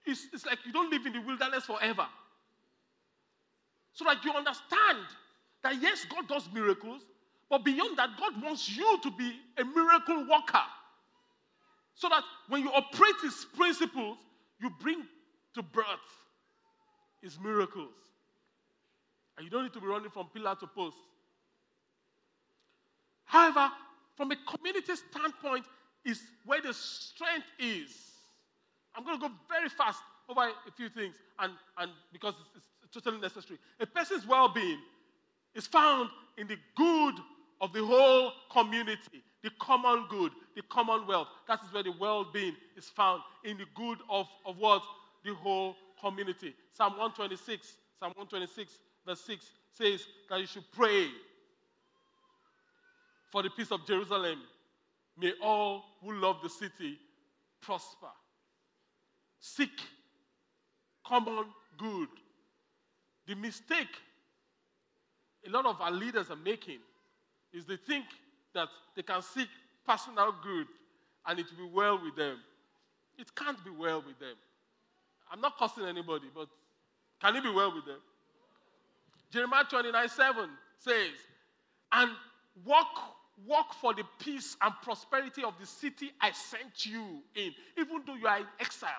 It's, 0.06 0.28
it's 0.34 0.46
like 0.46 0.60
you 0.66 0.72
don't 0.72 0.90
live 0.90 1.06
in 1.06 1.12
the 1.12 1.22
wilderness 1.22 1.66
forever. 1.66 2.08
So 3.92 4.06
that 4.06 4.24
you 4.24 4.32
understand 4.32 5.06
that 5.64 5.82
yes, 5.82 6.06
God 6.10 6.30
does 6.30 6.48
miracles, 6.54 7.02
but 7.50 7.66
beyond 7.66 7.98
that, 7.98 8.12
God 8.18 8.42
wants 8.42 8.70
you 8.70 9.00
to 9.04 9.12
be 9.12 9.34
a 9.58 9.66
miracle 9.66 10.26
worker. 10.30 10.64
So 11.96 12.10
that 12.10 12.24
when 12.50 12.62
you 12.62 12.72
operate 12.72 13.16
His 13.24 13.46
principles, 13.56 14.18
you 14.62 14.70
bring 14.80 15.04
to 15.56 15.64
birth 15.64 15.86
His 17.22 17.40
miracles. 17.40 17.94
And 19.38 19.46
you 19.46 19.50
don't 19.50 19.64
need 19.64 19.74
to 19.74 19.82
be 19.82 19.88
running 19.88 20.10
from 20.10 20.28
pillar 20.34 20.56
to 20.60 20.68
post. 20.68 20.98
However, 23.26 23.70
from 24.16 24.32
a 24.32 24.36
community 24.48 24.94
standpoint, 24.96 25.66
is 26.06 26.22
where 26.46 26.62
the 26.62 26.74
strength 26.74 27.48
is. 27.60 27.92
I'm 28.96 29.04
going 29.04 29.20
to 29.20 29.28
go 29.28 29.34
very 29.50 29.70
fast 29.70 30.00
over 30.30 30.42
a 30.42 30.72
few 30.78 30.88
things, 30.88 31.16
and, 31.40 31.52
and 31.78 31.92
because 32.14 32.36
it's, 32.56 32.66
it's 32.84 32.94
totally 32.94 33.20
necessary. 33.20 33.60
A 33.80 33.86
person's 33.86 34.26
well 34.26 34.48
being 34.48 34.80
is 35.56 35.68
found 35.68 36.10
in 36.38 36.48
the 36.48 36.58
good 36.76 37.16
of 37.62 37.74
the 37.74 37.84
whole 37.84 38.32
community, 38.52 39.24
the 39.44 39.50
common 39.60 40.06
good, 40.10 40.32
the 40.56 40.62
commonwealth. 40.64 41.28
That 41.48 41.60
is 41.64 41.74
where 41.74 41.84
the 41.84 41.94
well 42.00 42.26
being 42.32 42.56
is 42.76 42.90
found, 42.90 43.22
in 43.44 43.58
the 43.58 43.66
good 43.76 44.00
of, 44.10 44.28
of 44.46 44.58
what? 44.58 44.82
The 45.24 45.34
whole 45.34 45.76
community. 46.00 46.54
Psalm 46.74 46.92
126, 46.94 47.78
Psalm 48.00 48.14
126, 48.16 48.80
verse 49.06 49.22
6 49.22 49.46
says 49.72 50.06
that 50.30 50.40
you 50.40 50.48
should 50.48 50.70
pray 50.72 51.08
for 53.32 53.44
the 53.44 53.50
peace 53.50 53.72
of 53.72 53.86
Jerusalem. 53.86 54.42
May 55.18 55.34
all 55.42 55.84
who 56.02 56.14
love 56.14 56.38
the 56.44 56.50
city 56.50 56.98
prosper. 57.62 58.12
Seek 59.40 59.82
common 61.06 61.46
good. 61.78 62.10
The 63.28 63.36
mistake 63.36 63.88
a 65.46 65.50
lot 65.50 65.66
of 65.66 65.80
our 65.80 65.92
leaders 65.92 66.30
are 66.30 66.36
making 66.36 66.80
is 67.56 67.66
they 67.66 67.78
think 67.78 68.06
that 68.54 68.68
they 68.96 69.02
can 69.02 69.22
seek 69.22 69.48
personal 69.88 70.34
good 70.44 70.68
and 71.28 71.40
it 71.40 71.46
will 71.58 71.68
be 71.68 71.74
well 71.74 72.00
with 72.02 72.16
them. 72.16 72.38
It 73.18 73.34
can't 73.36 73.64
be 73.64 73.72
well 73.72 74.04
with 74.06 74.20
them. 74.20 74.36
I'm 75.32 75.42
not 75.42 75.58
cursing 75.58 75.86
anybody, 75.86 76.28
but 76.34 76.48
can 77.22 77.36
it 77.36 77.44
be 77.44 77.50
well 77.50 77.74
with 77.74 77.86
them? 77.86 78.00
Jeremiah 79.32 79.64
29 79.70 80.10
7 80.10 80.50
says, 80.78 81.12
And 81.92 82.12
walk, 82.66 83.16
walk 83.46 83.74
for 83.74 83.94
the 83.94 84.04
peace 84.20 84.56
and 84.62 84.74
prosperity 84.84 85.44
of 85.44 85.54
the 85.60 85.66
city 85.66 86.12
I 86.22 86.32
sent 86.32 86.86
you 86.86 87.22
in, 87.36 87.52
even 87.78 88.02
though 88.06 88.16
you 88.16 88.28
are 88.28 88.40
in 88.40 88.46
exile. 88.60 88.92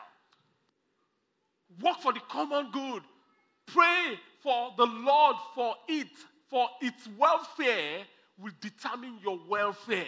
Work 1.83 2.01
for 2.01 2.13
the 2.13 2.21
common 2.29 2.71
good. 2.73 3.03
Pray 3.67 4.19
for 4.43 4.73
the 4.77 4.87
Lord 4.87 5.37
for 5.55 5.75
it 5.89 6.09
for 6.49 6.69
its 6.81 7.09
welfare 7.19 8.05
will 8.39 8.53
determine 8.61 9.19
your 9.23 9.39
welfare. 9.49 10.07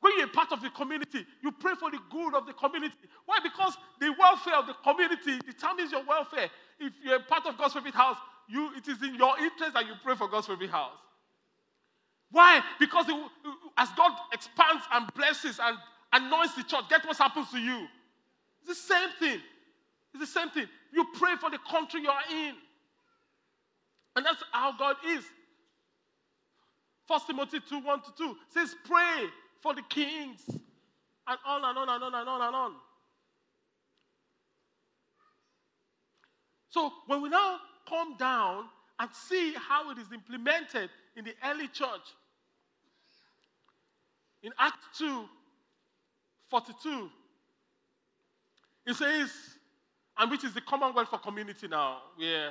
When 0.00 0.18
you're 0.18 0.28
part 0.28 0.52
of 0.52 0.60
the 0.60 0.68
community, 0.70 1.24
you 1.42 1.50
pray 1.50 1.72
for 1.80 1.90
the 1.90 1.98
good 2.10 2.34
of 2.34 2.46
the 2.46 2.52
community. 2.52 2.94
Why? 3.24 3.38
Because 3.42 3.74
the 4.00 4.14
welfare 4.18 4.56
of 4.56 4.66
the 4.66 4.74
community 4.84 5.38
determines 5.46 5.92
your 5.92 6.04
welfare. 6.04 6.50
If 6.78 6.92
you're 7.02 7.20
part 7.20 7.46
of 7.46 7.56
God's 7.56 7.72
favorite 7.72 7.94
house, 7.94 8.18
you, 8.46 8.70
it 8.76 8.86
is 8.86 9.02
in 9.02 9.14
your 9.14 9.38
interest 9.38 9.72
that 9.72 9.86
you 9.86 9.94
pray 10.02 10.14
for 10.14 10.28
God's 10.28 10.46
favorite 10.46 10.68
house. 10.68 10.92
Why? 12.30 12.60
Because 12.78 13.08
it, 13.08 13.16
as 13.78 13.88
God 13.96 14.12
expands 14.32 14.84
and 14.92 15.08
blesses 15.14 15.58
and 15.62 15.78
anoints 16.12 16.54
the 16.54 16.64
church, 16.64 16.84
get 16.90 17.06
what 17.06 17.16
happens 17.16 17.50
to 17.52 17.58
you. 17.58 17.86
It's 18.60 18.68
the 18.68 18.94
same 18.94 19.08
thing. 19.18 19.40
It's 20.12 20.20
the 20.20 20.40
same 20.40 20.50
thing. 20.50 20.66
You 20.92 21.06
pray 21.14 21.36
for 21.40 21.50
the 21.50 21.58
country 21.70 22.02
you 22.02 22.10
are 22.10 22.22
in. 22.30 22.54
And 24.16 24.24
that's 24.24 24.42
how 24.52 24.76
God 24.76 24.96
is. 25.06 25.24
1 27.06 27.20
Timothy 27.26 27.60
2 27.68 27.80
1 27.80 28.02
to 28.02 28.10
2 28.16 28.36
says, 28.48 28.74
Pray 28.84 29.26
for 29.60 29.74
the 29.74 29.82
kings, 29.82 30.40
and 30.48 31.38
on 31.46 31.64
and 31.64 31.78
on 31.78 31.88
and 31.88 32.04
on 32.04 32.14
and 32.14 32.28
on 32.28 32.40
and 32.42 32.56
on. 32.56 32.72
So 36.70 36.92
when 37.06 37.22
we 37.22 37.28
now 37.28 37.58
come 37.88 38.16
down 38.16 38.64
and 38.98 39.10
see 39.12 39.54
how 39.54 39.90
it 39.90 39.98
is 39.98 40.10
implemented 40.12 40.90
in 41.16 41.24
the 41.24 41.34
early 41.44 41.68
church, 41.68 42.14
in 44.42 44.52
Acts 44.58 44.98
2 44.98 45.24
42, 46.50 47.10
it 48.86 48.94
says, 48.94 49.30
and 50.18 50.30
which 50.30 50.44
is 50.44 50.54
the 50.54 50.60
Commonwealth 50.60 51.08
for 51.08 51.18
Community 51.18 51.66
now, 51.68 51.98
where 52.16 52.50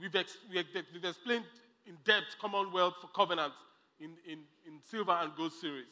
we've, 0.00 0.14
ex- 0.14 0.38
we've 0.52 1.04
explained 1.04 1.44
in 1.86 1.96
depth 2.04 2.36
Commonwealth 2.40 2.94
for 3.00 3.08
Covenant 3.08 3.52
in, 4.00 4.10
in, 4.26 4.38
in 4.66 4.80
Silver 4.90 5.12
and 5.12 5.34
Gold 5.36 5.52
series. 5.52 5.86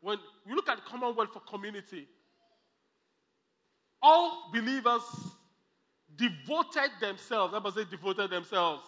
When 0.00 0.18
we 0.46 0.54
look 0.54 0.68
at 0.68 0.84
Commonwealth 0.84 1.30
for 1.32 1.40
Community, 1.40 2.06
all 4.00 4.50
believers 4.52 5.02
devoted 6.16 6.90
themselves, 7.00 7.54
I 7.54 7.58
must 7.58 7.76
say 7.76 7.84
devoted 7.90 8.30
themselves. 8.30 8.82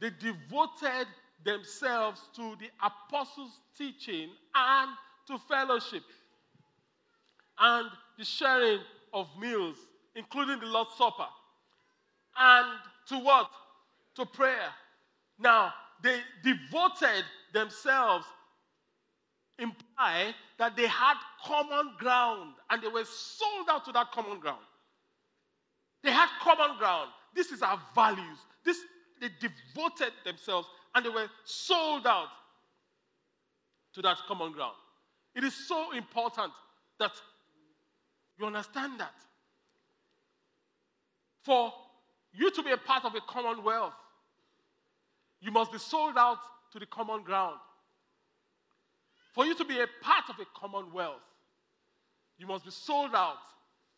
They 0.00 0.10
devoted 0.10 1.06
themselves 1.44 2.20
to 2.36 2.56
the 2.58 2.68
apostles' 2.82 3.60
teaching 3.76 4.30
and 4.54 4.90
to 5.28 5.38
fellowship 5.38 6.02
and 7.58 7.88
the 8.18 8.24
sharing 8.24 8.80
of 9.12 9.28
meals, 9.38 9.76
including 10.14 10.60
the 10.60 10.66
Lord's 10.66 10.94
Supper, 10.96 11.26
and 12.38 12.66
to 13.08 13.18
what? 13.18 13.50
To 14.16 14.26
prayer. 14.26 14.70
Now, 15.38 15.72
they 16.02 16.20
devoted 16.42 17.24
themselves 17.52 18.26
imply 19.58 20.34
that 20.58 20.76
they 20.76 20.86
had 20.86 21.14
common 21.44 21.92
ground 21.98 22.54
and 22.70 22.82
they 22.82 22.88
were 22.88 23.04
sold 23.04 23.68
out 23.70 23.84
to 23.86 23.92
that 23.92 24.12
common 24.12 24.38
ground. 24.38 24.60
They 26.02 26.10
had 26.10 26.28
common 26.40 26.76
ground. 26.78 27.10
This 27.34 27.50
is 27.50 27.62
our 27.62 27.80
values. 27.94 28.38
This 28.64 28.78
they 29.20 29.28
devoted 29.40 30.12
themselves 30.24 30.68
and 30.94 31.04
they 31.04 31.08
were 31.08 31.28
sold 31.44 32.06
out 32.06 32.28
to 33.94 34.02
that 34.02 34.18
common 34.28 34.52
ground. 34.52 34.76
It 35.34 35.44
is 35.44 35.54
so 35.54 35.92
important 35.92 36.52
that 36.98 37.12
you 38.38 38.46
understand 38.46 39.00
that. 39.00 39.14
For 41.42 41.72
you 42.36 42.50
to 42.50 42.62
be 42.62 42.70
a 42.70 42.76
part 42.76 43.04
of 43.04 43.14
a 43.14 43.20
commonwealth, 43.20 43.94
you 45.40 45.50
must 45.50 45.72
be 45.72 45.78
sold 45.78 46.16
out 46.16 46.38
to 46.72 46.78
the 46.78 46.86
common 46.86 47.22
ground. 47.22 47.56
For 49.32 49.46
you 49.46 49.54
to 49.54 49.64
be 49.64 49.80
a 49.80 49.86
part 50.02 50.24
of 50.28 50.36
a 50.38 50.46
commonwealth, 50.58 51.22
you 52.38 52.46
must 52.46 52.64
be 52.64 52.70
sold 52.70 53.14
out 53.14 53.38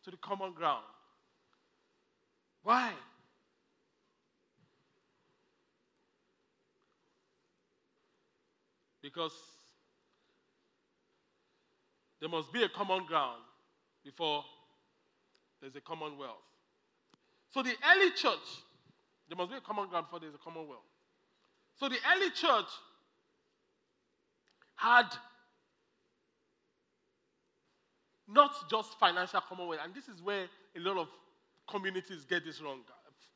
to 0.03 0.11
the 0.11 0.17
common 0.17 0.53
ground. 0.53 0.83
Why? 2.63 2.91
Because 9.01 9.33
there 12.19 12.29
must 12.29 12.51
be 12.51 12.63
a 12.63 12.69
common 12.69 13.05
ground 13.05 13.41
before 14.03 14.43
there's 15.61 15.75
a 15.75 15.81
commonwealth. 15.81 16.48
So 17.51 17.63
the 17.63 17.73
early 17.91 18.11
church, 18.11 18.63
there 19.27 19.37
must 19.37 19.49
be 19.51 19.57
a 19.57 19.61
common 19.61 19.89
ground 19.89 20.07
for 20.09 20.19
there's 20.19 20.35
a 20.35 20.37
commonwealth. 20.37 20.85
So 21.79 21.89
the 21.89 21.97
early 22.15 22.29
church 22.31 22.67
had 24.75 25.07
not 28.27 28.51
just 28.69 28.99
financial 28.99 29.41
commonwealth, 29.41 29.81
and 29.83 29.93
this 29.93 30.07
is 30.07 30.21
where 30.21 30.45
a 30.75 30.79
lot 30.79 30.97
of 30.97 31.07
communities 31.69 32.25
get 32.25 32.45
this 32.45 32.61
wrong. 32.61 32.79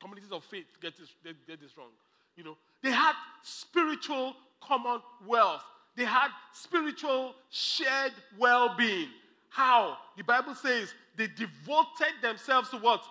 Communities 0.00 0.32
of 0.32 0.44
faith 0.44 0.66
get 0.80 0.96
this, 0.96 1.08
get 1.24 1.60
this 1.60 1.76
wrong. 1.76 1.90
You 2.36 2.44
know, 2.44 2.56
they 2.82 2.90
had 2.90 3.14
spiritual 3.42 4.34
commonwealth. 4.60 5.62
They 5.96 6.04
had 6.04 6.28
spiritual 6.52 7.34
shared 7.50 8.12
well-being. 8.38 9.08
How? 9.48 9.96
The 10.16 10.24
Bible 10.24 10.54
says 10.54 10.92
they 11.16 11.28
devoted 11.28 12.14
themselves 12.22 12.70
to 12.70 12.78
what? 12.78 13.04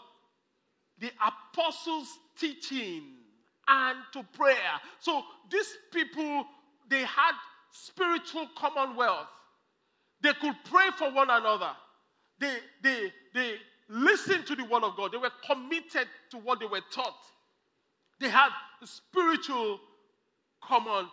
The 1.03 1.11
apostles' 1.21 2.17
teaching 2.39 3.03
and 3.67 3.97
to 4.13 4.23
prayer. 4.37 4.55
So 5.01 5.21
these 5.51 5.75
people, 5.91 6.45
they 6.89 7.01
had 7.01 7.33
spiritual 7.71 8.47
commonwealth. 8.57 9.27
They 10.21 10.31
could 10.39 10.55
pray 10.63 10.91
for 10.97 11.11
one 11.11 11.29
another. 11.29 11.71
They, 12.39 12.55
they, 12.81 13.11
they 13.33 13.55
listened 13.89 14.45
to 14.47 14.55
the 14.55 14.63
word 14.63 14.83
of 14.83 14.95
God. 14.95 15.11
They 15.11 15.17
were 15.17 15.33
committed 15.45 16.07
to 16.31 16.37
what 16.37 16.61
they 16.61 16.67
were 16.67 16.79
taught. 16.89 17.19
They 18.21 18.29
had 18.29 18.51
spiritual 18.85 19.81
commonwealth. 20.63 21.09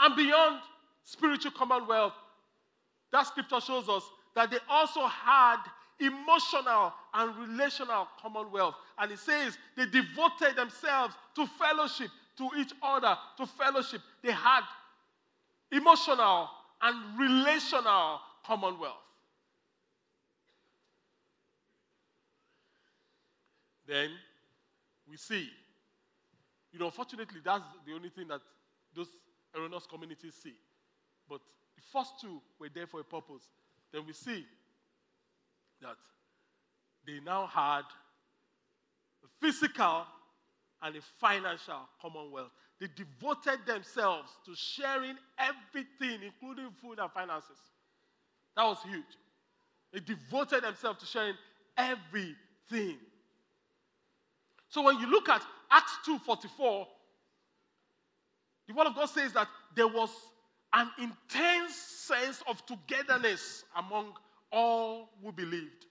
And 0.00 0.16
beyond 0.16 0.60
spiritual 1.02 1.50
commonwealth, 1.50 2.14
that 3.12 3.26
scripture 3.26 3.60
shows 3.60 3.90
us 3.90 4.04
that 4.34 4.50
they 4.50 4.58
also 4.70 5.06
had 5.06 5.58
emotional 6.00 6.92
and 7.12 7.36
relational 7.48 8.08
commonwealth. 8.20 8.74
And 8.98 9.12
it 9.12 9.18
says 9.18 9.56
they 9.76 9.86
devoted 9.86 10.56
themselves 10.56 11.14
to 11.36 11.46
fellowship, 11.46 12.10
to 12.38 12.50
each 12.58 12.72
other, 12.82 13.16
to 13.38 13.46
fellowship. 13.46 14.00
They 14.22 14.32
had 14.32 14.62
emotional 15.70 16.48
and 16.82 17.18
relational 17.18 18.20
commonwealth. 18.46 18.96
Then 23.86 24.10
we 25.08 25.16
see, 25.16 25.48
you 26.72 26.78
know, 26.78 26.86
unfortunately, 26.86 27.40
that's 27.44 27.62
the 27.86 27.92
only 27.92 28.08
thing 28.08 28.28
that 28.28 28.40
those 28.96 29.08
erroneous 29.54 29.86
communities 29.86 30.34
see. 30.42 30.54
But 31.28 31.40
the 31.76 31.82
first 31.92 32.20
two 32.20 32.40
were 32.58 32.68
there 32.74 32.86
for 32.86 33.00
a 33.00 33.04
purpose. 33.04 33.42
Then 33.92 34.06
we 34.06 34.12
see 34.12 34.44
that 35.84 35.96
they 37.06 37.20
now 37.24 37.46
had 37.46 37.82
a 39.22 39.28
physical 39.40 40.04
and 40.82 40.96
a 40.96 41.00
financial 41.20 41.88
commonwealth. 42.00 42.50
They 42.80 42.88
devoted 42.96 43.60
themselves 43.66 44.30
to 44.46 44.54
sharing 44.54 45.16
everything, 45.38 46.20
including 46.24 46.70
food 46.82 46.98
and 46.98 47.10
finances. 47.12 47.58
That 48.56 48.64
was 48.64 48.78
huge. 48.82 49.04
They 49.92 50.00
devoted 50.00 50.64
themselves 50.64 51.00
to 51.00 51.06
sharing 51.06 51.34
everything. 51.76 52.98
So 54.68 54.82
when 54.82 54.98
you 54.98 55.06
look 55.06 55.28
at 55.28 55.42
Acts 55.70 55.98
2:44, 56.06 56.88
the 58.66 58.74
word 58.74 58.86
of 58.88 58.94
God 58.94 59.06
says 59.06 59.32
that 59.34 59.48
there 59.74 59.88
was 59.88 60.10
an 60.72 60.90
intense 60.98 61.76
sense 61.76 62.42
of 62.48 62.64
togetherness 62.66 63.64
among 63.76 64.14
all 64.54 65.10
who 65.22 65.32
believed. 65.32 65.86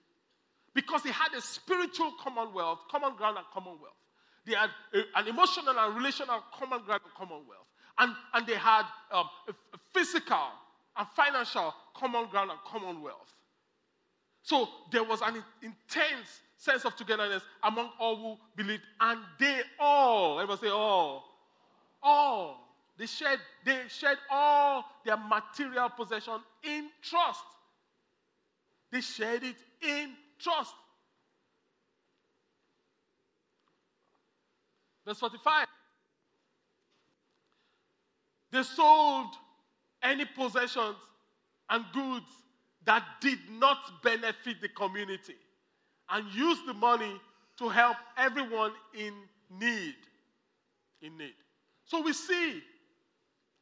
Because 0.74 1.02
they 1.02 1.10
had 1.12 1.32
a 1.36 1.40
spiritual 1.40 2.12
commonwealth, 2.22 2.80
common 2.90 3.14
ground 3.16 3.36
and 3.36 3.46
commonwealth. 3.52 3.94
They 4.46 4.54
had 4.54 4.70
a, 4.92 5.18
an 5.20 5.28
emotional 5.28 5.78
and 5.78 5.96
relational 5.96 6.42
common 6.58 6.82
ground 6.84 7.02
and 7.04 7.14
commonwealth. 7.14 7.66
And, 7.98 8.12
and 8.32 8.46
they 8.46 8.56
had 8.56 8.82
um, 9.12 9.28
a, 9.48 9.52
a 9.52 9.78
physical 9.92 10.48
and 10.96 11.06
financial 11.14 11.72
common 11.94 12.26
ground 12.28 12.50
and 12.50 12.60
commonwealth. 12.66 13.32
So 14.42 14.68
there 14.90 15.04
was 15.04 15.20
an 15.22 15.42
intense 15.62 16.40
sense 16.56 16.84
of 16.84 16.96
togetherness 16.96 17.42
among 17.62 17.90
all 17.98 18.16
who 18.16 18.36
believed. 18.56 18.82
And 19.00 19.20
they 19.38 19.60
all, 19.78 20.40
everybody 20.40 20.68
say 20.68 20.72
all, 20.72 21.24
all, 22.02 22.60
they 22.98 23.06
shared, 23.06 23.40
they 23.64 23.80
shared 23.88 24.18
all 24.30 24.84
their 25.04 25.16
material 25.16 25.88
possession 25.88 26.34
in 26.62 26.88
trust. 27.02 27.44
They 28.94 29.00
shared 29.00 29.42
it 29.42 29.56
in 29.82 30.12
trust. 30.38 30.72
Verse 35.04 35.18
45. 35.18 35.66
They 38.52 38.62
sold 38.62 39.34
any 40.00 40.24
possessions 40.24 40.94
and 41.70 41.84
goods 41.92 42.30
that 42.84 43.02
did 43.20 43.40
not 43.50 43.78
benefit 44.04 44.60
the 44.60 44.68
community 44.68 45.34
and 46.10 46.32
used 46.32 46.64
the 46.64 46.74
money 46.74 47.20
to 47.58 47.68
help 47.68 47.96
everyone 48.16 48.70
in 48.96 49.12
need. 49.58 49.96
In 51.02 51.18
need. 51.18 51.34
So 51.84 52.00
we 52.00 52.12
see 52.12 52.62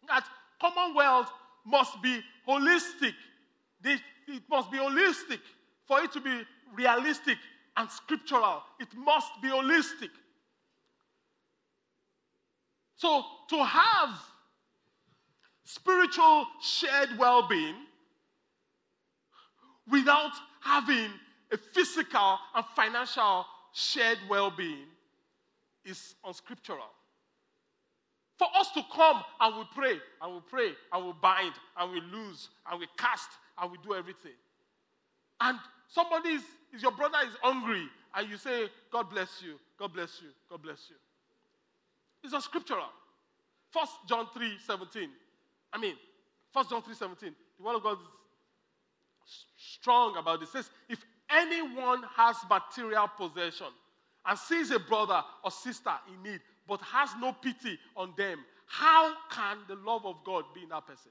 that 0.08 0.26
Commonwealth 0.60 1.32
must 1.64 2.02
be 2.02 2.20
holistic 2.46 3.14
it 4.28 4.42
must 4.48 4.70
be 4.70 4.78
holistic. 4.78 5.40
For 5.86 6.02
it 6.02 6.12
to 6.12 6.20
be 6.20 6.42
realistic 6.74 7.38
and 7.76 7.90
scriptural, 7.90 8.62
it 8.80 8.88
must 8.96 9.30
be 9.42 9.48
holistic. 9.48 10.10
So, 12.96 13.24
to 13.50 13.64
have 13.64 14.10
spiritual 15.64 16.46
shared 16.60 17.08
well 17.18 17.48
being 17.48 17.74
without 19.90 20.32
having 20.60 21.10
a 21.50 21.56
physical 21.56 22.38
and 22.54 22.64
financial 22.76 23.44
shared 23.72 24.18
well 24.28 24.50
being 24.50 24.86
is 25.84 26.14
unscriptural. 26.24 26.90
For 28.38 28.48
us 28.56 28.70
to 28.72 28.82
come 28.94 29.22
and 29.40 29.56
we 29.56 29.64
pray 29.74 29.98
and 30.20 30.34
we 30.34 30.40
pray 30.48 30.72
and 30.92 31.06
we 31.06 31.12
bind 31.20 31.52
and 31.76 31.92
we 31.92 32.00
lose 32.00 32.48
and 32.70 32.80
we 32.80 32.86
cast 32.96 33.28
and 33.61 33.70
we 33.70 33.78
do 33.84 33.94
everything. 33.94 34.32
And 35.40 35.59
somebody 35.88 36.30
is, 36.30 36.42
is 36.74 36.82
your 36.82 36.92
brother 36.92 37.18
is 37.26 37.34
hungry 37.42 37.86
and 38.14 38.30
you 38.30 38.36
say, 38.36 38.66
God 38.90 39.11
bless 39.11 39.42
you, 39.42 39.59
God 39.78 39.92
bless 39.92 40.20
you, 40.22 40.28
God 40.50 40.62
bless 40.62 40.86
you. 40.88 40.96
It's 42.22 42.32
unscriptural. 42.32 42.90
First 43.70 43.92
John 44.09 44.26
3 44.34 44.57
17. 44.64 45.09
I 45.72 45.78
mean, 45.78 45.94
First 46.53 46.70
John 46.70 46.82
3 46.82 46.94
17. 46.94 47.34
The 47.59 47.64
word 47.64 47.76
of 47.76 47.82
God 47.82 47.98
is 49.26 49.44
strong 49.57 50.16
about 50.16 50.40
this. 50.40 50.50
It 50.50 50.53
says, 50.53 50.70
if 50.88 51.05
anyone 51.30 52.03
has 52.16 52.36
material 52.48 53.09
possession 53.16 53.68
and 54.26 54.38
sees 54.38 54.70
a 54.70 54.78
brother 54.78 55.22
or 55.44 55.50
sister 55.50 55.92
in 56.09 56.30
need, 56.30 56.40
but 56.68 56.80
has 56.82 57.11
no 57.20 57.32
pity 57.32 57.78
on 57.96 58.12
them, 58.16 58.38
how 58.66 59.14
can 59.30 59.59
the 59.68 59.74
love 59.74 60.07
of 60.07 60.16
God 60.24 60.44
be 60.55 60.62
in 60.62 60.68
that 60.68 60.86
person? 60.86 61.11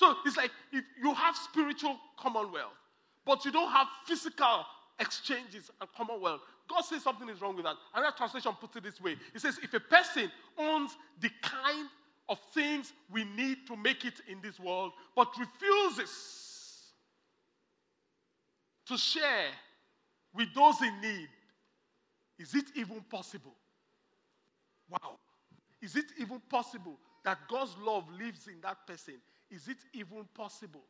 So 0.00 0.16
it's 0.24 0.38
like 0.38 0.50
if 0.72 0.82
you 1.02 1.12
have 1.12 1.36
spiritual 1.36 1.98
commonwealth, 2.18 2.72
but 3.26 3.44
you 3.44 3.52
don't 3.52 3.70
have 3.70 3.86
physical 4.06 4.64
exchanges 4.98 5.70
and 5.78 5.90
commonwealth. 5.94 6.40
God 6.70 6.80
says 6.86 7.02
something 7.02 7.28
is 7.28 7.42
wrong 7.42 7.54
with 7.54 7.66
that. 7.66 7.76
Another 7.94 8.16
translation 8.16 8.52
puts 8.58 8.76
it 8.76 8.82
this 8.82 8.98
way 8.98 9.16
It 9.34 9.42
says, 9.42 9.58
if 9.62 9.74
a 9.74 9.80
person 9.80 10.32
owns 10.56 10.96
the 11.20 11.28
kind 11.42 11.86
of 12.30 12.38
things 12.54 12.94
we 13.12 13.24
need 13.24 13.66
to 13.66 13.76
make 13.76 14.06
it 14.06 14.22
in 14.26 14.40
this 14.40 14.58
world, 14.58 14.92
but 15.14 15.28
refuses 15.38 16.92
to 18.86 18.96
share 18.96 19.50
with 20.34 20.48
those 20.54 20.80
in 20.80 20.98
need, 21.02 21.28
is 22.38 22.54
it 22.54 22.64
even 22.74 23.02
possible? 23.10 23.54
Wow. 24.88 25.18
Is 25.82 25.94
it 25.94 26.06
even 26.18 26.40
possible 26.48 26.96
that 27.22 27.36
God's 27.50 27.76
love 27.84 28.04
lives 28.18 28.46
in 28.46 28.62
that 28.62 28.86
person? 28.86 29.16
Is 29.50 29.68
it 29.68 29.78
even 29.92 30.24
possible? 30.34 30.84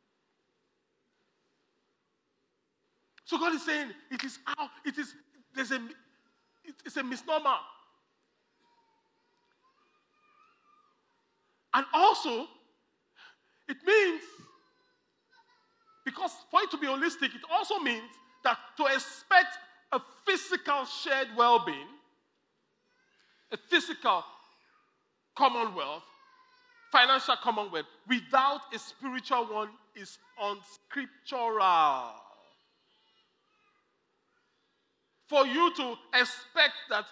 So 3.25 3.39
God 3.39 3.55
is 3.55 3.65
saying 3.65 3.91
it 4.11 4.25
is 4.25 4.39
out, 4.59 4.71
it 4.85 4.99
is 4.99 5.15
there's 5.55 5.71
a 5.71 5.81
it's 6.85 6.97
a 6.97 7.03
misnomer. 7.03 7.57
And 11.73 11.87
also, 11.93 12.49
it 13.69 13.77
means 13.87 14.23
because 16.05 16.33
for 16.51 16.61
it 16.63 16.71
to 16.73 16.77
be 16.77 16.87
holistic, 16.87 17.35
it 17.35 17.43
also 17.51 17.79
means 17.79 18.11
that 18.43 18.59
to 18.77 18.87
expect 18.87 19.59
a 19.93 20.01
physical 20.27 20.85
shared 20.85 21.29
well 21.37 21.65
being, 21.65 21.87
a 23.53 23.57
physical 23.57 24.25
commonwealth, 25.37 26.03
financial 26.91 27.37
commonwealth, 27.43 27.87
without 28.09 28.61
a 28.75 28.79
spiritual 28.79 29.47
one 29.47 29.69
is 29.95 30.19
unscriptural. 30.41 32.15
For 35.29 35.47
you 35.47 35.73
to 35.77 35.95
expect 36.15 36.75
that 36.91 37.05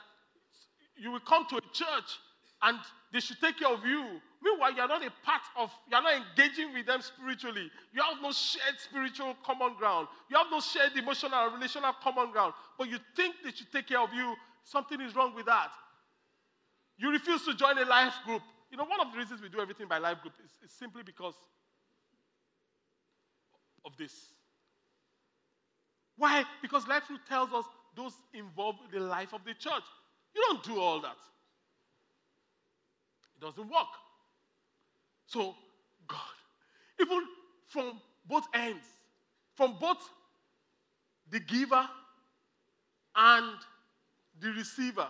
you 0.97 1.12
will 1.12 1.20
come 1.20 1.47
to 1.51 1.57
a 1.57 1.61
church 1.72 2.18
and 2.62 2.79
they 3.12 3.20
should 3.20 3.41
take 3.41 3.59
care 3.59 3.72
of 3.72 3.85
you. 3.85 4.20
Meanwhile, 4.43 4.72
you 4.74 4.83
are 4.83 4.89
not 4.89 5.05
a 5.05 5.12
part 5.24 5.43
of, 5.57 5.70
you 5.91 5.97
are 5.97 6.03
not 6.03 6.14
engaging 6.14 6.72
with 6.72 6.87
them 6.87 7.01
spiritually. 7.01 7.70
You 7.93 8.03
have 8.03 8.20
no 8.22 8.33
shared 8.33 8.79
spiritual 8.79 9.37
common 9.45 9.74
ground. 9.76 10.09
You 10.31 10.37
have 10.37 10.47
no 10.51 10.61
shared 10.61 10.97
emotional 10.97 11.51
relational 11.51 11.93
common 12.03 12.33
ground. 12.33 12.55
But 12.76 12.89
you 12.89 12.99
think 13.16 13.37
they 13.45 13.51
should 13.53 13.70
take 13.72 13.89
care 13.89 14.01
of 14.01 14.12
you. 14.12 14.35
Something 14.64 15.01
is 15.01 15.14
wrong 15.14 15.35
with 15.35 15.47
that. 15.47 15.70
You 16.99 17.11
refuse 17.11 17.45
to 17.45 17.55
join 17.55 17.79
a 17.79 17.85
life 17.85 18.14
group. 18.26 18.43
You 18.71 18.77
know, 18.77 18.85
one 18.85 19.01
of 19.01 19.12
the 19.12 19.19
reasons 19.19 19.41
we 19.41 19.49
do 19.49 19.61
everything 19.61 19.89
by 19.89 19.99
life 19.99 20.21
group 20.23 20.35
is, 20.45 20.71
is 20.71 20.77
simply 20.77 21.03
because 21.03 21.35
of 23.85 23.97
this. 23.97 24.12
Why? 26.16 26.45
Because 26.61 26.87
life 26.87 27.07
group 27.07 27.21
tells 27.29 27.53
us 27.53 27.64
those 27.97 28.12
involved 28.35 28.81
in 28.85 29.01
the 29.01 29.07
life 29.07 29.33
of 29.33 29.45
the 29.45 29.55
church. 29.55 29.85
You 30.35 30.43
don't 30.49 30.62
do 30.62 30.79
all 30.79 31.01
that. 31.01 31.16
It 33.37 33.45
doesn't 33.45 33.69
work. 33.69 33.87
So, 35.27 35.55
God, 36.07 36.19
even 37.01 37.23
from 37.69 38.01
both 38.27 38.45
ends, 38.55 38.87
from 39.55 39.77
both 39.81 39.99
the 41.31 41.41
giver 41.41 41.89
and 43.14 43.57
the 44.41 44.51
receiver, 44.53 45.09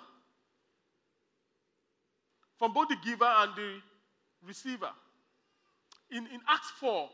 from 2.58 2.72
both 2.72 2.88
the 2.88 2.96
giver 3.04 3.24
and 3.24 3.54
the 3.56 3.74
receiver. 4.46 4.90
In, 6.10 6.26
in 6.26 6.40
Acts 6.48 6.70
4 6.80 7.08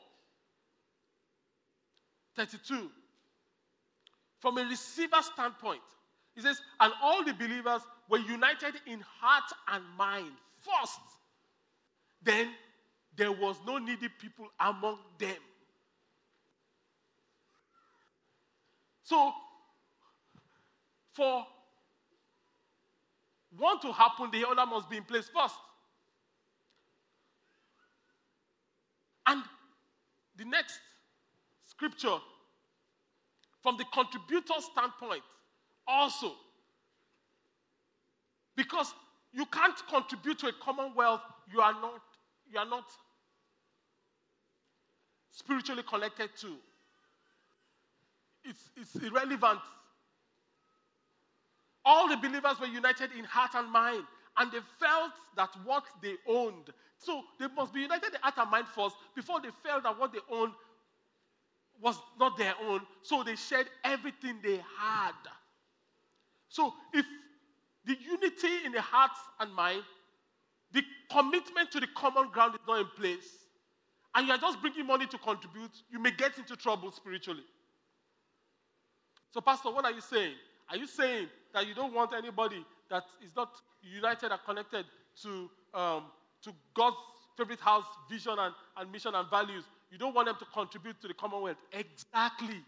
32, 2.36 2.90
from 4.40 4.58
a 4.58 4.64
receiver 4.64 5.22
standpoint, 5.22 5.80
he 6.34 6.40
says, 6.40 6.60
and 6.80 6.92
all 7.00 7.24
the 7.24 7.32
believers 7.32 7.82
were 8.08 8.18
united 8.18 8.74
in 8.86 9.00
heart 9.00 9.44
and 9.72 9.84
mind 9.96 10.32
first. 10.58 11.00
Then 12.22 12.50
there 13.16 13.30
was 13.30 13.56
no 13.66 13.78
needy 13.78 14.08
people 14.20 14.48
among 14.58 14.98
them. 15.18 15.36
So, 19.04 19.32
for 21.12 21.46
one 23.58 23.80
to 23.80 23.92
happen, 23.92 24.30
the 24.30 24.46
other 24.46 24.66
must 24.66 24.88
be 24.90 24.96
in 24.96 25.04
place 25.04 25.28
first. 25.34 25.54
And 29.26 29.42
the 30.36 30.44
next 30.44 30.78
scripture, 31.64 32.16
from 33.62 33.76
the 33.76 33.84
contributor 33.92 34.54
standpoint, 34.60 35.22
also, 35.86 36.32
because 38.56 38.92
you 39.32 39.46
can't 39.46 39.76
contribute 39.88 40.38
to 40.40 40.48
a 40.48 40.52
commonwealth 40.52 41.20
you 41.52 41.60
are 41.60 41.72
not, 41.72 42.00
you 42.50 42.58
are 42.58 42.68
not 42.68 42.84
spiritually 45.30 45.82
connected 45.88 46.30
to. 46.40 46.56
It's, 48.44 48.70
it's 48.76 48.94
irrelevant. 48.96 49.60
All 51.84 52.08
the 52.08 52.16
believers 52.16 52.58
were 52.60 52.66
united 52.66 53.10
in 53.16 53.24
heart 53.24 53.50
and 53.54 53.70
mind, 53.70 54.04
and 54.38 54.50
they 54.50 54.60
felt 54.80 55.12
that 55.36 55.50
what 55.64 55.84
they 56.02 56.14
owned. 56.26 56.70
So 56.98 57.22
they 57.38 57.46
must 57.54 57.74
be 57.74 57.80
united 57.80 58.14
in 58.14 58.20
heart 58.20 58.34
and 58.38 58.50
mind 58.50 58.66
first 58.74 58.96
before 59.14 59.40
they 59.40 59.50
felt 59.62 59.82
that 59.82 59.98
what 59.98 60.12
they 60.12 60.20
owned 60.30 60.52
was 61.80 61.98
not 62.18 62.38
their 62.38 62.54
own. 62.66 62.80
So 63.02 63.22
they 63.22 63.36
shared 63.36 63.68
everything 63.84 64.36
they 64.42 64.60
had. 64.78 65.12
So 66.48 66.72
if 66.92 67.04
the 67.84 67.96
unity 68.00 68.64
in 68.64 68.72
the 68.72 68.80
heart 68.80 69.10
and 69.40 69.52
mind, 69.52 69.82
the 70.72 70.82
commitment 71.10 71.70
to 71.72 71.80
the 71.80 71.88
common 71.94 72.28
ground 72.30 72.54
is 72.54 72.60
not 72.66 72.80
in 72.80 72.86
place, 72.96 73.28
and 74.14 74.26
you 74.26 74.32
are 74.32 74.38
just 74.38 74.60
bringing 74.60 74.86
money 74.86 75.06
to 75.06 75.18
contribute, 75.18 75.70
you 75.90 75.98
may 75.98 76.10
get 76.12 76.38
into 76.38 76.56
trouble 76.56 76.90
spiritually. 76.92 77.44
So, 79.32 79.40
Pastor, 79.40 79.70
what 79.70 79.84
are 79.84 79.92
you 79.92 80.00
saying? 80.00 80.34
Are 80.70 80.76
you 80.76 80.86
saying 80.86 81.28
that 81.54 81.66
you 81.66 81.74
don't 81.74 81.94
want 81.94 82.12
anybody 82.16 82.64
that 82.90 83.04
is 83.24 83.34
not 83.34 83.50
united 83.82 84.30
and 84.30 84.40
connected 84.44 84.84
to, 85.22 85.50
um, 85.72 86.04
to 86.42 86.52
God's 86.74 86.96
favorite 87.36 87.60
house 87.60 87.86
vision 88.10 88.34
and, 88.38 88.54
and 88.76 88.92
mission 88.92 89.14
and 89.14 89.28
values? 89.30 89.64
You 89.90 89.98
don't 89.98 90.14
want 90.14 90.26
them 90.26 90.36
to 90.38 90.44
contribute 90.52 91.00
to 91.02 91.08
the 91.08 91.14
commonwealth. 91.14 91.56
Exactly. 91.72 92.60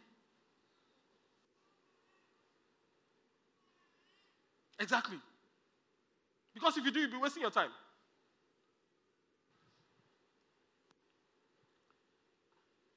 Exactly. 4.78 5.18
Because 6.54 6.76
if 6.76 6.84
you 6.84 6.90
do, 6.90 7.00
you'll 7.00 7.10
be 7.10 7.16
wasting 7.16 7.42
your 7.42 7.50
time. 7.50 7.70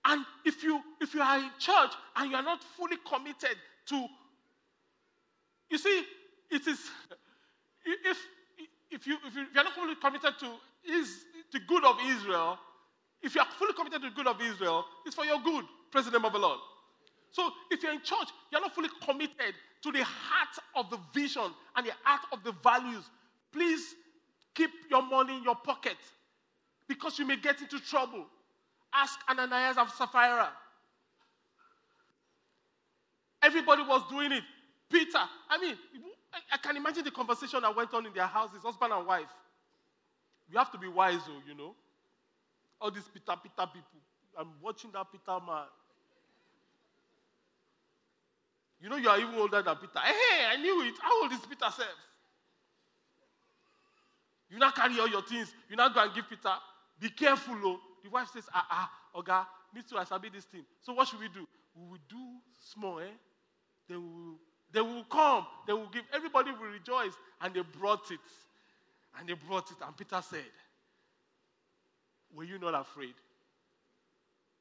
And 0.05 0.25
if 0.45 0.63
you 0.63 0.81
if 1.01 1.13
you 1.13 1.21
are 1.21 1.37
in 1.37 1.49
church 1.59 1.91
and 2.15 2.31
you 2.31 2.37
are 2.37 2.43
not 2.43 2.63
fully 2.77 2.97
committed 3.07 3.57
to, 3.87 4.07
you 5.69 5.77
see, 5.77 6.03
it 6.51 6.67
is 6.67 6.79
if 7.85 8.17
if 8.91 9.07
you 9.07 9.17
if 9.25 9.35
you 9.35 9.45
are 9.57 9.63
not 9.63 9.73
fully 9.73 9.95
committed 9.95 10.33
to 10.39 10.51
is 10.91 11.25
the 11.53 11.59
good 11.67 11.83
of 11.85 11.97
Israel, 12.07 12.57
if 13.21 13.35
you 13.35 13.41
are 13.41 13.47
fully 13.57 13.73
committed 13.73 14.01
to 14.01 14.09
the 14.09 14.15
good 14.15 14.27
of 14.27 14.41
Israel, 14.41 14.85
it's 15.05 15.15
for 15.15 15.25
your 15.25 15.39
good. 15.41 15.65
President 15.91 16.23
of 16.23 16.33
the 16.33 16.39
Lord. 16.39 16.59
So 17.31 17.49
if 17.71 17.81
you're 17.81 17.91
in 17.91 18.01
church, 18.01 18.29
you're 18.51 18.61
not 18.61 18.75
fully 18.75 18.89
committed 19.03 19.55
to 19.81 19.91
the 19.91 20.03
heart 20.03 20.55
of 20.75 20.91
the 20.91 20.99
vision 21.15 21.51
and 21.75 21.85
the 21.85 21.93
heart 22.03 22.21
of 22.31 22.43
the 22.43 22.51
values 22.63 23.03
Please 23.51 23.95
keep 24.53 24.69
your 24.89 25.01
money 25.03 25.37
in 25.37 25.43
your 25.43 25.55
pocket 25.55 25.97
because 26.87 27.17
you 27.17 27.25
may 27.25 27.37
get 27.37 27.61
into 27.61 27.79
trouble. 27.79 28.25
Ask 28.93 29.19
Ananias 29.29 29.77
of 29.77 29.89
Sapphira. 29.91 30.49
Everybody 33.41 33.83
was 33.83 34.03
doing 34.09 34.31
it. 34.31 34.43
Peter, 34.89 35.19
I 35.49 35.57
mean, 35.59 35.75
I 36.51 36.57
can 36.57 36.77
imagine 36.77 37.03
the 37.03 37.11
conversation 37.11 37.61
that 37.61 37.75
went 37.75 37.93
on 37.93 38.05
in 38.05 38.13
their 38.13 38.25
houses, 38.27 38.61
husband 38.63 38.93
and 38.93 39.05
wife. 39.05 39.29
You 40.51 40.57
have 40.57 40.71
to 40.71 40.77
be 40.77 40.87
wise, 40.87 41.19
though, 41.27 41.41
you 41.47 41.55
know. 41.55 41.75
All 42.81 42.91
these 42.91 43.07
Peter, 43.13 43.33
Peter 43.41 43.67
people. 43.67 43.99
I'm 44.37 44.47
watching 44.61 44.91
that 44.93 45.05
Peter 45.11 45.37
man. 45.45 45.65
You 48.81 48.89
know, 48.89 48.95
you 48.95 49.09
are 49.09 49.19
even 49.19 49.35
older 49.35 49.61
than 49.61 49.75
Peter. 49.75 49.99
Hey, 49.99 50.45
I 50.49 50.55
knew 50.55 50.83
it. 50.83 50.93
How 51.01 51.21
old 51.21 51.31
is 51.31 51.39
Peter 51.39 51.69
self? 51.69 51.87
You 54.49 54.57
not 54.57 54.75
carry 54.75 54.99
all 54.99 55.09
your 55.09 55.21
things. 55.21 55.53
You 55.69 55.75
not 55.75 55.93
go 55.93 56.01
and 56.01 56.13
give 56.15 56.29
Peter. 56.29 56.53
Be 56.99 57.09
careful, 57.09 57.55
oh. 57.63 57.79
The 58.03 58.09
wife 58.09 58.29
says, 58.33 58.45
ah, 58.53 58.65
ah, 58.71 58.91
Oga, 59.15 59.45
me 59.73 59.81
too, 59.87 59.97
I 59.97 60.05
sabi 60.05 60.29
this 60.29 60.45
thing. 60.45 60.63
So 60.81 60.93
what 60.93 61.07
should 61.07 61.19
we 61.19 61.27
do? 61.27 61.45
We 61.75 61.89
will 61.89 61.99
do 62.07 62.17
small, 62.73 62.99
eh? 62.99 63.11
Then 63.87 63.97
we 64.01 64.07
will, 64.07 64.39
they 64.71 64.81
will 64.81 65.03
come. 65.05 65.45
They 65.65 65.73
will 65.73 65.89
give. 65.91 66.03
Everybody 66.13 66.51
will 66.51 66.71
rejoice. 66.71 67.13
And 67.41 67.53
they 67.53 67.61
brought 67.61 68.11
it. 68.11 68.19
And 69.17 69.27
they 69.27 69.33
brought 69.33 69.71
it. 69.71 69.77
And 69.85 69.95
Peter 69.97 70.21
said, 70.21 70.45
Were 72.35 72.43
you 72.43 72.59
not 72.59 72.79
afraid 72.79 73.15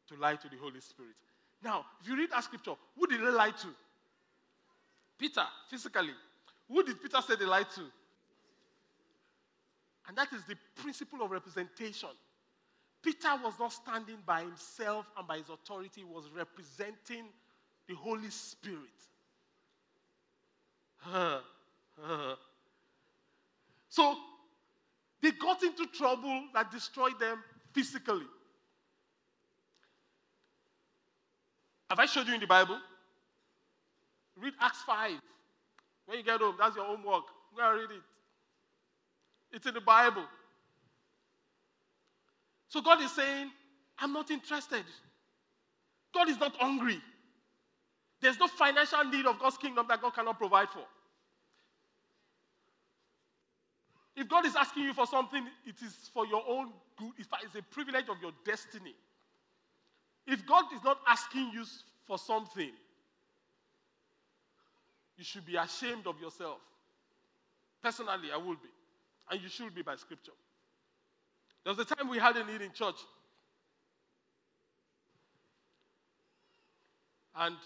to 0.08 0.16
lie 0.16 0.36
to 0.36 0.48
the 0.48 0.56
Holy 0.56 0.80
Spirit? 0.80 1.14
Now, 1.62 1.84
if 2.00 2.08
you 2.08 2.16
read 2.16 2.30
that 2.30 2.44
scripture, 2.44 2.74
who 2.96 3.06
did 3.06 3.20
they 3.20 3.30
lie 3.30 3.50
to? 3.50 3.68
Peter, 5.18 5.44
physically. 5.68 6.14
Who 6.68 6.82
did 6.84 7.02
Peter 7.02 7.18
say 7.26 7.34
they 7.36 7.44
lied 7.44 7.70
to? 7.74 7.82
And 10.06 10.16
that 10.16 10.32
is 10.32 10.42
the 10.44 10.56
principle 10.76 11.22
of 11.22 11.30
representation. 11.30 12.08
Peter 13.02 13.28
was 13.42 13.54
not 13.58 13.72
standing 13.72 14.16
by 14.24 14.42
himself 14.42 15.06
and 15.16 15.26
by 15.26 15.38
his 15.38 15.48
authority, 15.48 16.00
he 16.00 16.04
was 16.04 16.24
representing 16.34 17.24
the 17.88 17.94
Holy 17.94 18.30
Spirit. 18.30 18.78
So 23.88 24.16
they 25.22 25.30
got 25.32 25.62
into 25.62 25.86
trouble 25.86 26.44
that 26.54 26.70
destroyed 26.70 27.18
them 27.18 27.42
physically. 27.72 28.26
Have 31.90 31.98
I 31.98 32.06
showed 32.06 32.26
you 32.26 32.34
in 32.34 32.40
the 32.40 32.46
Bible? 32.46 32.78
Read 34.36 34.54
Acts 34.60 34.82
5. 34.82 35.12
When 36.06 36.18
you 36.18 36.24
get 36.24 36.40
home, 36.40 36.54
that's 36.58 36.76
your 36.76 36.84
homework. 36.84 37.24
Go 37.56 37.70
and 37.70 37.80
read 37.80 37.90
it. 37.96 38.02
It's 39.52 39.66
in 39.66 39.74
the 39.74 39.80
Bible. 39.80 40.24
So 42.68 42.80
God 42.82 43.00
is 43.00 43.10
saying, 43.12 43.50
I'm 43.98 44.12
not 44.12 44.30
interested. 44.30 44.84
God 46.14 46.28
is 46.28 46.38
not 46.38 46.54
hungry. 46.56 47.00
There's 48.20 48.38
no 48.38 48.48
financial 48.48 49.04
need 49.04 49.26
of 49.26 49.38
God's 49.38 49.56
kingdom 49.56 49.86
that 49.88 50.02
God 50.02 50.14
cannot 50.14 50.38
provide 50.38 50.68
for. 50.70 50.84
If 54.16 54.28
God 54.28 54.44
is 54.46 54.56
asking 54.56 54.82
you 54.82 54.94
for 54.94 55.06
something, 55.06 55.46
it 55.64 55.76
is 55.80 55.94
for 56.12 56.26
your 56.26 56.42
own 56.48 56.72
good. 56.96 57.12
It's 57.18 57.54
a 57.54 57.62
privilege 57.70 58.08
of 58.08 58.16
your 58.20 58.32
destiny. 58.44 58.94
If 60.26 60.44
God 60.44 60.64
is 60.74 60.82
not 60.82 60.98
asking 61.06 61.52
you 61.54 61.64
for 62.04 62.18
something, 62.18 62.70
you 65.16 65.24
should 65.24 65.46
be 65.46 65.56
ashamed 65.56 66.06
of 66.06 66.20
yourself. 66.20 66.58
Personally, 67.80 68.28
I 68.34 68.36
will 68.36 68.54
be. 68.54 68.68
And 69.30 69.40
you 69.40 69.48
should 69.48 69.74
be 69.74 69.82
by 69.82 69.94
scripture. 69.96 70.32
There 71.64 71.72
was 71.72 71.78
a 71.78 71.94
time 71.94 72.08
we 72.08 72.18
had 72.18 72.36
a 72.36 72.44
need 72.44 72.60
in 72.60 72.72
church. 72.72 72.96
And 77.36 77.56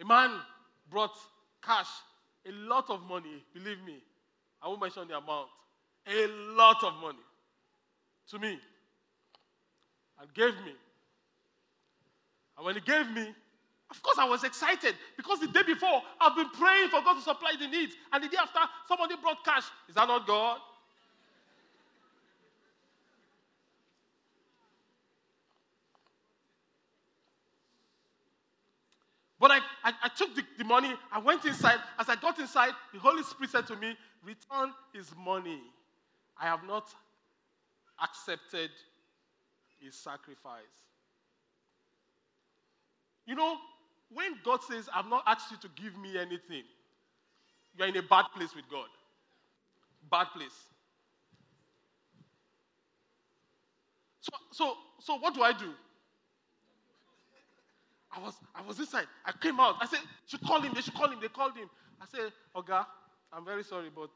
a 0.00 0.04
man 0.04 0.30
brought 0.90 1.14
cash, 1.62 1.88
a 2.46 2.52
lot 2.52 2.88
of 2.90 3.02
money, 3.02 3.44
believe 3.52 3.82
me. 3.84 3.98
I 4.62 4.68
won't 4.68 4.80
mention 4.80 5.08
the 5.08 5.16
amount. 5.16 5.48
A 6.06 6.26
lot 6.56 6.82
of 6.82 6.94
money 7.00 7.18
to 8.30 8.38
me. 8.38 8.58
And 10.20 10.34
gave 10.34 10.54
me. 10.64 10.74
And 12.56 12.66
when 12.66 12.74
he 12.74 12.80
gave 12.80 13.10
me, 13.10 13.34
of 13.90 14.02
course, 14.02 14.18
I 14.18 14.24
was 14.24 14.44
excited 14.44 14.94
because 15.16 15.40
the 15.40 15.48
day 15.48 15.62
before 15.64 16.02
I've 16.20 16.36
been 16.36 16.50
praying 16.50 16.88
for 16.90 17.02
God 17.02 17.14
to 17.14 17.22
supply 17.22 17.54
the 17.58 17.66
needs, 17.66 17.94
and 18.12 18.22
the 18.22 18.28
day 18.28 18.36
after 18.40 18.60
somebody 18.86 19.16
brought 19.20 19.44
cash. 19.44 19.64
Is 19.88 19.96
that 19.96 20.06
not 20.06 20.26
God? 20.26 20.58
But 29.40 29.50
I, 29.52 29.58
I, 29.82 29.92
I 30.04 30.08
took 30.14 30.34
the, 30.36 30.42
the, 30.58 30.64
money, 30.64 30.92
I 31.10 31.18
went 31.18 31.46
inside. 31.46 31.78
As 31.98 32.10
I 32.10 32.16
got 32.16 32.38
inside, 32.38 32.72
the 32.92 32.98
Holy 32.98 33.22
Spirit 33.22 33.50
said 33.50 33.66
to 33.68 33.76
me, 33.76 33.96
Return 34.22 34.72
his 34.92 35.10
money. 35.18 35.62
I 36.38 36.44
have 36.44 36.62
not 36.66 36.88
accepted 38.02 38.70
his 39.80 39.94
sacrifice. 39.94 40.60
You 43.26 43.34
know, 43.34 43.56
when 44.12 44.34
God 44.44 44.60
says, 44.62 44.90
I've 44.94 45.08
not 45.08 45.22
asked 45.26 45.50
you 45.50 45.56
to 45.62 45.68
give 45.82 45.96
me 45.96 46.18
anything, 46.18 46.64
you're 47.78 47.88
in 47.88 47.96
a 47.96 48.02
bad 48.02 48.26
place 48.36 48.54
with 48.54 48.68
God. 48.70 48.88
Bad 50.10 50.26
place. 50.36 50.66
So, 54.20 54.32
so, 54.50 54.74
so 54.98 55.16
what 55.18 55.34
do 55.34 55.42
I 55.42 55.52
do? 55.52 55.72
I 58.12 58.18
was, 58.20 58.34
I 58.54 58.62
was 58.62 58.78
inside. 58.80 59.06
I 59.24 59.32
came 59.32 59.60
out. 59.60 59.76
I 59.80 59.86
said, 59.86 60.00
should 60.26 60.42
call 60.42 60.60
him. 60.60 60.72
They 60.74 60.80
should 60.80 60.94
call 60.94 61.08
him. 61.10 61.18
They 61.20 61.28
called 61.28 61.56
him. 61.56 61.70
I 62.00 62.06
said, 62.10 62.32
Oga, 62.56 62.86
I'm 63.32 63.44
very 63.44 63.62
sorry, 63.62 63.90
but 63.94 64.10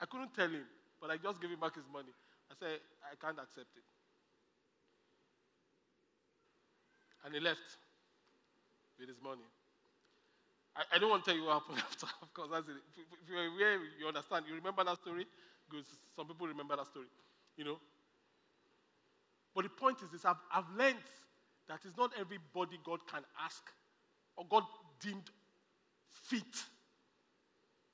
I 0.00 0.06
couldn't 0.06 0.34
tell 0.34 0.48
him. 0.48 0.64
But 1.00 1.10
I 1.10 1.16
just 1.16 1.40
gave 1.40 1.50
him 1.50 1.60
back 1.60 1.74
his 1.74 1.84
money. 1.92 2.12
I 2.50 2.54
said, 2.58 2.78
I 3.04 3.14
can't 3.20 3.38
accept 3.38 3.68
it. 3.76 3.84
And 7.24 7.34
he 7.34 7.40
left 7.40 7.76
with 8.98 9.08
his 9.08 9.18
money. 9.22 9.44
I, 10.74 10.96
I 10.96 10.98
don't 10.98 11.10
want 11.10 11.24
to 11.24 11.30
tell 11.30 11.38
you 11.38 11.44
what 11.46 11.60
happened 11.60 11.78
after, 11.90 12.06
of 12.22 12.32
course. 12.32 12.48
That's 12.50 12.68
it. 12.68 12.80
If, 12.96 13.04
if 13.22 13.28
you're 13.28 13.46
aware, 13.52 13.78
you 13.98 14.06
understand. 14.08 14.46
You 14.48 14.54
remember 14.54 14.84
that 14.84 14.96
story? 14.98 15.26
Because 15.68 15.86
some 16.16 16.26
people 16.26 16.46
remember 16.46 16.76
that 16.76 16.86
story, 16.86 17.06
you 17.56 17.64
know. 17.64 17.78
But 19.54 19.64
the 19.64 19.70
point 19.70 19.98
is 20.02 20.10
this 20.10 20.24
I've, 20.24 20.40
I've 20.52 20.68
learned 20.76 20.96
that 21.68 21.80
it's 21.84 21.96
not 21.96 22.10
everybody 22.18 22.78
God 22.84 23.00
can 23.10 23.22
ask 23.44 23.62
or 24.36 24.44
God 24.48 24.64
deemed 25.00 25.30
fit 26.08 26.54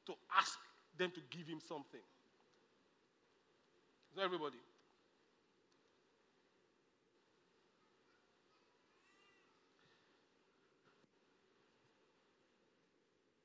to 0.07 0.15
ask 0.37 0.59
them 0.97 1.11
to 1.15 1.21
give 1.31 1.47
him 1.47 1.61
something. 1.67 2.01
It's 4.09 4.17
not 4.17 4.25
everybody. 4.25 4.57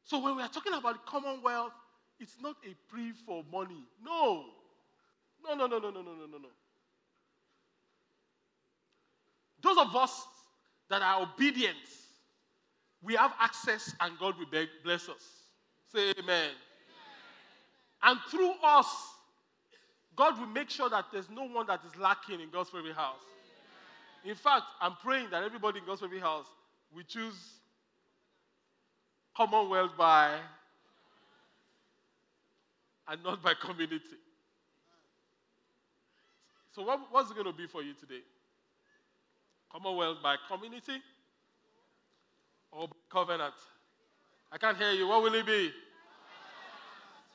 So 0.05 0.19
when 0.19 0.35
we 0.35 0.43
are 0.43 0.49
talking 0.49 0.73
about 0.73 1.05
commonwealth, 1.05 1.73
it's 2.19 2.35
not 2.41 2.55
a 2.63 2.75
plea 2.93 3.13
for 3.25 3.43
money. 3.51 3.83
No. 4.03 4.45
No, 5.43 5.55
no, 5.55 5.67
no, 5.67 5.79
no, 5.79 5.89
no, 5.89 6.01
no, 6.01 6.13
no, 6.13 6.25
no, 6.27 6.37
no. 6.37 6.49
Those 9.63 9.77
of 9.77 9.95
us 9.95 10.27
that 10.89 11.01
are 11.01 11.23
obedient, 11.23 11.77
we 13.01 13.15
have 13.15 13.33
access 13.39 13.95
and 14.01 14.17
God 14.19 14.35
will 14.37 14.45
bless 14.83 15.09
us. 15.09 15.23
Say 15.91 16.11
amen. 16.11 16.19
amen. 16.19 16.49
And 18.03 18.19
through 18.29 18.53
us, 18.63 18.87
God 20.15 20.39
will 20.39 20.47
make 20.47 20.69
sure 20.69 20.89
that 20.89 21.05
there's 21.11 21.29
no 21.29 21.45
one 21.47 21.65
that 21.67 21.79
is 21.85 21.97
lacking 21.97 22.41
in 22.41 22.49
God's 22.51 22.69
favorite 22.69 22.95
house. 22.95 23.21
In 24.25 24.35
fact, 24.35 24.65
I'm 24.79 24.95
praying 25.03 25.29
that 25.31 25.43
everybody 25.43 25.79
in 25.79 25.85
God's 25.85 26.01
favorite 26.01 26.21
house 26.21 26.45
will 26.93 27.03
choose 27.03 27.35
Commonwealth 29.35 29.97
by 29.97 30.37
and 33.07 33.23
not 33.23 33.41
by 33.41 33.53
community. 33.55 33.99
So, 36.75 36.83
what, 36.83 36.99
what's 37.11 37.31
it 37.31 37.33
going 37.33 37.47
to 37.47 37.53
be 37.53 37.67
for 37.67 37.81
you 37.81 37.93
today? 37.93 38.21
Commonwealth 39.73 40.17
by 40.21 40.35
community 40.47 41.01
or 42.71 42.87
by 42.87 42.93
covenant? 43.09 43.53
I 44.51 44.57
can't 44.57 44.77
hear 44.77 44.91
you. 44.91 45.07
What 45.07 45.23
will 45.23 45.33
it 45.33 45.45
be? 45.45 45.71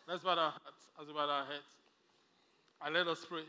Let's 0.06 0.22
bow 0.22 0.30
our 0.30 0.50
hearts 0.50 0.86
as 1.00 1.08
we 1.08 1.18
our 1.18 1.44
heads. 1.44 1.74
And 2.80 2.94
let 2.94 3.08
us 3.08 3.26
pray. 3.28 3.42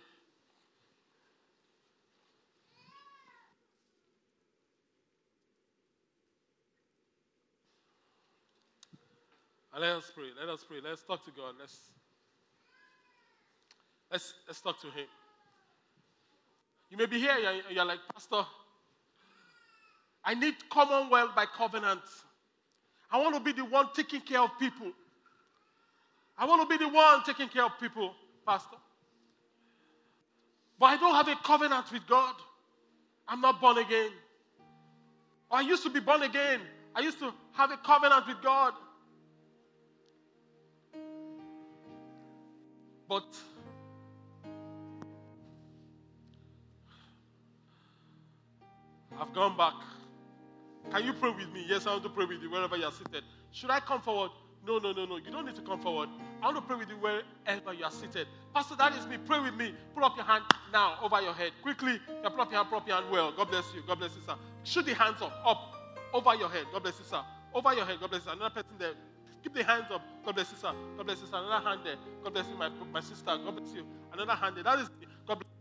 And 9.72 9.82
let 9.84 9.98
us 9.98 10.12
pray. 10.14 10.26
Let 10.38 10.50
us 10.50 10.66
pray. 10.68 10.78
Let's 10.84 11.04
talk 11.04 11.24
to 11.26 11.32
God. 11.32 11.54
Let's 11.60 11.78
Let's, 14.12 14.34
let's 14.48 14.62
talk 14.62 14.82
to 14.82 14.88
him. 14.88 15.06
You 16.90 16.98
may 16.98 17.06
be 17.06 17.20
here, 17.20 17.38
you're, 17.38 17.72
you're 17.72 17.86
like, 17.86 18.00
Pastor, 18.12 18.44
I 20.30 20.36
need 20.36 20.54
commonwealth 20.70 21.34
by 21.36 21.48
covenant. 21.48 22.02
I 23.12 23.18
want 23.18 23.34
to 23.34 23.42
be 23.42 23.52
the 23.52 23.66
one 23.66 23.88
taking 23.96 24.22
care 24.22 24.42
of 24.42 24.52
people. 24.60 24.92
I 26.38 26.46
want 26.46 26.62
to 26.62 26.78
be 26.78 26.78
the 26.78 26.88
one 26.88 27.24
taking 27.24 27.50
care 27.50 27.64
of 27.66 27.72
people, 27.82 28.14
Pastor. 28.46 28.78
But 30.80 30.86
I 30.86 30.98
don't 30.98 31.16
have 31.16 31.28
a 31.28 31.36
covenant 31.44 31.92
with 31.92 32.06
God. 32.06 32.36
I'm 33.28 33.42
not 33.42 33.60
born 33.60 33.80
again. 33.80 34.12
I 35.50 35.62
used 35.62 35.82
to 35.82 35.90
be 35.90 36.00
born 36.00 36.22
again. 36.22 36.62
I 36.94 37.00
used 37.00 37.18
to 37.22 37.34
have 37.54 37.72
a 37.72 37.78
covenant 37.78 38.28
with 38.28 38.40
God. 38.44 38.74
But 43.08 43.26
I've 49.20 49.34
gone 49.34 49.58
back. 49.58 49.74
Can 50.92 51.06
you 51.06 51.14
pray 51.14 51.32
with 51.32 51.52
me? 51.54 51.66
Yes, 51.68 51.86
I 51.86 51.92
want 51.92 52.04
to 52.04 52.10
pray 52.10 52.26
with 52.26 52.42
you 52.42 52.50
wherever 52.50 52.78
you 52.78 52.86
are 52.86 52.92
seated. 52.92 53.24
Should 53.52 53.70
I 53.70 53.80
come 53.80 54.02
forward? 54.02 54.32
No, 54.66 54.80
no, 54.80 54.92
no, 54.92 55.06
no. 55.06 55.18
You 55.18 55.32
don't 55.32 55.46
need 55.46 55.56
to 55.56 55.62
come 55.62 55.80
forward. 55.82 56.10
I 56.42 56.46
want 56.48 56.58
to 56.58 56.62
pray 56.64 56.78
with 56.78 56.90
you 56.90 56.98
wherever 56.98 57.74
you 57.74 57.86
are 57.86 57.92
seated. 57.92 58.28
Pastor, 58.54 58.76
that 58.78 58.94
is 58.98 59.08
me. 59.08 59.18
Pray 59.26 59.40
with 59.40 59.56
me. 59.56 59.74
Put 59.96 60.04
up 60.04 60.16
your 60.18 60.26
hand 60.26 60.44
now 60.74 60.98
over 61.02 61.22
your 61.22 61.34
head. 61.34 61.54
Quickly, 61.62 61.94
you 61.94 62.30
put 62.30 62.40
up 62.40 62.52
your 62.52 62.60
hand, 62.60 62.70
put 62.70 62.78
up 62.78 62.88
your 62.88 62.98
hand 62.98 63.12
well. 63.12 63.32
God 63.32 63.50
bless 63.50 63.74
you. 63.74 63.84
God 63.88 64.00
bless 64.00 64.16
you, 64.16 64.22
sir. 64.26 64.36
Shoot 64.64 64.86
the 64.88 64.96
hands 64.96 65.22
up, 65.22 65.34
up, 65.46 65.76
over 66.14 66.36
your 66.36 66.50
head. 66.50 66.66
God 66.74 66.84
bless 66.84 67.00
you, 67.00 67.06
sir. 67.06 67.22
Over 67.54 67.74
your 67.76 67.86
head. 67.86 68.00
God 68.02 68.10
bless 68.10 68.26
you. 68.26 68.32
Another 68.32 68.54
person 68.56 68.78
there. 68.80 68.94
Keep 69.44 69.54
the 69.56 69.64
hands 69.64 69.88
up. 69.92 70.02
God 70.26 70.36
bless 70.36 70.52
you, 70.52 70.58
sir. 70.58 70.74
God 70.98 71.06
bless 71.06 71.22
you, 71.22 71.28
sir. 71.28 71.38
Another 71.38 71.70
hand 71.70 71.82
there. 71.86 71.98
God 72.24 72.34
bless 72.34 72.48
you, 72.50 72.56
my, 72.58 72.70
my 72.92 73.02
sister. 73.02 73.26
God 73.26 73.56
bless 73.58 73.74
you. 73.74 73.86
Another 74.14 74.36
hand 74.36 74.58
there. 74.58 74.64
That 74.66 74.80
is 74.80 74.92
you, 75.02 75.08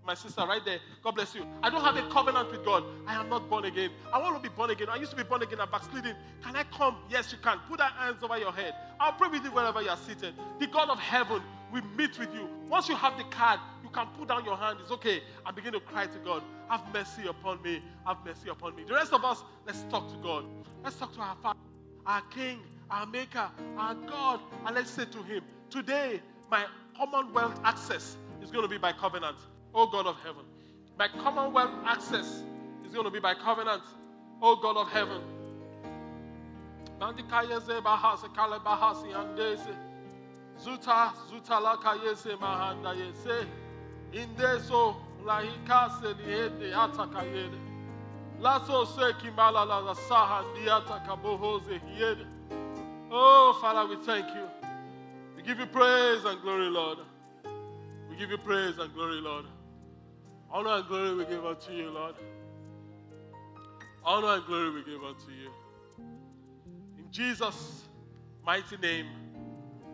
my 0.09 0.15
sister 0.15 0.41
right 0.47 0.65
there. 0.65 0.79
God 1.05 1.15
bless 1.15 1.35
you. 1.35 1.47
I 1.63 1.69
don't 1.69 1.83
have 1.83 1.97
a 1.97 2.09
covenant 2.09 2.51
with 2.51 2.65
God. 2.65 2.83
I 3.07 3.15
am 3.15 3.29
not 3.29 3.49
born 3.51 3.67
again. 3.67 3.91
I 4.11 4.19
want 4.19 4.43
to 4.43 4.49
be 4.49 4.53
born 4.53 4.71
again. 4.71 4.89
I 4.89 4.97
used 4.97 5.11
to 5.11 5.17
be 5.17 5.23
born 5.23 5.43
again. 5.43 5.61
I'm 5.61 5.71
backsliding. 5.71 6.15
Can 6.43 6.57
I 6.57 6.65
come? 6.65 6.97
Yes, 7.11 7.31
you 7.31 7.37
can. 7.43 7.59
Put 7.69 7.79
that 7.79 7.93
hands 7.93 8.23
over 8.23 8.39
your 8.39 8.51
head. 8.51 8.75
I'll 8.99 9.13
pray 9.13 9.29
with 9.29 9.45
you 9.45 9.51
wherever 9.51 9.83
you 9.83 9.91
are 9.91 9.99
seated. 9.99 10.33
The 10.59 10.67
God 10.67 10.89
of 10.89 10.99
heaven 10.99 11.43
will 11.71 11.83
meet 11.97 12.19
with 12.19 12.33
you. 12.35 12.49
Once 12.71 12.89
you 12.89 12.97
have 12.97 13.19
the 13.19 13.25
card, 13.25 13.61
you 13.85 13.91
can 13.91 14.07
put 14.19 14.29
down 14.29 14.47
your 14.47 14.57
hand. 14.57 14.79
It's 14.81 14.91
okay. 14.93 15.23
And 15.45 15.55
begin 15.55 15.75
to 15.75 15.81
cry 15.81 16.07
to 16.07 16.19
God. 16.25 16.43
Have 16.71 16.83
mercy 16.93 17.29
upon 17.29 17.63
me. 17.63 17.83
Have 18.07 18.17
mercy 18.25 18.49
upon 18.49 18.75
me. 18.77 18.85
The 18.85 18.95
rest 18.95 19.13
of 19.13 19.23
us, 19.27 19.45
let's 19.67 19.83
talk 19.91 20.11
to 20.11 20.17
God. 20.23 20.47
Let's 20.83 20.97
talk 20.97 21.13
to 21.17 21.21
our 21.21 21.37
Father, 21.43 21.59
our 22.07 22.23
King, 22.31 22.61
our 22.91 23.05
Maker, 23.05 23.51
our 23.77 23.95
God. 23.95 24.41
And 24.65 24.75
let's 24.75 24.91
say 24.91 25.05
to 25.05 25.23
Him, 25.23 25.43
Today, 25.69 26.23
my 26.51 26.65
commonwealth 26.97 27.61
access 27.63 28.17
is 28.43 28.51
going 28.51 28.63
to 28.63 28.69
be 28.69 28.79
by 28.79 28.93
covenant. 28.93 29.37
Oh 29.75 29.87
God 29.87 30.07
of 30.07 30.17
heaven. 30.25 30.45
My 30.99 31.09
commonwealth 31.09 31.71
access 31.85 32.43
is 32.85 32.93
going 32.93 33.05
to 33.05 33.11
be 33.11 33.21
by 33.21 33.35
covenant. 33.35 33.83
Oh 34.43 34.57
God 34.57 34.77
of 34.77 34.89
heaven. 34.89 35.23
Zuta 40.59 41.13
zutala 41.31 41.77
kayese 41.77 42.37
mahanda 42.39 42.95
yese. 42.95 43.47
Indeso 44.13 44.97
lahikase 45.25 46.15
liende 46.15 46.75
atakayede. 46.75 47.59
Laso 48.41 48.85
se 48.87 49.13
kimala 49.21 49.65
la 49.65 49.95
saha 49.95 50.45
diata 50.55 51.01
kabohoze 51.07 51.81
hiede. 51.87 52.27
Oh, 53.11 53.57
Father, 53.61 53.89
we 53.89 53.97
thank 54.05 54.27
you. 54.35 54.47
We 55.37 55.43
give 55.43 55.59
you 55.59 55.67
praise 55.67 56.25
and 56.25 56.41
glory, 56.43 56.69
Lord. 56.69 56.99
We 58.11 58.17
give 58.17 58.31
you 58.31 58.39
praise 58.39 58.79
and 58.79 58.93
glory, 58.93 59.21
Lord. 59.21 59.47
Honor 60.51 60.71
and 60.71 60.89
glory 60.89 61.15
we 61.15 61.25
give 61.27 61.45
unto 61.45 61.73
you, 61.73 61.91
Lord. 61.91 62.15
Honor 64.05 64.35
and 64.35 64.47
glory 64.47 64.71
we 64.71 64.85
give 64.85 65.05
unto 65.05 65.31
you. 65.31 65.51
In 66.99 67.11
Jesus' 67.11 67.85
mighty 68.45 68.79
name, 68.79 69.07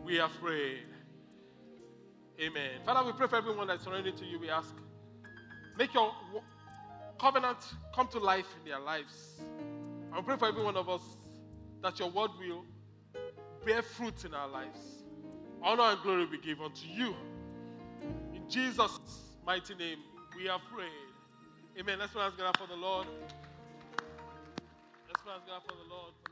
we 0.05 0.20
are 0.20 0.28
prayed. 0.40 0.84
Amen. 2.40 2.80
Father, 2.84 3.05
we 3.05 3.12
pray 3.12 3.26
for 3.26 3.36
everyone 3.36 3.66
that's 3.66 3.84
surrendered 3.84 4.16
to 4.16 4.24
you. 4.24 4.38
We 4.38 4.50
ask, 4.50 4.72
make 5.76 5.92
your 5.92 6.12
covenant 7.18 7.59
come 7.94 8.07
to 8.09 8.18
life 8.18 8.46
in 8.61 8.70
their 8.70 8.80
lives. 8.80 9.40
I 10.12 10.20
pray 10.20 10.36
for 10.36 10.46
every 10.46 10.62
one 10.62 10.76
of 10.76 10.88
us 10.88 11.02
that 11.82 11.98
your 11.98 12.11
word 12.11 12.30
will 12.38 12.64
bear 13.64 13.82
fruit 13.82 14.24
in 14.24 14.34
our 14.34 14.48
lives. 14.48 14.78
Honor 15.62 15.82
and 15.82 16.02
glory 16.02 16.26
we 16.26 16.38
give 16.38 16.61
unto 16.61 16.86
you. 16.86 17.14
In 18.34 18.48
Jesus' 18.48 18.98
mighty 19.44 19.74
name, 19.74 19.98
we 20.37 20.49
are 20.49 20.61
prayed. 20.72 20.89
Amen. 21.78 21.99
Let's 21.99 22.12
praise 22.12 22.32
God 22.39 22.57
for 22.57 22.66
the 22.66 22.76
Lord. 22.76 23.07
Let's 25.09 25.22
praise 25.22 25.43
God 25.47 25.62
for 25.68 25.76
the 25.76 25.89
Lord. 25.89 26.23